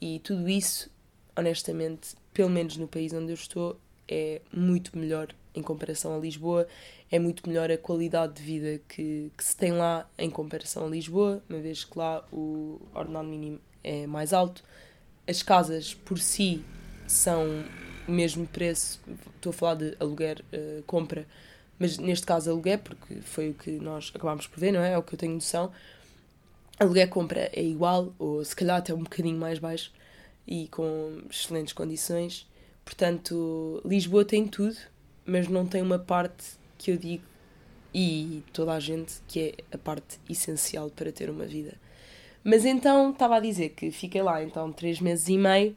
e 0.00 0.18
tudo 0.20 0.48
isso, 0.48 0.90
honestamente, 1.36 2.14
pelo 2.32 2.50
menos 2.50 2.76
no 2.76 2.86
país 2.86 3.12
onde 3.12 3.30
eu 3.32 3.34
estou, 3.34 3.80
é 4.08 4.40
muito 4.52 4.98
melhor 4.98 5.34
em 5.54 5.62
comparação 5.62 6.14
a 6.14 6.18
Lisboa. 6.18 6.66
É 7.10 7.18
muito 7.18 7.48
melhor 7.48 7.70
a 7.70 7.78
qualidade 7.78 8.34
de 8.34 8.42
vida 8.42 8.80
que, 8.88 9.30
que 9.36 9.44
se 9.44 9.56
tem 9.56 9.72
lá 9.72 10.08
em 10.18 10.28
comparação 10.28 10.86
a 10.86 10.88
Lisboa, 10.88 11.42
uma 11.48 11.60
vez 11.60 11.84
que 11.84 11.96
lá 11.96 12.26
o 12.32 12.80
ordenado 12.92 13.28
mínimo 13.28 13.60
é 13.82 14.06
mais 14.06 14.32
alto. 14.32 14.64
As 15.26 15.42
casas 15.42 15.94
por 15.94 16.18
si 16.18 16.64
são 17.06 17.46
o 18.08 18.10
mesmo 18.10 18.46
preço, 18.46 19.00
estou 19.36 19.50
a 19.50 19.52
falar 19.52 19.74
de 19.76 19.96
aluguer, 20.00 20.44
uh, 20.52 20.82
compra, 20.82 21.26
mas 21.78 21.98
neste 21.98 22.26
caso 22.26 22.50
aluguer, 22.50 22.78
porque 22.78 23.16
foi 23.22 23.50
o 23.50 23.54
que 23.54 23.72
nós 23.72 24.12
acabámos 24.14 24.46
por 24.46 24.58
ver, 24.60 24.72
não 24.72 24.80
é? 24.80 24.92
É 24.92 24.98
o 24.98 25.02
que 25.02 25.14
eu 25.14 25.18
tenho 25.18 25.34
noção 25.34 25.72
aluguer 26.78 27.08
compra 27.08 27.50
é 27.52 27.62
igual, 27.62 28.12
ou 28.18 28.44
se 28.44 28.54
calhar 28.54 28.78
até 28.78 28.92
um 28.92 29.02
bocadinho 29.02 29.38
mais 29.38 29.58
baixo 29.58 29.92
e 30.46 30.66
com 30.68 31.22
excelentes 31.30 31.72
condições. 31.72 32.46
Portanto, 32.84 33.80
Lisboa 33.84 34.24
tem 34.24 34.46
tudo 34.46 34.76
mas 35.26 35.48
não 35.48 35.66
tem 35.66 35.80
uma 35.80 35.98
parte 35.98 36.44
que 36.76 36.90
eu 36.90 36.96
digo, 36.96 37.24
e 37.92 38.42
toda 38.52 38.72
a 38.72 38.80
gente, 38.80 39.14
que 39.28 39.40
é 39.40 39.54
a 39.74 39.78
parte 39.78 40.18
essencial 40.28 40.90
para 40.90 41.12
ter 41.12 41.30
uma 41.30 41.46
vida. 41.46 41.74
Mas 42.42 42.64
então 42.64 43.10
estava 43.10 43.36
a 43.36 43.40
dizer 43.40 43.70
que 43.70 43.90
fiquei 43.90 44.22
lá 44.22 44.42
então 44.42 44.70
três 44.70 45.00
meses 45.00 45.28
e 45.28 45.38
meio 45.38 45.74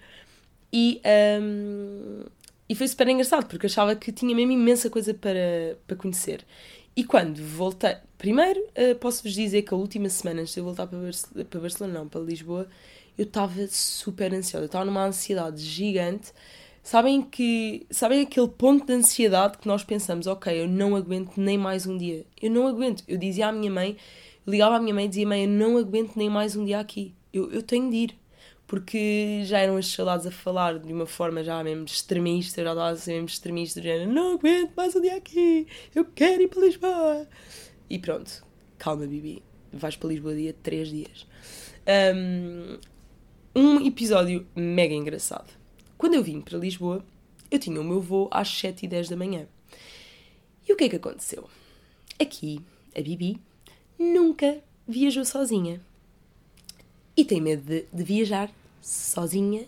e, 0.74 1.00
um, 1.42 2.26
e 2.70 2.76
foi 2.76 2.88
super 2.88 3.08
engraçado 3.08 3.48
porque 3.48 3.66
achava 3.66 3.96
que 3.96 4.12
tinha 4.12 4.36
mesmo 4.36 4.52
imensa 4.52 4.90
coisa 4.90 5.14
para, 5.14 5.78
para 5.86 5.96
conhecer. 5.96 6.46
E 6.96 7.04
quando 7.04 7.42
voltei, 7.44 7.96
primeiro 8.18 8.60
uh, 8.60 8.96
posso-vos 9.00 9.34
dizer 9.34 9.62
que 9.62 9.74
a 9.74 9.78
última 9.78 10.10
semana 10.10 10.42
antes 10.42 10.54
de 10.54 10.60
eu 10.60 10.64
voltar 10.64 10.88
para, 10.88 10.98
Barcelona, 10.98 11.46
para 11.46 11.60
Barcelona, 11.60 12.00
não, 12.00 12.08
para 12.08 12.22
Lisboa, 12.22 12.68
eu 13.18 13.24
estava 13.24 13.68
super 13.68 14.34
ansiosa, 14.34 14.64
eu 14.64 14.68
estava 14.68 14.86
numa 14.86 15.06
ansiedade 15.06 15.62
gigante. 15.62 16.32
Sabem 16.84 17.22
que 17.22 17.86
sabem 17.90 18.22
aquele 18.22 18.48
ponto 18.48 18.86
de 18.86 18.94
ansiedade 18.94 19.58
que 19.58 19.68
nós 19.68 19.84
pensamos, 19.84 20.26
ok, 20.26 20.62
eu 20.62 20.68
não 20.68 20.96
aguento 20.96 21.38
nem 21.38 21.58
mais 21.58 21.86
um 21.86 21.98
dia. 21.98 22.26
Eu 22.42 22.50
não 22.50 22.66
aguento. 22.66 23.04
Eu 23.08 23.18
dizia 23.18 23.48
à 23.48 23.52
minha 23.52 23.70
mãe, 23.70 23.98
ligava 24.48 24.78
à 24.78 24.80
minha 24.80 24.94
mãe 24.94 25.06
e 25.06 25.10
dizia, 25.10 25.28
mãe, 25.28 25.44
eu 25.44 25.50
não 25.50 25.78
aguento 25.78 26.16
nem 26.16 26.30
mais 26.30 26.56
um 26.56 26.64
dia 26.64 26.80
aqui. 26.80 27.14
Eu, 27.34 27.52
eu 27.52 27.62
tenho 27.62 27.90
de 27.90 27.96
ir. 27.98 28.18
Porque 28.68 29.44
já 29.46 29.60
eram 29.60 29.78
as 29.78 29.88
saudades 29.88 30.28
a 30.28 30.32
falar 30.32 30.78
de 30.78 30.92
uma 30.92 31.06
forma 31.06 31.42
já 31.42 31.64
mesmo 31.64 31.86
extremista, 31.86 32.62
já 32.62 32.72
estava 32.72 32.96
ser 32.98 33.14
mesmo 33.14 33.28
extremista, 33.28 33.82
já 33.82 34.06
não 34.06 34.34
aguento 34.34 34.74
mais 34.76 34.94
um 34.94 35.02
dia 35.02 35.16
aqui, 35.16 35.66
eu 35.96 36.04
quero 36.04 36.42
ir 36.44 36.50
para 36.50 36.62
Lisboa. 36.62 37.28
E 37.90 37.98
pronto, 37.98 38.46
calma, 38.78 39.08
Bibi, 39.08 39.42
vais 39.72 39.96
para 39.96 40.10
Lisboa 40.10 40.36
dia 40.36 40.54
3 40.62 40.90
dias. 40.90 41.28
Um, 41.88 42.78
um 43.56 43.86
episódio 43.88 44.46
mega 44.54 44.94
engraçado. 44.94 45.52
Quando 45.98 46.16
eu 46.16 46.24
vim 46.24 46.42
para 46.42 46.58
Lisboa, 46.58 47.04
eu 47.50 47.58
tinha 47.58 47.80
o 47.80 47.84
meu 47.84 48.02
voo 48.02 48.28
às 48.30 48.50
7 48.50 48.86
e 48.86 48.88
10 48.90 49.10
da 49.10 49.16
manhã. 49.16 49.48
E 50.68 50.74
o 50.74 50.76
que 50.76 50.84
é 50.84 50.90
que 50.90 50.98
aconteceu? 50.98 51.50
Aqui, 52.20 52.60
a 52.96 53.02
Bibi 53.02 53.40
nunca 53.98 54.62
viajou 54.86 55.24
sozinha. 55.24 55.82
E 57.18 57.26
tem 57.26 57.42
medo 57.42 57.64
de, 57.64 57.86
de 57.92 58.04
viajar 58.04 58.50
sozinha 58.80 59.66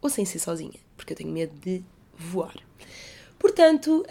ou 0.00 0.08
sem 0.08 0.24
ser 0.24 0.38
sozinha, 0.38 0.80
porque 0.96 1.12
eu 1.12 1.16
tenho 1.16 1.30
medo 1.30 1.52
de 1.60 1.82
voar. 2.16 2.56
Portanto, 3.38 4.04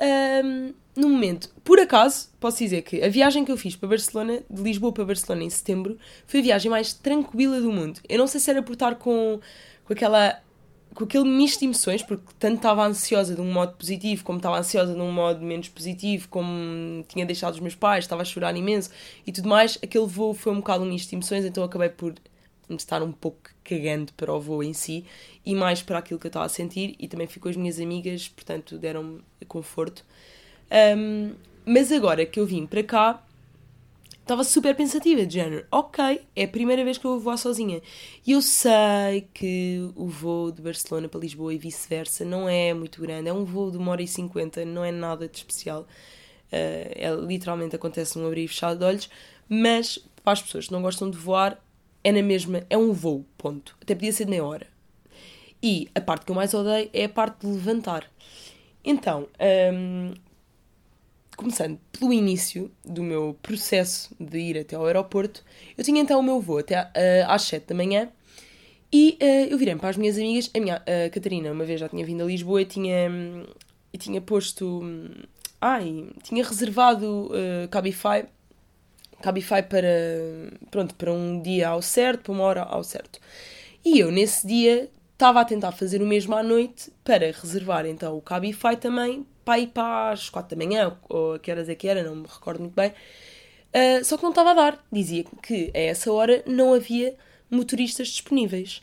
um, 0.46 0.74
no 0.96 1.10
momento, 1.10 1.50
por 1.64 1.80
acaso, 1.80 2.30
posso 2.40 2.60
dizer 2.60 2.82
que 2.84 3.02
a 3.02 3.10
viagem 3.10 3.44
que 3.44 3.52
eu 3.52 3.58
fiz 3.58 3.76
para 3.76 3.90
Barcelona, 3.90 4.44
de 4.50 4.62
Lisboa 4.62 4.92
para 4.92 5.06
Barcelona 5.06 5.44
em 5.44 5.50
setembro, 5.50 5.98
foi 6.28 6.42
a 6.42 6.44
viagem 6.44 6.70
mais 6.70 6.94
tranquila 6.94 7.60
do 7.60 7.72
mundo. 7.72 8.00
Eu 8.08 8.20
não 8.20 8.28
sei 8.28 8.40
se 8.40 8.50
era 8.50 8.62
por 8.62 8.74
estar 8.74 8.96
com, 8.96 9.40
com 9.86 9.94
aquela 9.94 10.42
com 10.94 11.06
aquele 11.06 11.24
misto 11.24 11.60
de 11.60 11.66
emoções, 11.66 12.04
porque 12.04 12.26
tanto 12.38 12.58
estava 12.58 12.86
ansiosa 12.86 13.34
de 13.34 13.40
um 13.40 13.50
modo 13.50 13.74
positivo, 13.78 14.26
como 14.26 14.40
estava 14.40 14.60
ansiosa 14.60 14.94
de 14.94 15.00
um 15.00 15.10
modo 15.10 15.42
menos 15.42 15.70
positivo, 15.70 16.28
como 16.28 17.06
tinha 17.08 17.26
deixado 17.26 17.54
os 17.54 17.62
meus 17.62 17.76
pais, 17.76 18.04
estava 18.04 18.24
a 18.24 18.26
chorar 18.26 18.56
imenso 18.58 18.90
e 19.26 19.32
tudo 19.32 19.48
mais, 19.48 19.78
aquele 19.82 20.06
voo 20.06 20.34
foi 20.34 20.52
um 20.52 20.58
bocado 20.58 20.84
um 20.84 20.88
misto 20.88 21.10
de 21.10 21.16
emoções, 21.16 21.46
então 21.46 21.64
acabei 21.64 21.88
por 21.88 22.14
estar 22.80 23.04
um 23.04 23.12
pouco 23.12 23.50
cagando 23.64 24.14
para 24.14 24.34
o 24.34 24.40
voo 24.40 24.64
em 24.64 24.74
si 24.74 25.06
e 25.46 25.54
mais 25.54 25.82
para 25.82 26.00
aquilo 26.00 26.20
que 26.20 26.28
eu 26.28 26.30
estava 26.30 26.46
a 26.46 26.50
sentir 26.50 26.96
e 26.98 27.08
também 27.08 27.28
fui 27.28 27.42
com 27.42 27.50
as 27.50 27.56
minhas 27.56 27.80
amigas, 27.80 28.28
portanto 28.28 28.78
deram-me 28.78 29.22
conforto. 29.48 30.06
Um, 30.98 31.34
mas 31.66 31.92
agora 31.92 32.26
que 32.26 32.40
eu 32.40 32.46
vim 32.46 32.66
para 32.66 32.84
cá, 32.84 33.24
estava 34.22 34.44
super 34.44 34.76
pensativa, 34.76 35.26
de 35.26 35.34
género, 35.34 35.66
ok, 35.72 36.22
é 36.36 36.44
a 36.44 36.48
primeira 36.48 36.84
vez 36.84 36.98
que 36.98 37.06
eu 37.06 37.12
vou 37.12 37.20
voar 37.20 37.38
sozinha. 37.38 37.82
E 38.26 38.32
eu 38.32 38.42
sei 38.42 39.28
que 39.34 39.92
o 39.96 40.08
voo 40.08 40.52
de 40.52 40.62
Barcelona 40.62 41.10
para 41.10 41.20
Lisboa 41.20 41.54
e 41.54 41.58
vice-versa 41.58 42.24
não 42.24 42.48
é 42.48 42.74
muito 42.74 43.02
grande, 43.02 43.30
é 43.30 43.34
um 43.34 43.44
voo 43.44 43.70
de 43.72 43.78
uma 43.78 43.92
hora 43.92 44.02
e 44.02 44.08
cinquenta, 44.08 44.64
não 44.64 44.86
é 44.86 44.92
nada 44.92 45.28
de 45.28 45.38
especial. 45.38 45.82
Uh, 46.52 46.92
é, 46.96 47.16
literalmente 47.28 47.76
acontece 47.76 48.18
num 48.18 48.28
abrir 48.28 48.44
e 48.44 48.48
fechado 48.48 48.80
de 48.80 48.86
olhos, 48.86 49.10
mas 49.48 49.98
para 50.24 50.34
as 50.34 50.42
pessoas 50.42 50.68
que 50.68 50.72
não 50.72 50.82
gostam 50.82 51.10
de 51.10 51.18
voar, 51.18 51.62
é 52.04 52.12
na 52.12 52.22
mesma, 52.22 52.64
é 52.70 52.78
um 52.78 52.92
voo, 52.92 53.26
ponto. 53.38 53.78
Até 53.82 53.96
podia 53.96 54.12
ser 54.12 54.28
meia 54.28 54.44
hora. 54.44 54.68
E 55.62 55.88
a 55.94 56.02
parte 56.02 56.26
que 56.26 56.32
eu 56.32 56.36
mais 56.36 56.54
odeio 56.54 56.90
é 56.92 57.06
a 57.06 57.10
parte 57.10 57.46
de 57.46 57.54
levantar. 57.54 58.10
Então, 58.84 59.28
um, 59.74 60.14
começando 61.38 61.80
pelo 61.92 62.12
início 62.12 62.72
do 62.84 63.04
meu 63.04 63.38
processo 63.44 64.16
de 64.20 64.40
ir 64.40 64.58
até 64.58 64.76
ao 64.76 64.86
aeroporto, 64.86 65.44
eu 65.78 65.84
tinha 65.84 66.02
então 66.02 66.20
o 66.20 66.24
meu 66.24 66.42
voo 66.42 66.58
até 66.58 66.82
uh, 66.82 66.88
às 67.28 67.44
7 67.44 67.68
da 67.68 67.76
manhã 67.76 68.10
e 68.92 69.18
uh, 69.22 69.52
eu 69.52 69.58
virei 69.58 69.76
para 69.76 69.90
as 69.90 69.98
minhas 69.98 70.18
amigas. 70.18 70.50
A 70.56 70.60
minha 70.60 70.84
Catarina, 71.12 71.52
uma 71.52 71.64
vez 71.64 71.80
já 71.80 71.88
tinha 71.88 72.04
vindo 72.04 72.24
a 72.24 72.26
Lisboa 72.26 72.64
e 72.64 72.66
tinha, 72.66 73.10
e 73.94 73.98
tinha 74.00 74.20
posto. 74.20 74.82
Ai, 75.60 76.08
tinha 76.24 76.44
reservado 76.44 77.28
uh, 77.28 77.68
Cabify 77.70 78.26
Cabify 79.22 79.64
para, 79.64 79.88
pronto, 80.70 80.96
para 80.96 81.12
um 81.12 81.42
dia 81.42 81.70
ao 81.70 81.82
certo, 81.82 82.24
para 82.24 82.32
uma 82.34 82.44
hora 82.44 82.64
ao 82.64 82.84
certo. 82.84 83.20
E 83.84 84.00
eu, 84.00 84.12
nesse 84.12 84.46
dia, 84.46 84.90
estava 85.14 85.42
a 85.42 85.46
tentar 85.46 85.72
fazer 85.72 86.02
o 86.02 86.06
mesmo 86.06 86.36
à 86.36 86.44
noite 86.44 86.92
para 87.04 87.28
reservar 87.28 87.86
então 87.86 88.18
o 88.18 88.22
Cabify 88.22 88.76
também 88.76 89.26
para 89.46 89.60
ir 89.60 89.68
para 89.68 90.12
as 90.12 90.30
4 90.30 90.56
da 90.56 90.66
manhã, 90.66 90.98
ou 91.10 91.34
a 91.36 91.40
que 91.40 91.52
horas 91.52 91.70
é 91.70 91.76
que 91.76 91.88
era, 91.88 92.04
não 92.04 92.16
me 92.16 92.28
recordo 92.28 92.62
muito 92.62 92.76
bem. 92.76 92.94
Uh, 93.74 94.04
só 94.04 94.18
que 94.18 94.24
não 94.24 94.32
estava 94.32 94.52
a 94.52 94.54
dar. 94.54 94.86
Dizia 94.92 95.24
que 95.42 95.72
a 95.74 95.80
essa 95.80 96.12
hora 96.12 96.44
não 96.46 96.74
havia 96.74 97.16
motoristas 97.50 98.10
disponíveis. 98.10 98.82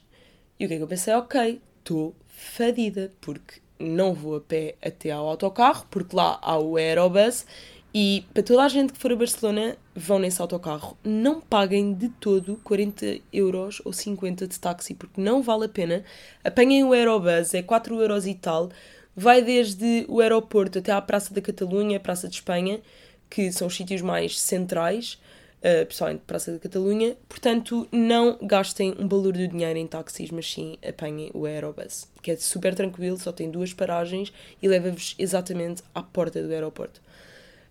E 0.59 0.65
o 0.65 0.69
que 0.69 0.75
é 0.75 0.77
que 0.77 0.83
eu 0.83 0.89
pensei? 0.89 1.15
Ok, 1.15 1.61
estou 1.79 2.15
fadida, 2.27 3.13
porque 3.21 3.61
não 3.79 4.15
vou 4.15 4.37
a 4.37 4.41
pé 4.41 4.75
até 4.83 5.11
ao 5.11 5.29
autocarro, 5.29 5.87
porque 5.91 6.17
lá 6.17 6.39
há 6.43 6.59
o 6.59 6.77
Aerobus 6.77 7.47
e 7.93 8.25
para 8.35 8.43
toda 8.43 8.63
a 8.65 8.69
gente 8.69 8.93
que 8.93 8.99
for 8.99 9.13
a 9.13 9.17
Barcelona, 9.17 9.77
vão 9.95 10.19
nesse 10.19 10.41
autocarro. 10.43 10.97
Não 11.03 11.41
paguem 11.41 11.95
de 11.95 12.09
todo 12.11 12.61
40 12.63 13.21
euros 13.33 13.81
ou 13.85 13.93
50 13.93 14.47
de 14.47 14.61
táxi, 14.61 14.95
porque 14.95 15.21
não 15.21 15.43
vale 15.43 15.65
a 15.65 15.69
pena. 15.69 16.05
Apanhem 16.45 16.85
o 16.85 16.93
Aerobus, 16.93 17.55
é 17.55 17.63
4 17.63 18.01
euros 18.01 18.27
e 18.27 18.35
tal. 18.35 18.71
Vai 19.17 19.43
desde 19.43 20.05
o 20.09 20.21
aeroporto 20.21 20.79
até 20.79 20.93
à 20.93 21.01
Praça 21.01 21.33
da 21.33 21.41
Catalunha, 21.41 21.99
Praça 21.99 22.29
de 22.29 22.37
Espanha, 22.37 22.81
que 23.29 23.51
são 23.51 23.67
os 23.67 23.75
sítios 23.75 24.03
mais 24.03 24.39
centrais, 24.39 25.19
uh, 25.59 25.87
pessoalmente 25.87 26.23
Praça 26.27 26.53
da 26.53 26.59
Catalunha. 26.59 27.17
Portanto, 27.27 27.89
não 27.91 28.39
gastem 28.43 28.95
um 28.99 29.09
valor 29.09 29.33
de 29.33 29.49
dinheiro 29.49 29.79
em 29.79 29.87
táxis, 29.87 30.31
mas 30.31 30.53
sim 30.53 30.77
apanhem 30.87 31.31
o 31.33 31.47
Aerobus, 31.47 32.07
que 32.23 32.33
é 32.33 32.37
super 32.37 32.75
tranquilo, 32.75 33.19
só 33.19 33.33
tem 33.33 33.51
duas 33.51 33.73
paragens 33.73 34.33
e 34.63 34.69
leva-vos 34.69 35.17
exatamente 35.19 35.83
à 35.95 36.03
porta 36.03 36.43
do 36.43 36.53
aeroporto. 36.53 37.01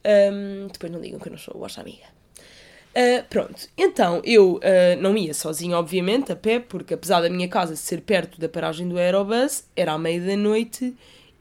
Um, 0.08 0.68
depois 0.68 0.90
não 0.90 1.02
digam 1.02 1.20
que 1.20 1.28
eu 1.28 1.32
não 1.32 1.38
sou 1.38 1.54
a 1.56 1.60
vossa 1.60 1.82
amiga. 1.82 2.06
Uh, 2.96 3.24
pronto, 3.30 3.68
então 3.78 4.22
eu 4.24 4.56
uh, 4.56 5.02
não 5.02 5.16
ia 5.18 5.34
sozinha, 5.34 5.78
obviamente, 5.78 6.32
a 6.32 6.36
pé, 6.36 6.60
porque 6.60 6.94
apesar 6.94 7.22
da 7.22 7.30
minha 7.30 7.48
casa 7.48 7.76
ser 7.76 8.02
perto 8.02 8.40
da 8.40 8.48
paragem 8.48 8.88
do 8.88 8.98
Aerobus, 8.98 9.66
era 9.76 9.92
à 9.92 9.98
meia 10.00 10.20
da 10.22 10.36
noite 10.36 10.96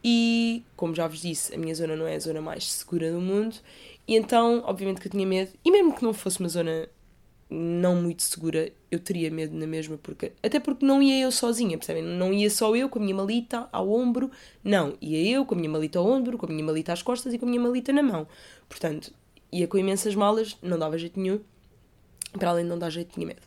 e, 0.04 0.62
como 0.76 0.94
já 0.94 1.06
vos 1.06 1.20
disse, 1.20 1.54
a 1.54 1.58
minha 1.58 1.74
zona 1.74 1.96
não 1.96 2.06
é 2.06 2.16
a 2.16 2.18
zona 2.18 2.40
mais 2.40 2.70
segura 2.72 3.10
do 3.10 3.20
mundo, 3.20 3.56
e 4.06 4.16
então, 4.16 4.62
obviamente, 4.66 5.00
que 5.00 5.06
eu 5.06 5.12
tinha 5.12 5.26
medo, 5.26 5.50
e 5.64 5.70
mesmo 5.70 5.94
que 5.94 6.02
não 6.02 6.12
fosse 6.12 6.40
uma 6.40 6.48
zona 6.48 6.88
não 7.48 7.96
muito 7.96 8.22
segura, 8.22 8.72
eu 8.90 8.98
teria 8.98 9.30
medo 9.30 9.56
na 9.56 9.66
mesma, 9.66 9.96
porque 9.96 10.32
até 10.42 10.58
porque 10.58 10.84
não 10.84 11.00
ia 11.00 11.22
eu 11.22 11.30
sozinha, 11.30 11.78
percebem? 11.78 12.02
Não 12.02 12.32
ia 12.32 12.50
só 12.50 12.74
eu 12.74 12.88
com 12.88 12.98
a 12.98 13.02
minha 13.02 13.14
malita 13.14 13.68
ao 13.72 13.90
ombro, 13.90 14.30
não, 14.64 14.96
ia 15.00 15.36
eu 15.36 15.46
com 15.46 15.54
a 15.54 15.58
minha 15.58 15.70
malita 15.70 15.98
ao 15.98 16.06
ombro, 16.06 16.36
com 16.36 16.46
a 16.46 16.48
minha 16.48 16.64
malita 16.64 16.92
às 16.92 17.02
costas 17.02 17.32
e 17.32 17.38
com 17.38 17.46
a 17.46 17.48
minha 17.48 17.60
malita 17.60 17.92
na 17.92 18.02
mão. 18.02 18.26
Portanto, 18.68 19.12
ia 19.52 19.68
com 19.68 19.78
imensas 19.78 20.14
malas, 20.14 20.56
não 20.60 20.78
dava 20.78 20.98
jeito 20.98 21.20
nenhum, 21.20 21.40
para 22.32 22.50
além 22.50 22.64
de 22.64 22.70
não 22.70 22.78
dar 22.78 22.90
jeito, 22.90 23.14
tinha 23.14 23.26
medo. 23.26 23.42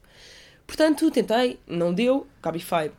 Portanto, 0.66 1.12
tentei, 1.12 1.60
não 1.68 1.94
deu, 1.94 2.26
Cabify, 2.42 2.92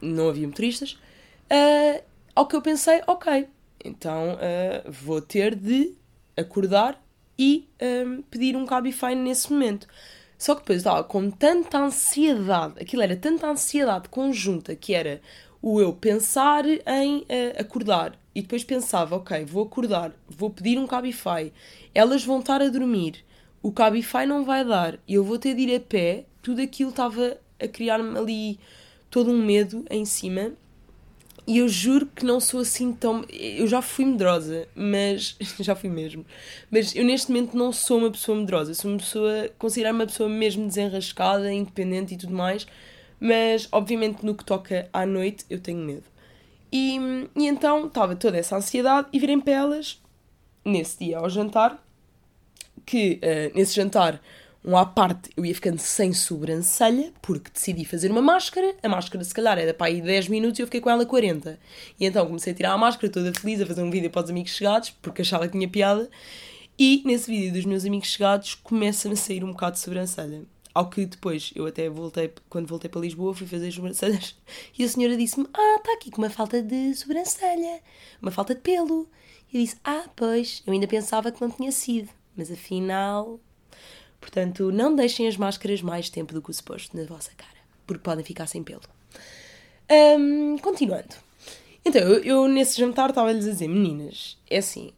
não 0.00 0.28
havia 0.28 0.46
motoristas, 0.46 0.92
uh, 0.92 2.02
ao 2.34 2.46
que 2.46 2.56
eu 2.56 2.62
pensei, 2.62 3.02
ok, 3.06 3.48
então 3.84 4.34
uh, 4.34 4.90
vou 4.90 5.20
ter 5.20 5.54
de 5.54 5.94
acordar 6.36 7.02
e 7.38 7.68
um, 7.80 8.22
pedir 8.22 8.56
um 8.56 8.66
Cabify 8.66 9.14
nesse 9.14 9.52
momento. 9.52 9.86
Só 10.38 10.54
que 10.54 10.60
depois 10.60 10.78
estava 10.78 11.02
com 11.02 11.30
tanta 11.30 11.78
ansiedade, 11.78 12.74
aquilo 12.80 13.02
era 13.02 13.16
tanta 13.16 13.48
ansiedade 13.48 14.08
conjunta 14.08 14.76
que 14.76 14.94
era 14.94 15.20
o 15.60 15.80
eu 15.80 15.92
pensar 15.92 16.64
em 16.64 17.18
uh, 17.18 17.60
acordar. 17.60 18.16
E 18.32 18.40
depois 18.40 18.62
pensava, 18.62 19.16
ok, 19.16 19.44
vou 19.44 19.64
acordar, 19.64 20.12
vou 20.28 20.48
pedir 20.48 20.78
um 20.78 20.86
Cabify, 20.86 21.52
elas 21.92 22.24
vão 22.24 22.38
estar 22.38 22.62
a 22.62 22.68
dormir, 22.68 23.24
o 23.60 23.72
Cabify 23.72 24.24
não 24.24 24.44
vai 24.44 24.64
dar. 24.64 25.00
Eu 25.08 25.24
vou 25.24 25.38
ter 25.38 25.54
de 25.54 25.62
ir 25.62 25.74
a 25.74 25.80
pé, 25.80 26.24
tudo 26.40 26.62
aquilo 26.62 26.90
estava 26.90 27.36
a 27.60 27.66
criar-me 27.66 28.16
ali 28.16 28.60
todo 29.10 29.32
um 29.32 29.44
medo 29.44 29.84
em 29.90 30.04
cima 30.04 30.52
e 31.48 31.56
eu 31.56 31.68
juro 31.68 32.04
que 32.04 32.26
não 32.26 32.40
sou 32.40 32.60
assim 32.60 32.92
tão. 32.92 33.24
Eu 33.30 33.66
já 33.66 33.80
fui 33.80 34.04
medrosa, 34.04 34.68
mas. 34.74 35.34
já 35.58 35.74
fui 35.74 35.88
mesmo. 35.88 36.26
Mas 36.70 36.94
eu 36.94 37.02
neste 37.02 37.32
momento 37.32 37.56
não 37.56 37.72
sou 37.72 37.96
uma 37.96 38.10
pessoa 38.10 38.36
medrosa. 38.36 38.74
Sou 38.74 38.90
uma 38.90 38.98
pessoa. 38.98 39.48
Considero-me 39.58 40.00
uma 40.00 40.06
pessoa 40.06 40.28
mesmo 40.28 40.66
desenrascada, 40.66 41.50
independente 41.50 42.12
e 42.12 42.18
tudo 42.18 42.34
mais. 42.34 42.66
Mas, 43.18 43.66
obviamente, 43.72 44.26
no 44.26 44.34
que 44.34 44.44
toca 44.44 44.90
à 44.92 45.06
noite, 45.06 45.46
eu 45.48 45.58
tenho 45.58 45.78
medo. 45.78 46.04
E, 46.70 46.98
e 47.34 47.46
então 47.46 47.86
estava 47.86 48.14
toda 48.14 48.36
essa 48.36 48.54
ansiedade 48.54 49.08
e 49.10 49.18
virem 49.18 49.40
para 49.40 49.54
elas, 49.54 50.02
nesse 50.62 50.98
dia 50.98 51.16
ao 51.16 51.30
jantar, 51.30 51.82
que 52.84 53.20
uh, 53.22 53.56
nesse 53.56 53.74
jantar, 53.74 54.20
um 54.64 54.76
à 54.76 54.84
parte, 54.84 55.30
eu 55.36 55.46
ia 55.46 55.54
ficando 55.54 55.78
sem 55.78 56.12
sobrancelha, 56.12 57.12
porque 57.22 57.50
decidi 57.52 57.84
fazer 57.84 58.10
uma 58.10 58.20
máscara. 58.20 58.74
A 58.82 58.88
máscara, 58.88 59.22
se 59.22 59.32
calhar, 59.32 59.58
era 59.58 59.72
para 59.72 59.86
aí 59.86 60.00
10 60.00 60.28
minutos 60.28 60.58
e 60.58 60.62
eu 60.62 60.66
fiquei 60.66 60.80
com 60.80 60.90
ela 60.90 61.06
40. 61.06 61.58
E 61.98 62.04
então 62.04 62.26
comecei 62.26 62.52
a 62.52 62.56
tirar 62.56 62.72
a 62.72 62.78
máscara, 62.78 63.12
toda 63.12 63.32
feliz, 63.32 63.60
a 63.60 63.66
fazer 63.66 63.82
um 63.82 63.90
vídeo 63.90 64.10
para 64.10 64.24
os 64.24 64.30
amigos 64.30 64.50
chegados, 64.50 64.90
porque 65.00 65.22
achava 65.22 65.46
que 65.46 65.52
tinha 65.52 65.68
piada. 65.68 66.10
E 66.78 67.02
nesse 67.04 67.30
vídeo 67.30 67.52
dos 67.52 67.64
meus 67.64 67.84
amigos 67.84 68.08
chegados, 68.08 68.56
começa-me 68.56 69.14
a 69.14 69.16
sair 69.16 69.44
um 69.44 69.52
bocado 69.52 69.72
de 69.72 69.80
sobrancelha. 69.80 70.42
Ao 70.74 70.88
que 70.88 71.06
depois, 71.06 71.50
eu 71.54 71.66
até 71.66 71.88
voltei, 71.88 72.32
quando 72.48 72.68
voltei 72.68 72.90
para 72.90 73.00
Lisboa, 73.00 73.34
fui 73.34 73.46
fazer 73.46 73.68
as 73.68 73.74
sobrancelhas 73.74 74.36
e 74.78 74.84
a 74.84 74.88
senhora 74.88 75.16
disse-me: 75.16 75.46
Ah, 75.54 75.76
está 75.78 75.92
aqui 75.94 76.10
com 76.10 76.20
uma 76.20 76.30
falta 76.30 76.62
de 76.62 76.94
sobrancelha, 76.94 77.80
uma 78.20 78.30
falta 78.30 78.54
de 78.54 78.60
pelo. 78.60 79.08
E 79.52 79.56
eu 79.56 79.62
disse: 79.62 79.76
Ah, 79.82 80.04
pois, 80.14 80.62
eu 80.66 80.72
ainda 80.72 80.86
pensava 80.86 81.32
que 81.32 81.40
não 81.40 81.50
tinha 81.50 81.72
sido, 81.72 82.10
mas 82.36 82.50
afinal. 82.50 83.40
Portanto, 84.28 84.70
não 84.70 84.94
deixem 84.94 85.26
as 85.26 85.38
máscaras 85.38 85.80
mais 85.80 86.10
tempo 86.10 86.34
do 86.34 86.42
que 86.42 86.50
o 86.50 86.54
suposto 86.54 86.94
na 86.94 87.04
vossa 87.04 87.30
cara, 87.34 87.58
porque 87.86 88.02
podem 88.02 88.24
ficar 88.24 88.46
sem 88.46 88.62
pelo. 88.62 88.82
Um, 89.90 90.58
continuando. 90.58 91.16
Então, 91.82 92.02
eu, 92.02 92.22
eu 92.22 92.48
nesse 92.48 92.78
jantar 92.78 93.08
estava-lhes 93.08 93.46
a 93.46 93.50
dizer: 93.50 93.68
Meninas, 93.68 94.36
é 94.50 94.58
assim, 94.58 94.92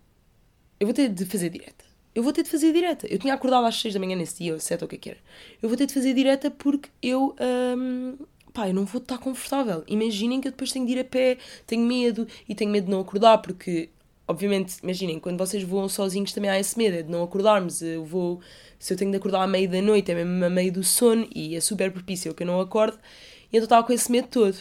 eu 0.81 0.87
vou 0.87 0.95
ter 0.95 1.09
de 1.09 1.25
fazer 1.25 1.49
direta 1.49 1.91
eu 2.15 2.23
vou 2.23 2.33
ter 2.33 2.43
de 2.43 2.51
fazer 2.51 2.73
direta. 2.73 3.07
Eu 3.07 3.19
tinha 3.19 3.35
acordado 3.35 3.67
às 3.67 3.81
6 3.81 3.95
da 3.95 4.01
manhã 4.01 4.17
nesse 4.17 4.43
dia, 4.43 4.53
ou 4.53 4.61
7 4.61 4.83
ou 4.83 4.87
o 4.87 4.89
que 4.89 4.97
é 4.97 4.99
que 4.99 5.11
era. 5.11 5.19
Eu 5.63 5.69
vou 5.69 5.79
ter 5.79 5.87
de 5.87 5.95
fazer 5.95 6.15
direta 6.15 6.51
porque 6.51 6.91
eu. 7.03 7.35
Hum, 7.79 8.17
pá, 8.53 8.69
eu 8.69 8.75
não 8.75 8.85
vou 8.85 9.01
estar 9.01 9.19
confortável. 9.19 9.85
Imaginem 9.87 10.41
que 10.41 10.49
eu 10.49 10.53
depois 10.53 10.73
tenho 10.73 10.87
de 10.87 10.93
ir 10.93 11.01
a 11.01 11.05
pé, 11.05 11.39
tenho 11.67 11.87
medo 11.87 12.27
e 12.49 12.55
tenho 12.55 12.71
medo 12.71 12.87
de 12.87 12.91
não 12.91 13.01
acordar, 13.01 13.39
porque, 13.39 13.91
obviamente, 14.31 14.77
imaginem, 14.81 15.19
quando 15.19 15.39
vocês 15.39 15.65
voam 15.65 15.89
sozinhos 15.89 16.33
também 16.33 16.49
há 16.49 16.59
esse 16.59 16.79
medo, 16.79 16.97
é 16.97 17.03
de 17.03 17.11
não 17.11 17.23
acordarmos. 17.23 17.83
Eu 17.83 18.05
vou. 18.05 18.41
Se 18.79 18.95
eu 18.95 18.97
tenho 18.97 19.11
de 19.11 19.17
acordar 19.17 19.43
à 19.43 19.47
meia 19.47 19.69
da 19.69 19.83
noite, 19.83 20.11
é 20.13 20.15
mesmo 20.15 20.45
a 20.45 20.49
meio 20.49 20.73
do 20.73 20.85
sono 20.85 21.29
e 21.35 21.57
é 21.57 21.61
super 21.61 21.91
propício 21.91 22.33
que 22.33 22.45
eu 22.45 22.47
não 22.47 22.61
acorde. 22.61 22.97
E 23.53 23.57
então 23.57 23.65
estava 23.65 23.85
com 23.85 23.93
esse 23.93 24.11
medo 24.11 24.29
todo. 24.29 24.57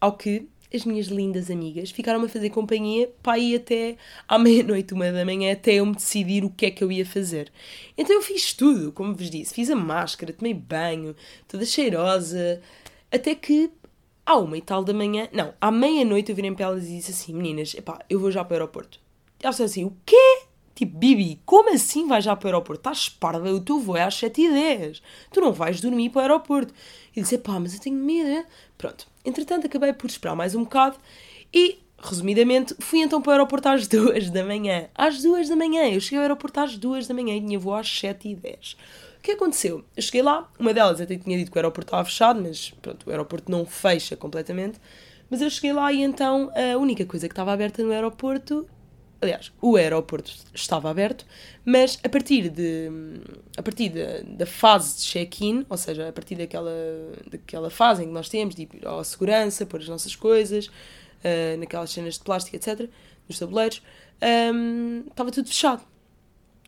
Ao 0.00 0.16
que 0.16 0.48
as 0.74 0.84
minhas 0.84 1.06
lindas 1.06 1.50
amigas 1.50 1.90
ficaram-me 1.90 2.26
a 2.26 2.28
fazer 2.28 2.50
companhia 2.50 3.08
para 3.22 3.38
ir 3.38 3.56
até 3.56 3.96
à 4.26 4.36
meia-noite, 4.38 4.92
uma 4.94 5.12
da 5.12 5.24
manhã, 5.24 5.52
até 5.52 5.74
eu 5.74 5.86
me 5.86 5.94
decidir 5.94 6.44
o 6.44 6.50
que 6.50 6.66
é 6.66 6.70
que 6.70 6.82
eu 6.82 6.90
ia 6.90 7.06
fazer. 7.06 7.52
Então 7.96 8.16
eu 8.16 8.22
fiz 8.22 8.52
tudo, 8.52 8.90
como 8.90 9.14
vos 9.14 9.30
disse, 9.30 9.54
fiz 9.54 9.70
a 9.70 9.76
máscara, 9.76 10.32
tomei 10.32 10.54
banho, 10.54 11.14
toda 11.46 11.64
cheirosa, 11.64 12.60
até 13.12 13.34
que 13.34 13.70
à 14.24 14.36
uma 14.36 14.56
e 14.56 14.62
tal 14.62 14.84
da 14.84 14.92
manhã, 14.92 15.28
não, 15.32 15.54
à 15.60 15.70
meia-noite 15.70 16.30
eu 16.30 16.36
virei 16.36 16.52
para 16.52 16.66
elas 16.66 16.84
e 16.84 16.96
disse 16.96 17.10
assim: 17.12 17.34
meninas, 17.34 17.74
epá, 17.74 17.98
eu 18.08 18.20
vou 18.20 18.30
já 18.30 18.44
para 18.44 18.54
o 18.54 18.56
aeroporto. 18.58 18.98
E 19.40 19.46
elas 19.46 19.60
assim: 19.60 19.84
o 19.84 19.96
quê? 20.04 20.42
Tipo, 20.74 20.96
Bibi, 20.96 21.40
como 21.44 21.72
assim 21.72 22.08
vais 22.08 22.24
já 22.24 22.34
para 22.34 22.46
o 22.46 22.48
aeroporto? 22.48 22.80
Estás 22.80 23.08
parda, 23.08 23.52
o 23.52 23.60
teu 23.60 23.78
voo 23.78 23.96
é 23.96 24.02
às 24.02 24.14
7h10. 24.14 25.02
Tu 25.30 25.40
não 25.40 25.52
vais 25.52 25.80
dormir 25.80 26.08
para 26.10 26.20
o 26.20 26.22
aeroporto. 26.22 26.72
E 27.14 27.20
disse, 27.20 27.36
pá, 27.38 27.60
mas 27.60 27.74
eu 27.74 27.80
tenho 27.80 27.96
medo. 27.96 28.46
Pronto. 28.78 29.06
Entretanto, 29.24 29.66
acabei 29.66 29.92
por 29.92 30.08
esperar 30.08 30.34
mais 30.34 30.54
um 30.54 30.64
bocado 30.64 30.96
e, 31.52 31.78
resumidamente, 31.98 32.74
fui 32.80 33.00
então 33.00 33.20
para 33.20 33.30
o 33.30 33.32
aeroporto 33.32 33.68
às 33.68 33.86
2 33.86 34.30
da 34.30 34.42
manhã. 34.42 34.88
Às 34.94 35.22
2 35.22 35.50
da 35.50 35.56
manhã. 35.56 35.88
Eu 35.90 36.00
cheguei 36.00 36.18
ao 36.18 36.22
aeroporto 36.22 36.58
às 36.60 36.76
2 36.78 37.06
da 37.06 37.14
manhã 37.14 37.36
e 37.36 37.40
tinha 37.40 37.58
voo 37.58 37.74
às 37.74 37.86
7h10. 37.86 38.76
O 39.22 39.24
que 39.24 39.30
aconteceu? 39.30 39.84
Eu 39.96 40.02
cheguei 40.02 40.20
lá, 40.20 40.50
uma 40.58 40.74
delas 40.74 41.00
até 41.00 41.16
tinha 41.16 41.38
dito 41.38 41.52
que 41.52 41.56
o 41.56 41.60
aeroporto 41.60 41.86
estava 41.86 42.04
fechado, 42.04 42.42
mas 42.42 42.70
pronto, 42.82 43.06
o 43.06 43.10
aeroporto 43.10 43.52
não 43.52 43.64
fecha 43.64 44.16
completamente. 44.16 44.80
Mas 45.30 45.40
eu 45.40 45.48
cheguei 45.48 45.72
lá 45.72 45.92
e 45.92 46.02
então 46.02 46.50
a 46.56 46.76
única 46.76 47.06
coisa 47.06 47.28
que 47.28 47.32
estava 47.32 47.52
aberta 47.52 47.84
no 47.84 47.92
aeroporto 47.92 48.68
Aliás, 49.20 49.52
o 49.60 49.76
aeroporto 49.76 50.32
estava 50.52 50.90
aberto, 50.90 51.24
mas 51.64 51.96
a 52.02 52.08
partir, 52.08 52.48
de, 52.48 52.90
a 53.56 53.62
partir 53.62 53.88
de, 53.90 54.24
da 54.24 54.44
fase 54.44 54.96
de 54.96 55.02
check-in, 55.02 55.64
ou 55.70 55.76
seja, 55.76 56.08
a 56.08 56.12
partir 56.12 56.34
daquela, 56.34 56.72
daquela 57.30 57.70
fase 57.70 58.02
em 58.02 58.08
que 58.08 58.12
nós 58.12 58.28
temos 58.28 58.56
de 58.56 58.62
ir 58.62 58.68
à 58.84 59.04
segurança, 59.04 59.64
pôr 59.64 59.78
as 59.78 59.88
nossas 59.88 60.16
coisas, 60.16 60.66
uh, 60.66 61.56
naquelas 61.56 61.92
cenas 61.92 62.14
de 62.14 62.24
plástico, 62.24 62.56
etc., 62.56 62.90
nos 63.28 63.38
tabuleiros, 63.38 63.80
um, 64.52 65.04
estava 65.08 65.30
tudo 65.30 65.46
fechado. 65.46 65.84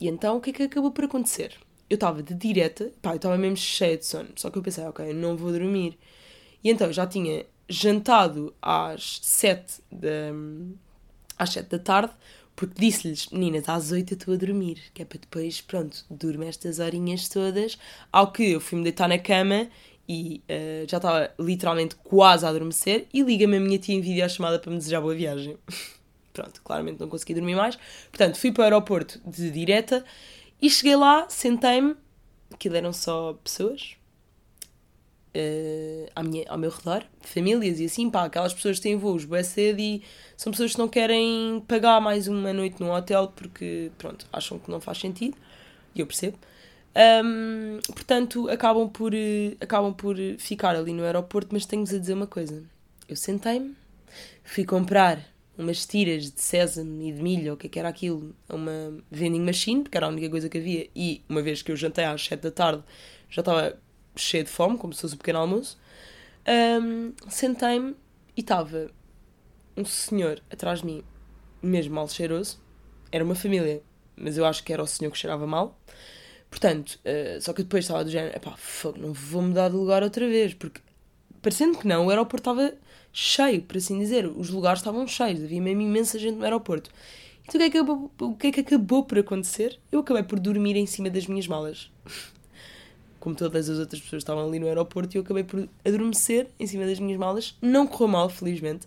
E 0.01 0.07
então 0.07 0.37
o 0.37 0.41
que 0.41 0.51
é 0.51 0.53
que 0.53 0.63
acabou 0.63 0.93
por 0.93 1.07
acontecer? 1.07 1.59
Eu 1.89 1.97
estava 1.97 2.23
de 2.23 2.35
direta, 2.35 2.91
pá, 3.03 3.11
eu 3.11 3.17
estava 3.17 3.37
mesmo 3.37 3.57
cheia 3.57 3.97
de 3.97 4.07
sono, 4.07 4.31
só 4.37 4.51
que 4.51 4.59
eu 4.59 4.63
pensei, 4.63 4.85
ok, 4.85 5.11
eu 5.11 5.15
não 5.15 5.37
vou 5.37 5.53
dormir. 5.53 5.99
E 6.63 6.71
então 6.71 6.93
já 6.93 7.07
tinha 7.07 7.45
jantado 7.69 8.55
às 8.61 9.21
7 9.23 9.83
da, 9.93 10.33
às 11.39 11.51
7 11.51 11.69
da 11.69 11.79
tarde, 11.79 12.13
porque 12.57 12.75
disse-lhes, 12.79 13.29
meninas, 13.31 13.69
às 13.69 13.91
oito 13.91 14.15
eu 14.15 14.17
estou 14.17 14.35
a 14.35 14.37
dormir, 14.37 14.81
que 14.95 15.03
é 15.03 15.05
para 15.05 15.19
depois, 15.19 15.61
pronto, 15.61 16.05
durmo 16.09 16.45
estas 16.45 16.79
horinhas 16.79 17.29
todas. 17.29 17.77
Ao 18.13 18.31
que 18.31 18.53
eu 18.53 18.61
fui-me 18.61 18.85
deitar 18.85 19.09
na 19.09 19.19
cama 19.19 19.69
e 20.09 20.41
uh, 20.49 20.89
já 20.89 20.99
estava 20.99 21.33
literalmente 21.39 21.97
quase 21.97 22.47
a 22.47 22.49
adormecer 22.49 23.07
e 23.13 23.23
liga-me 23.23 23.57
a 23.57 23.61
minha 23.61 23.79
tia 23.79 23.95
em 23.95 24.01
videochamada 24.01 24.59
para 24.59 24.71
me 24.71 24.79
desejar 24.79 25.01
boa 25.01 25.15
viagem. 25.15 25.57
pronto, 26.33 26.61
claramente 26.63 27.01
não 27.01 27.09
consegui 27.09 27.35
dormir 27.35 27.55
mais. 27.55 27.77
Portanto, 28.11 28.37
fui 28.37 28.53
para 28.53 28.63
o 28.63 28.65
aeroporto 28.65 29.21
de 29.27 29.51
direta 29.51 30.05
e 30.65 30.71
cheguei 30.71 30.97
lá, 30.97 31.29
sentei-me, 31.29 31.95
aquilo 32.51 32.75
eram 32.75 32.91
só 32.91 33.35
pessoas, 33.45 33.97
uh, 35.37 36.23
minha, 36.25 36.47
ao 36.49 36.57
meu 36.57 36.71
redor, 36.71 37.05
famílias 37.21 37.81
e 37.81 37.85
assim, 37.85 38.09
pá, 38.09 38.25
aquelas 38.25 38.55
pessoas 38.55 38.79
que 38.79 38.85
têm 38.85 38.97
voos 38.97 39.27
boa 39.27 39.45
cedo 39.45 39.79
e 39.79 40.03
são 40.39 40.51
pessoas 40.51 40.73
que 40.73 40.79
não 40.79 40.89
querem 40.89 41.63
pagar 41.69 42.01
mais 42.01 42.29
uma 42.29 42.51
noite 42.55 42.81
num 42.81 42.91
hotel 42.91 43.31
porque, 43.37 43.93
pronto, 43.99 44.27
acham 44.33 44.59
que 44.59 44.71
não 44.71 44.81
faz 44.81 44.97
sentido, 44.97 45.37
e 45.95 46.01
eu 46.01 46.07
percebo. 46.07 46.39
Um, 46.97 47.79
portanto, 47.93 48.49
acabam 48.49 48.89
por, 48.89 49.13
acabam 49.61 49.93
por 49.93 50.17
ficar 50.39 50.75
ali 50.75 50.95
no 50.95 51.05
aeroporto, 51.05 51.51
mas 51.53 51.67
tenho-vos 51.67 51.93
a 51.93 51.99
dizer 51.99 52.15
uma 52.15 52.27
coisa. 52.27 52.63
Eu 53.07 53.17
sentei-me, 53.17 53.77
fui 54.43 54.65
comprar 54.65 55.34
umas 55.57 55.87
tiras 55.87 56.31
de 56.31 56.41
sésamo 56.41 57.01
e 57.03 57.13
de 57.13 57.23
milho, 57.23 57.51
ou 57.51 57.55
o 57.55 57.57
que, 57.57 57.67
é 57.67 57.71
que 57.71 57.79
era 57.79 57.89
aquilo, 57.89 58.35
a 58.49 58.55
uma 58.55 58.99
vending 59.11 59.41
machine, 59.41 59.83
porque 59.83 59.97
era 59.97 60.07
a 60.07 60.09
única 60.09 60.29
coisa 60.29 60.49
que 60.49 60.59
havia, 60.59 60.89
e 60.95 61.23
uma 61.29 61.43
vez 61.43 61.63
que 61.63 61.71
eu 61.71 61.77
jantei 61.77 62.05
às 62.05 62.25
7 62.25 62.41
da 62.41 62.51
tarde, 62.51 62.83
já 63.31 63.41
estava 63.41 63.79
cheio 64.17 64.45
de 64.45 64.51
fome, 64.51 64.79
como 64.79 64.93
se 64.93 65.03
fosse 65.03 65.15
um 65.15 65.19
pequeno 65.19 65.39
almoço. 65.41 65.79
Um, 66.47 67.13
Sentei-me 67.29 67.97
e 68.37 68.41
estava 68.41 68.91
um 69.77 69.85
senhor 69.85 70.41
atrás 70.51 70.81
de 70.81 70.87
mim, 70.87 71.05
mesmo 71.63 71.95
mal 71.95 72.09
cheiroso. 72.09 72.61
Era 73.11 73.25
uma 73.25 73.35
família, 73.35 73.83
mas 74.17 74.37
eu 74.37 74.45
acho 74.45 74.63
que 74.63 74.73
era 74.73 74.83
o 74.83 74.87
senhor 74.87 75.11
que 75.11 75.19
cheirava 75.19 75.47
mal. 75.47 75.79
Portanto, 76.51 77.01
uh, 77.05 77.41
só 77.41 77.53
que 77.53 77.63
depois 77.63 77.85
estava 77.85 78.05
do 78.05 78.11
género, 78.11 78.39
pá, 78.41 78.57
não 78.97 79.13
vou 79.13 79.43
mudar 79.43 79.69
de 79.69 79.75
lugar 79.75 80.03
outra 80.03 80.29
vez, 80.29 80.55
porque 80.55 80.81
parecendo 81.43 81.79
que 81.79 81.87
não, 81.87 82.07
o 82.07 82.11
aeroporto 82.11 82.51
estava 82.51 82.75
cheio, 83.15 83.63
por 83.63 83.79
assim 83.79 83.99
dizer, 83.99 84.27
os 84.27 84.51
lugares 84.51 84.81
estavam 84.81 85.07
cheios, 85.07 85.43
havia 85.43 85.63
mesmo 85.63 85.81
imensa 85.81 86.19
gente 86.19 86.37
no 86.37 86.45
aeroporto. 86.45 86.91
Então 87.49 87.59
o 87.59 87.59
que, 87.59 87.65
é 87.65 87.71
que 87.71 87.79
acabou, 87.79 88.11
o 88.21 88.35
que 88.35 88.47
é 88.49 88.53
que 88.53 88.61
acabou 88.61 89.05
por 89.05 89.19
acontecer? 89.19 89.79
Eu 89.91 90.01
acabei 90.01 90.23
por 90.23 90.39
dormir 90.39 90.77
em 90.77 90.87
cima 90.87 91.09
das 91.09 91.27
minhas 91.27 91.47
malas 91.47 91.91
como 93.25 93.35
todas 93.35 93.71
as 93.71 93.79
outras 93.79 94.03
pessoas 94.03 94.21
estavam 94.21 94.47
ali 94.47 94.59
no 94.59 94.67
aeroporto, 94.67 95.17
eu 95.17 95.23
acabei 95.23 95.43
por 95.43 95.67
adormecer 95.83 96.47
em 96.61 96.67
cima 96.67 96.85
das 96.85 97.01
minhas 97.01 97.19
malas. 97.19 97.57
Não 97.63 97.87
correu 97.87 98.09
mal, 98.09 98.29
felizmente. 98.29 98.87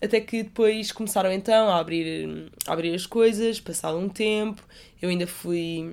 Até 0.00 0.18
que 0.18 0.44
depois 0.44 0.90
começaram 0.90 1.30
então 1.30 1.68
a 1.68 1.78
abrir, 1.78 2.50
a 2.66 2.72
abrir 2.72 2.94
as 2.94 3.04
coisas, 3.04 3.60
passado 3.60 3.98
um 3.98 4.08
tempo. 4.08 4.62
Eu 5.00 5.10
ainda 5.10 5.26
fui. 5.26 5.92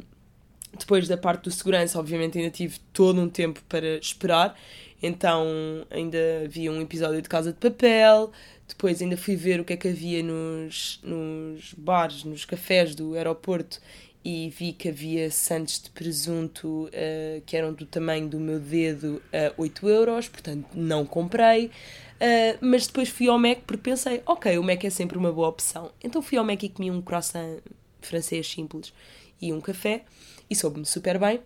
Depois 0.80 1.10
da 1.10 1.18
parte 1.18 1.44
do 1.44 1.52
segurança, 1.52 2.00
obviamente, 2.00 2.38
ainda 2.38 2.50
tive 2.50 2.80
todo 2.94 3.20
um 3.20 3.28
tempo 3.28 3.62
para 3.68 3.98
esperar. 3.98 4.58
Então 5.04 5.46
ainda 5.92 6.18
havia 6.46 6.72
um 6.72 6.82
episódio 6.82 7.22
de 7.22 7.28
Casa 7.28 7.52
de 7.52 7.60
Papel. 7.60 8.32
Depois 8.66 9.02
ainda 9.02 9.18
fui 9.18 9.36
ver 9.36 9.60
o 9.60 9.66
que 9.66 9.74
é 9.74 9.78
que 9.78 9.90
havia 9.90 10.24
nos, 10.24 11.02
nos 11.04 11.74
bares, 11.74 12.24
nos 12.24 12.46
cafés 12.46 12.96
do 12.96 13.14
aeroporto 13.14 13.82
e 14.24 14.50
vi 14.58 14.72
que 14.72 14.88
havia 14.88 15.30
sandes 15.30 15.82
de 15.82 15.90
presunto 15.90 16.86
uh, 16.86 17.42
que 17.46 17.58
eram 17.58 17.74
do 17.74 17.86
tamanho 17.86 18.30
do 18.30 18.40
meu 18.40 18.58
dedo 18.58 19.22
a 19.34 19.54
8 19.58 19.90
euros, 19.90 20.30
portanto 20.30 20.66
não 20.74 21.06
comprei. 21.06 21.66
Uh, 21.66 22.58
mas 22.62 22.88
depois 22.88 23.10
fui 23.10 23.28
ao 23.28 23.38
Mac 23.38 23.60
porque 23.68 23.84
pensei, 23.84 24.22
ok, 24.26 24.58
o 24.58 24.64
Mac 24.64 24.82
é 24.86 24.90
sempre 24.90 25.18
uma 25.18 25.34
boa 25.34 25.50
opção. 25.50 25.92
Então 26.02 26.22
fui 26.22 26.38
ao 26.38 26.46
Mac 26.46 26.64
e 26.64 26.70
comi 26.70 26.90
um 26.90 27.02
croissant 27.02 27.58
francês 28.02 28.50
simples 28.50 28.94
e 29.42 29.52
um 29.52 29.60
café 29.60 30.06
e 30.50 30.56
soube-me 30.56 30.86
super 30.86 31.20
bem. 31.20 31.42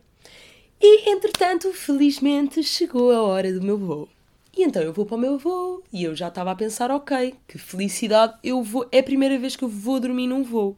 E 0.79 1.09
entretanto, 1.09 1.73
felizmente, 1.73 2.63
chegou 2.63 3.11
a 3.11 3.21
hora 3.21 3.51
do 3.51 3.61
meu 3.61 3.77
voo. 3.77 4.09
E 4.55 4.63
então 4.63 4.81
eu 4.81 4.93
vou 4.93 5.05
para 5.05 5.15
o 5.15 5.19
meu 5.19 5.37
voo 5.37 5.83
e 5.93 6.03
eu 6.03 6.15
já 6.15 6.29
estava 6.29 6.51
a 6.51 6.55
pensar, 6.55 6.89
ok, 6.89 7.35
que 7.47 7.57
felicidade, 7.57 8.35
eu 8.43 8.63
vou, 8.63 8.87
é 8.91 8.99
a 8.99 9.03
primeira 9.03 9.37
vez 9.37 9.55
que 9.55 9.63
eu 9.63 9.69
vou 9.69 9.99
dormir 9.99 10.27
num 10.27 10.43
voo. 10.43 10.75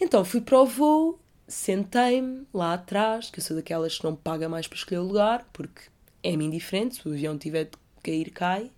Então 0.00 0.24
fui 0.24 0.40
para 0.40 0.60
o 0.60 0.66
voo, 0.66 1.18
sentei-me 1.46 2.46
lá 2.52 2.74
atrás, 2.74 3.30
que 3.30 3.40
eu 3.40 3.44
sou 3.44 3.56
daquelas 3.56 3.98
que 3.98 4.04
não 4.04 4.14
paga 4.14 4.48
mais 4.48 4.66
para 4.66 4.76
escolher 4.76 5.00
o 5.00 5.06
lugar, 5.06 5.48
porque 5.52 5.82
é-me 6.22 6.44
indiferente, 6.44 6.96
se 6.96 7.08
o 7.08 7.12
avião 7.12 7.38
tiver 7.38 7.64
de 7.64 7.70
cair, 8.02 8.30
cai. 8.30 8.70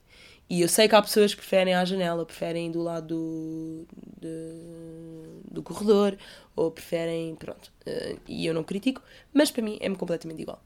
E 0.51 0.61
eu 0.63 0.69
sei 0.69 0.89
que 0.89 0.97
há 0.97 1.01
pessoas 1.03 1.33
que 1.33 1.41
preferem 1.41 1.75
à 1.75 1.85
janela, 1.85 2.27
preferem 2.27 2.73
do 2.73 2.83
lado 2.83 3.07
do, 3.07 3.87
de- 4.21 5.51
do 5.53 5.63
corredor, 5.63 6.19
ou 6.57 6.71
preferem, 6.73 7.37
pronto, 7.37 7.73
eh, 7.87 8.17
e 8.29 8.47
eu 8.47 8.53
não 8.53 8.65
critico, 8.65 9.01
mas 9.33 9.51
para 9.53 9.63
mim 9.63 9.79
é-me 9.81 9.97
completamente 9.97 10.43
igual. 10.43 10.61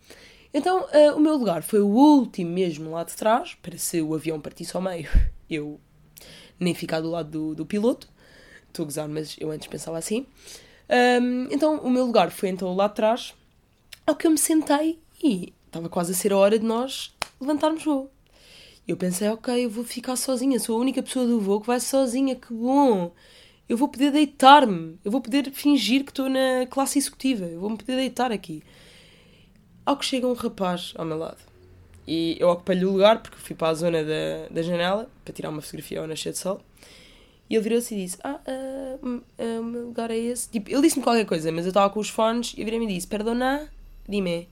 Então, 0.54 0.86
eh, 0.92 1.12
o 1.12 1.20
meu 1.20 1.36
lugar 1.36 1.62
foi 1.62 1.80
o 1.80 1.88
último 1.88 2.50
mesmo 2.50 2.92
lá 2.92 3.04
de 3.04 3.14
trás, 3.14 3.54
para 3.62 3.76
se 3.76 4.00
o 4.00 4.14
avião 4.14 4.40
partisse 4.40 4.74
ao 4.76 4.82
meio, 4.82 5.08
eu 5.50 5.78
nem 6.58 6.74
ficar 6.74 7.00
do 7.00 7.10
lado 7.10 7.30
do, 7.30 7.54
do 7.54 7.66
piloto. 7.66 8.08
Estou 8.68 8.84
a 8.84 8.86
gozar, 8.86 9.08
mas 9.08 9.36
eu 9.38 9.50
antes 9.50 9.68
pensava 9.68 9.98
assim. 9.98 10.26
Ahm, 10.88 11.48
então, 11.50 11.78
o 11.80 11.90
meu 11.90 12.06
lugar 12.06 12.30
foi 12.30 12.48
então 12.48 12.74
lá 12.74 12.88
de 12.88 12.94
trás, 12.94 13.34
ao 14.06 14.16
que 14.16 14.26
eu 14.26 14.30
me 14.30 14.38
sentei 14.38 14.98
e 15.22 15.52
estava 15.66 15.88
quase 15.88 16.12
a 16.12 16.14
ser 16.14 16.32
a 16.32 16.38
hora 16.38 16.58
de 16.58 16.64
nós 16.66 17.14
levantarmos 17.40 17.84
voo. 17.84 18.10
Eu 18.86 18.96
pensei, 18.96 19.28
ok, 19.28 19.64
eu 19.64 19.70
vou 19.70 19.82
ficar 19.82 20.14
sozinha, 20.14 20.60
sou 20.60 20.76
a 20.76 20.80
única 20.80 21.02
pessoa 21.02 21.26
do 21.26 21.40
voo 21.40 21.60
que 21.60 21.66
vai 21.66 21.80
sozinha, 21.80 22.36
que 22.36 22.52
bom! 22.52 23.12
Eu 23.66 23.78
vou 23.78 23.88
poder 23.88 24.12
deitar-me, 24.12 24.98
eu 25.02 25.10
vou 25.10 25.22
poder 25.22 25.50
fingir 25.52 26.04
que 26.04 26.10
estou 26.10 26.28
na 26.28 26.66
classe 26.68 26.98
executiva, 26.98 27.46
eu 27.46 27.60
vou-me 27.60 27.78
poder 27.78 27.96
deitar 27.96 28.30
aqui. 28.30 28.62
Ao 29.86 29.96
que 29.96 30.04
chega 30.04 30.26
um 30.26 30.34
rapaz 30.34 30.92
ao 30.96 31.06
meu 31.06 31.16
lado. 31.16 31.38
E 32.06 32.36
eu 32.38 32.50
ocupei-lhe 32.50 32.84
o 32.84 32.92
lugar 32.92 33.22
porque 33.22 33.38
fui 33.38 33.56
para 33.56 33.68
a 33.68 33.74
zona 33.74 34.04
da, 34.04 34.48
da 34.50 34.60
janela 34.60 35.10
para 35.24 35.32
tirar 35.32 35.48
uma 35.48 35.62
fotografia 35.62 36.00
ao 36.00 36.06
nascer 36.06 36.32
de 36.32 36.38
sol. 36.38 36.60
E 37.48 37.54
ele 37.54 37.62
virou-se 37.62 37.94
e 37.94 38.04
disse: 38.04 38.18
Ah, 38.22 38.40
ah, 38.46 39.60
o 39.60 39.64
meu 39.64 39.86
lugar 39.86 40.10
é 40.10 40.16
esse. 40.16 40.50
Tipo, 40.50 40.70
ele 40.70 40.82
disse-me 40.82 41.02
qualquer 41.02 41.24
coisa, 41.24 41.50
mas 41.50 41.64
eu 41.64 41.70
estava 41.70 41.88
com 41.88 42.00
os 42.00 42.10
fones 42.10 42.54
e 42.56 42.64
virei-me 42.64 42.84
e 42.84 42.94
disse: 42.94 43.06
Perdona, 43.06 43.70
dime. 44.06 44.48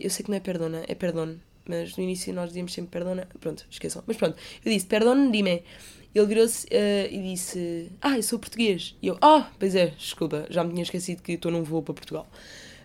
Eu 0.00 0.10
sei 0.10 0.24
que 0.24 0.30
não 0.30 0.36
é 0.36 0.40
perdona, 0.40 0.82
é 0.88 0.94
perdone. 0.94 1.40
Mas 1.66 1.96
no 1.96 2.02
início 2.02 2.32
nós 2.32 2.48
dizíamos 2.48 2.72
sempre 2.72 2.90
perdona. 2.90 3.28
Pronto, 3.40 3.66
esqueçam. 3.70 4.02
Mas 4.06 4.16
pronto, 4.16 4.36
eu 4.64 4.72
disse: 4.72 4.86
Perdone, 4.86 5.30
dime. 5.30 5.62
Ele 6.14 6.26
virou-se 6.26 6.66
ah, 6.70 7.08
e 7.10 7.22
disse: 7.22 7.90
Ah, 8.00 8.16
eu 8.16 8.22
sou 8.22 8.38
português. 8.38 8.96
E 9.00 9.06
eu: 9.06 9.18
Ah, 9.20 9.50
pois 9.58 9.74
é, 9.74 9.86
desculpa, 9.86 10.46
já 10.50 10.62
me 10.62 10.70
tinha 10.70 10.82
esquecido 10.82 11.22
que 11.22 11.32
estou 11.32 11.50
num 11.50 11.62
voo 11.62 11.82
para 11.82 11.94
Portugal. 11.94 12.28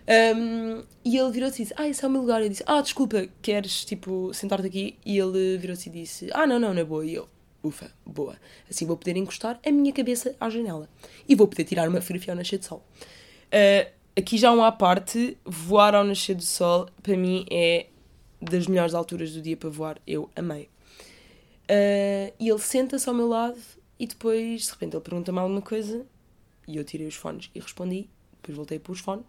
Um, 0.08 0.82
e 1.04 1.18
ele 1.18 1.30
virou-se 1.30 1.60
e 1.60 1.64
disse: 1.64 1.74
Ah, 1.76 1.86
esse 1.86 2.02
é 2.04 2.08
o 2.08 2.10
meu 2.10 2.22
lugar. 2.22 2.42
Eu 2.42 2.48
disse: 2.48 2.64
Ah, 2.66 2.80
desculpa, 2.80 3.28
queres 3.42 3.84
tipo 3.84 4.32
sentar-te 4.32 4.66
aqui? 4.66 4.96
E 5.04 5.18
ele 5.18 5.58
virou-se 5.58 5.88
e 5.88 5.92
disse: 5.92 6.30
Ah, 6.32 6.46
não, 6.46 6.58
não, 6.58 6.72
na 6.72 6.84
boa. 6.84 7.04
E 7.04 7.14
eu: 7.14 7.28
Ufa, 7.62 7.90
boa. 8.06 8.36
Assim 8.70 8.86
vou 8.86 8.96
poder 8.96 9.16
encostar 9.16 9.60
a 9.64 9.70
minha 9.70 9.92
cabeça 9.92 10.34
à 10.40 10.48
janela 10.48 10.88
e 11.28 11.34
vou 11.34 11.46
poder 11.46 11.64
tirar 11.64 11.88
uma 11.88 12.00
fotografia 12.00 12.32
ao 12.32 12.36
nascer 12.36 12.58
do 12.58 12.64
sol. 12.64 12.82
Uh, 13.52 13.90
aqui 14.16 14.38
já 14.38 14.50
um 14.50 14.64
à 14.64 14.72
parte: 14.72 15.36
voar 15.44 15.94
ao 15.94 16.04
nascer 16.04 16.34
do 16.34 16.44
sol 16.44 16.88
para 17.02 17.16
mim 17.16 17.44
é 17.50 17.86
das 18.40 18.66
melhores 18.66 18.94
alturas 18.94 19.32
do 19.32 19.42
dia 19.42 19.56
para 19.56 19.68
voar. 19.68 20.00
Eu 20.06 20.30
amei. 20.34 20.68
Uh, 21.64 22.32
e 22.38 22.48
ele 22.48 22.58
senta-se 22.58 23.08
ao 23.08 23.14
meu 23.14 23.28
lado 23.28 23.58
e 23.98 24.06
depois, 24.06 24.62
de 24.62 24.70
repente, 24.70 24.94
ele 24.94 25.02
pergunta-me 25.02 25.38
alguma 25.38 25.60
coisa 25.60 26.06
e 26.66 26.76
eu 26.76 26.84
tirei 26.84 27.06
os 27.06 27.14
fones 27.14 27.50
e 27.54 27.60
respondi. 27.60 28.08
Depois 28.36 28.56
voltei 28.56 28.78
para 28.78 28.92
os 28.92 29.00
fones 29.00 29.24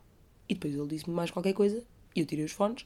e 0.47 0.53
depois 0.53 0.73
ele 0.73 0.87
disse-me 0.87 1.15
mais 1.15 1.31
qualquer 1.31 1.53
coisa 1.53 1.83
e 2.15 2.19
eu 2.19 2.25
tirei 2.25 2.45
os 2.45 2.51
fones. 2.51 2.85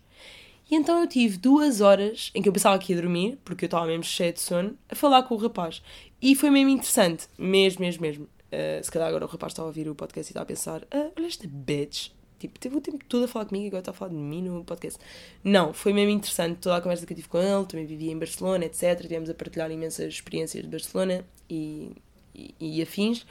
E 0.69 0.75
então 0.75 0.99
eu 0.99 1.07
tive 1.07 1.37
duas 1.37 1.81
horas 1.81 2.31
em 2.33 2.41
que 2.41 2.47
eu 2.47 2.53
pensava 2.53 2.79
que 2.79 2.93
ia 2.93 3.01
dormir, 3.01 3.37
porque 3.43 3.65
eu 3.65 3.67
estava 3.67 3.85
mesmo 3.85 4.03
cheia 4.03 4.31
de 4.31 4.39
sono, 4.39 4.77
a 4.89 4.95
falar 4.95 5.23
com 5.23 5.35
o 5.35 5.37
rapaz. 5.37 5.81
E 6.21 6.35
foi 6.35 6.49
mesmo 6.49 6.69
interessante, 6.69 7.27
mesmo, 7.37 7.81
mesmo, 7.81 8.01
mesmo. 8.01 8.23
Uh, 8.25 8.83
se 8.83 8.89
calhar 8.89 9.09
agora 9.09 9.25
o 9.25 9.27
rapaz 9.27 9.51
estava 9.51 9.67
a 9.67 9.69
ouvir 9.69 9.89
o 9.89 9.95
podcast 9.95 10.29
e 10.29 10.31
está 10.31 10.41
a 10.41 10.45
pensar: 10.45 10.87
ah, 10.89 11.09
olha 11.17 11.27
esta 11.27 11.47
bitch, 11.47 12.11
tipo, 12.47 12.59
teve 12.59 12.75
o 12.75 12.81
tempo 12.81 13.03
todo 13.07 13.25
a 13.25 13.27
falar 13.27 13.45
comigo 13.45 13.65
e 13.65 13.67
agora 13.67 13.81
está 13.81 13.91
a 13.91 13.93
falar 13.93 14.11
de 14.11 14.17
mim 14.17 14.41
no 14.41 14.63
podcast. 14.63 14.99
Não, 15.43 15.73
foi 15.73 15.93
mesmo 15.93 16.11
interessante 16.11 16.57
toda 16.59 16.77
a 16.77 16.81
conversa 16.81 17.05
que 17.05 17.13
eu 17.13 17.15
tive 17.15 17.27
com 17.27 17.37
ele, 17.37 17.65
também 17.65 17.85
vivia 17.85 18.11
em 18.11 18.17
Barcelona, 18.17 18.65
etc. 18.65 19.01
Tivemos 19.01 19.29
a 19.29 19.33
partilhar 19.33 19.71
imensas 19.71 20.13
experiências 20.13 20.63
de 20.63 20.69
Barcelona 20.69 21.25
e, 21.49 21.91
e, 22.35 22.55
e 22.59 22.81
afins. 22.81 23.25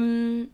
Um, 0.00 0.46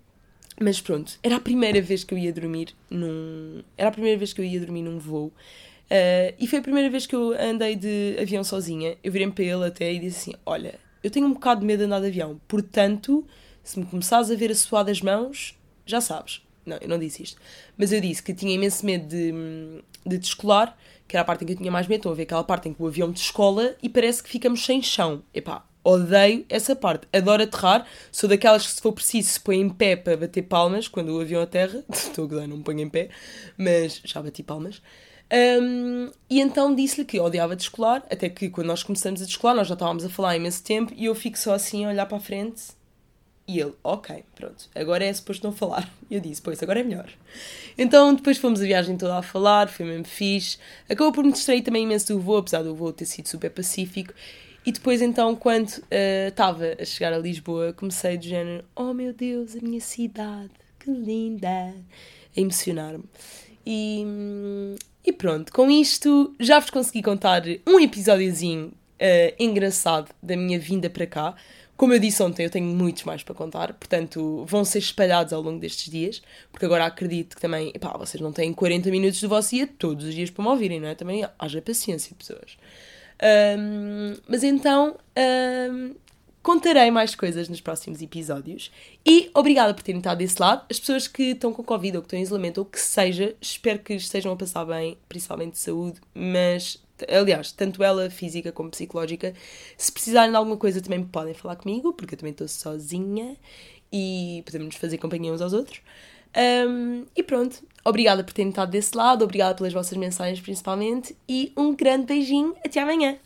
mas 0.60 0.80
pronto, 0.80 1.18
era 1.22 1.36
a 1.36 1.40
primeira 1.40 1.80
vez 1.80 2.02
que 2.04 2.14
eu 2.14 2.18
ia 2.18 2.32
dormir 2.32 2.74
num. 2.90 3.62
Era 3.76 3.88
a 3.88 3.92
primeira 3.92 4.18
vez 4.18 4.32
que 4.32 4.40
eu 4.40 4.44
ia 4.44 4.58
dormir 4.58 4.82
num 4.82 4.98
voo. 4.98 5.26
Uh, 5.26 6.34
e 6.38 6.46
foi 6.46 6.58
a 6.58 6.62
primeira 6.62 6.90
vez 6.90 7.06
que 7.06 7.14
eu 7.14 7.32
andei 7.32 7.76
de 7.76 8.16
avião 8.20 8.42
sozinha. 8.42 8.96
Eu 9.02 9.12
virei 9.12 9.30
para 9.30 9.44
ele 9.44 9.64
até 9.66 9.92
e 9.92 9.98
disse 9.98 10.30
assim: 10.30 10.38
Olha, 10.44 10.78
eu 11.02 11.10
tenho 11.10 11.26
um 11.26 11.32
bocado 11.32 11.60
de 11.60 11.66
medo 11.66 11.78
de 11.78 11.84
andar 11.84 12.00
de 12.00 12.06
avião, 12.06 12.40
portanto, 12.48 13.24
se 13.62 13.78
me 13.78 13.86
começares 13.86 14.30
a 14.30 14.34
ver 14.34 14.50
a 14.50 14.54
suar 14.54 14.84
das 14.84 15.00
mãos, 15.00 15.56
já 15.86 16.00
sabes. 16.00 16.42
Não, 16.68 16.76
eu 16.80 16.88
não 16.88 16.98
disse 16.98 17.22
isto. 17.22 17.40
Mas 17.76 17.92
eu 17.92 18.00
disse 18.00 18.22
que 18.22 18.34
tinha 18.34 18.54
imenso 18.54 18.84
medo 18.84 19.06
de, 19.06 19.32
de 20.06 20.18
descolar, 20.18 20.76
que 21.06 21.16
era 21.16 21.22
a 21.22 21.24
parte 21.24 21.44
em 21.44 21.46
que 21.46 21.52
eu 21.54 21.56
tinha 21.56 21.70
mais 21.70 21.86
medo. 21.86 22.00
Estão 22.00 22.12
a 22.12 22.14
ver 22.14 22.22
aquela 22.24 22.44
parte 22.44 22.68
em 22.68 22.74
que 22.74 22.82
o 22.82 22.86
avião 22.86 23.10
descola 23.10 23.74
e 23.82 23.88
parece 23.88 24.22
que 24.22 24.28
ficamos 24.28 24.64
sem 24.64 24.82
chão. 24.82 25.22
Epá, 25.34 25.64
odeio 25.82 26.44
essa 26.48 26.76
parte. 26.76 27.08
Adoro 27.12 27.42
aterrar. 27.42 27.86
Sou 28.12 28.28
daquelas 28.28 28.66
que, 28.66 28.72
se 28.72 28.82
for 28.82 28.92
preciso, 28.92 29.30
se 29.30 29.40
põe 29.40 29.60
em 29.60 29.68
pé 29.68 29.96
para 29.96 30.16
bater 30.16 30.42
palmas 30.42 30.86
quando 30.86 31.16
o 31.16 31.20
avião 31.20 31.42
aterra. 31.42 31.82
Estou 31.90 32.24
a 32.24 32.28
gozar, 32.28 32.48
não 32.48 32.58
me 32.58 32.62
ponho 32.62 32.80
em 32.80 32.88
pé, 32.88 33.08
mas 33.56 34.00
já 34.04 34.20
bati 34.20 34.42
palmas. 34.42 34.82
Um, 35.30 36.10
e 36.30 36.40
então 36.40 36.74
disse-lhe 36.74 37.04
que 37.04 37.20
odiava 37.20 37.54
descolar, 37.54 38.02
até 38.10 38.30
que 38.30 38.48
quando 38.48 38.68
nós 38.68 38.82
começamos 38.82 39.20
a 39.20 39.26
descolar, 39.26 39.54
nós 39.54 39.68
já 39.68 39.74
estávamos 39.74 40.04
a 40.04 40.08
falar 40.08 40.30
há 40.30 40.36
imenso 40.36 40.64
tempo 40.64 40.92
e 40.96 41.04
eu 41.04 41.14
fico 41.14 41.38
só 41.38 41.52
assim 41.52 41.84
a 41.84 41.90
olhar 41.90 42.06
para 42.06 42.16
a 42.16 42.20
frente 42.20 42.77
e 43.48 43.58
ele, 43.58 43.72
ok, 43.82 44.22
pronto, 44.34 44.68
agora 44.74 45.06
é 45.06 45.12
suposto 45.12 45.46
não 45.46 45.54
falar. 45.54 45.90
E 46.10 46.14
eu 46.14 46.20
disse, 46.20 46.42
pois, 46.42 46.62
agora 46.62 46.80
é 46.80 46.82
melhor. 46.82 47.08
Então 47.78 48.14
depois 48.14 48.36
fomos 48.36 48.60
a 48.60 48.64
viagem 48.64 48.96
toda 48.98 49.16
a 49.16 49.22
falar, 49.22 49.68
foi 49.68 49.86
mesmo 49.86 50.04
fixe. 50.04 50.58
Acabou 50.86 51.12
por 51.12 51.24
me 51.24 51.32
distrair 51.32 51.62
também 51.62 51.84
imenso 51.84 52.12
do 52.12 52.20
voo, 52.20 52.36
apesar 52.36 52.62
do 52.62 52.74
voo 52.74 52.92
ter 52.92 53.06
sido 53.06 53.26
super 53.26 53.50
pacífico. 53.50 54.12
E 54.66 54.70
depois 54.72 55.00
então, 55.00 55.34
quando 55.34 55.72
estava 56.28 56.64
uh, 56.66 56.82
a 56.82 56.84
chegar 56.84 57.10
a 57.14 57.18
Lisboa, 57.18 57.72
comecei 57.72 58.18
do 58.18 58.24
género, 58.24 58.62
oh 58.76 58.92
meu 58.92 59.14
Deus, 59.14 59.56
a 59.56 59.60
minha 59.60 59.80
cidade, 59.80 60.50
que 60.78 60.90
linda, 60.90 61.48
a 62.36 62.40
emocionar-me. 62.40 63.04
E, 63.64 64.04
e 65.02 65.10
pronto, 65.10 65.50
com 65.54 65.70
isto 65.70 66.34
já 66.38 66.58
vos 66.58 66.68
consegui 66.68 67.02
contar 67.02 67.44
um 67.66 67.80
episódiozinho 67.80 68.66
uh, 68.66 69.34
engraçado 69.38 70.10
da 70.22 70.36
minha 70.36 70.58
vinda 70.58 70.90
para 70.90 71.06
cá. 71.06 71.34
Como 71.78 71.92
eu 71.94 72.00
disse 72.00 72.20
ontem, 72.24 72.42
eu 72.42 72.50
tenho 72.50 72.66
muitos 72.66 73.04
mais 73.04 73.22
para 73.22 73.36
contar, 73.36 73.72
portanto 73.72 74.44
vão 74.48 74.64
ser 74.64 74.80
espalhados 74.80 75.32
ao 75.32 75.40
longo 75.40 75.60
destes 75.60 75.88
dias, 75.88 76.20
porque 76.50 76.66
agora 76.66 76.84
acredito 76.84 77.36
que 77.36 77.40
também, 77.40 77.70
epá, 77.72 77.96
vocês 77.96 78.20
não 78.20 78.32
têm 78.32 78.52
40 78.52 78.90
minutos 78.90 79.20
do 79.20 79.28
vosso 79.28 79.54
dia 79.54 79.64
todos 79.78 80.04
os 80.04 80.12
dias 80.12 80.28
para 80.28 80.42
me 80.42 80.50
ouvirem, 80.50 80.80
não 80.80 80.88
é? 80.88 80.96
Também 80.96 81.24
haja 81.38 81.62
paciência, 81.62 82.16
pessoas. 82.18 82.58
Um, 83.56 84.16
mas 84.26 84.42
então, 84.42 84.96
um, 85.70 85.94
contarei 86.42 86.90
mais 86.90 87.14
coisas 87.14 87.48
nos 87.48 87.60
próximos 87.60 88.02
episódios. 88.02 88.72
E 89.06 89.30
obrigada 89.32 89.72
por 89.72 89.84
terem 89.84 90.00
estado 90.00 90.18
desse 90.18 90.42
lado. 90.42 90.66
As 90.68 90.80
pessoas 90.80 91.06
que 91.06 91.30
estão 91.30 91.52
com 91.52 91.62
Covid 91.62 91.96
ou 91.96 92.02
que 92.02 92.06
estão 92.06 92.18
em 92.18 92.22
isolamento 92.22 92.58
ou 92.58 92.64
que 92.64 92.80
seja, 92.80 93.36
espero 93.40 93.78
que 93.78 93.94
estejam 93.94 94.32
a 94.32 94.36
passar 94.36 94.64
bem, 94.64 94.98
principalmente 95.08 95.52
de 95.52 95.58
saúde, 95.58 96.00
mas 96.12 96.82
aliás, 97.08 97.52
tanto 97.52 97.82
ela 97.82 98.10
física 98.10 98.50
como 98.52 98.70
psicológica. 98.70 99.34
Se 99.76 99.92
precisarem 99.92 100.30
de 100.30 100.36
alguma 100.36 100.56
coisa 100.56 100.80
também 100.80 101.04
podem 101.04 101.34
falar 101.34 101.56
comigo, 101.56 101.92
porque 101.92 102.14
eu 102.14 102.18
também 102.18 102.32
estou 102.32 102.48
sozinha 102.48 103.36
e 103.92 104.42
podemos 104.44 104.76
fazer 104.76 104.98
companhia 104.98 105.32
uns 105.32 105.40
aos 105.40 105.52
outros. 105.52 105.80
Um, 106.36 107.06
e 107.16 107.22
pronto, 107.22 107.62
obrigada 107.84 108.22
por 108.22 108.32
terem 108.32 108.50
estado 108.50 108.70
desse 108.70 108.96
lado, 108.96 109.24
obrigada 109.24 109.54
pelas 109.54 109.72
vossas 109.72 109.96
mensagens 109.96 110.40
principalmente 110.40 111.16
e 111.28 111.52
um 111.56 111.74
grande 111.74 112.06
beijinho, 112.06 112.54
até 112.64 112.80
amanhã! 112.80 113.18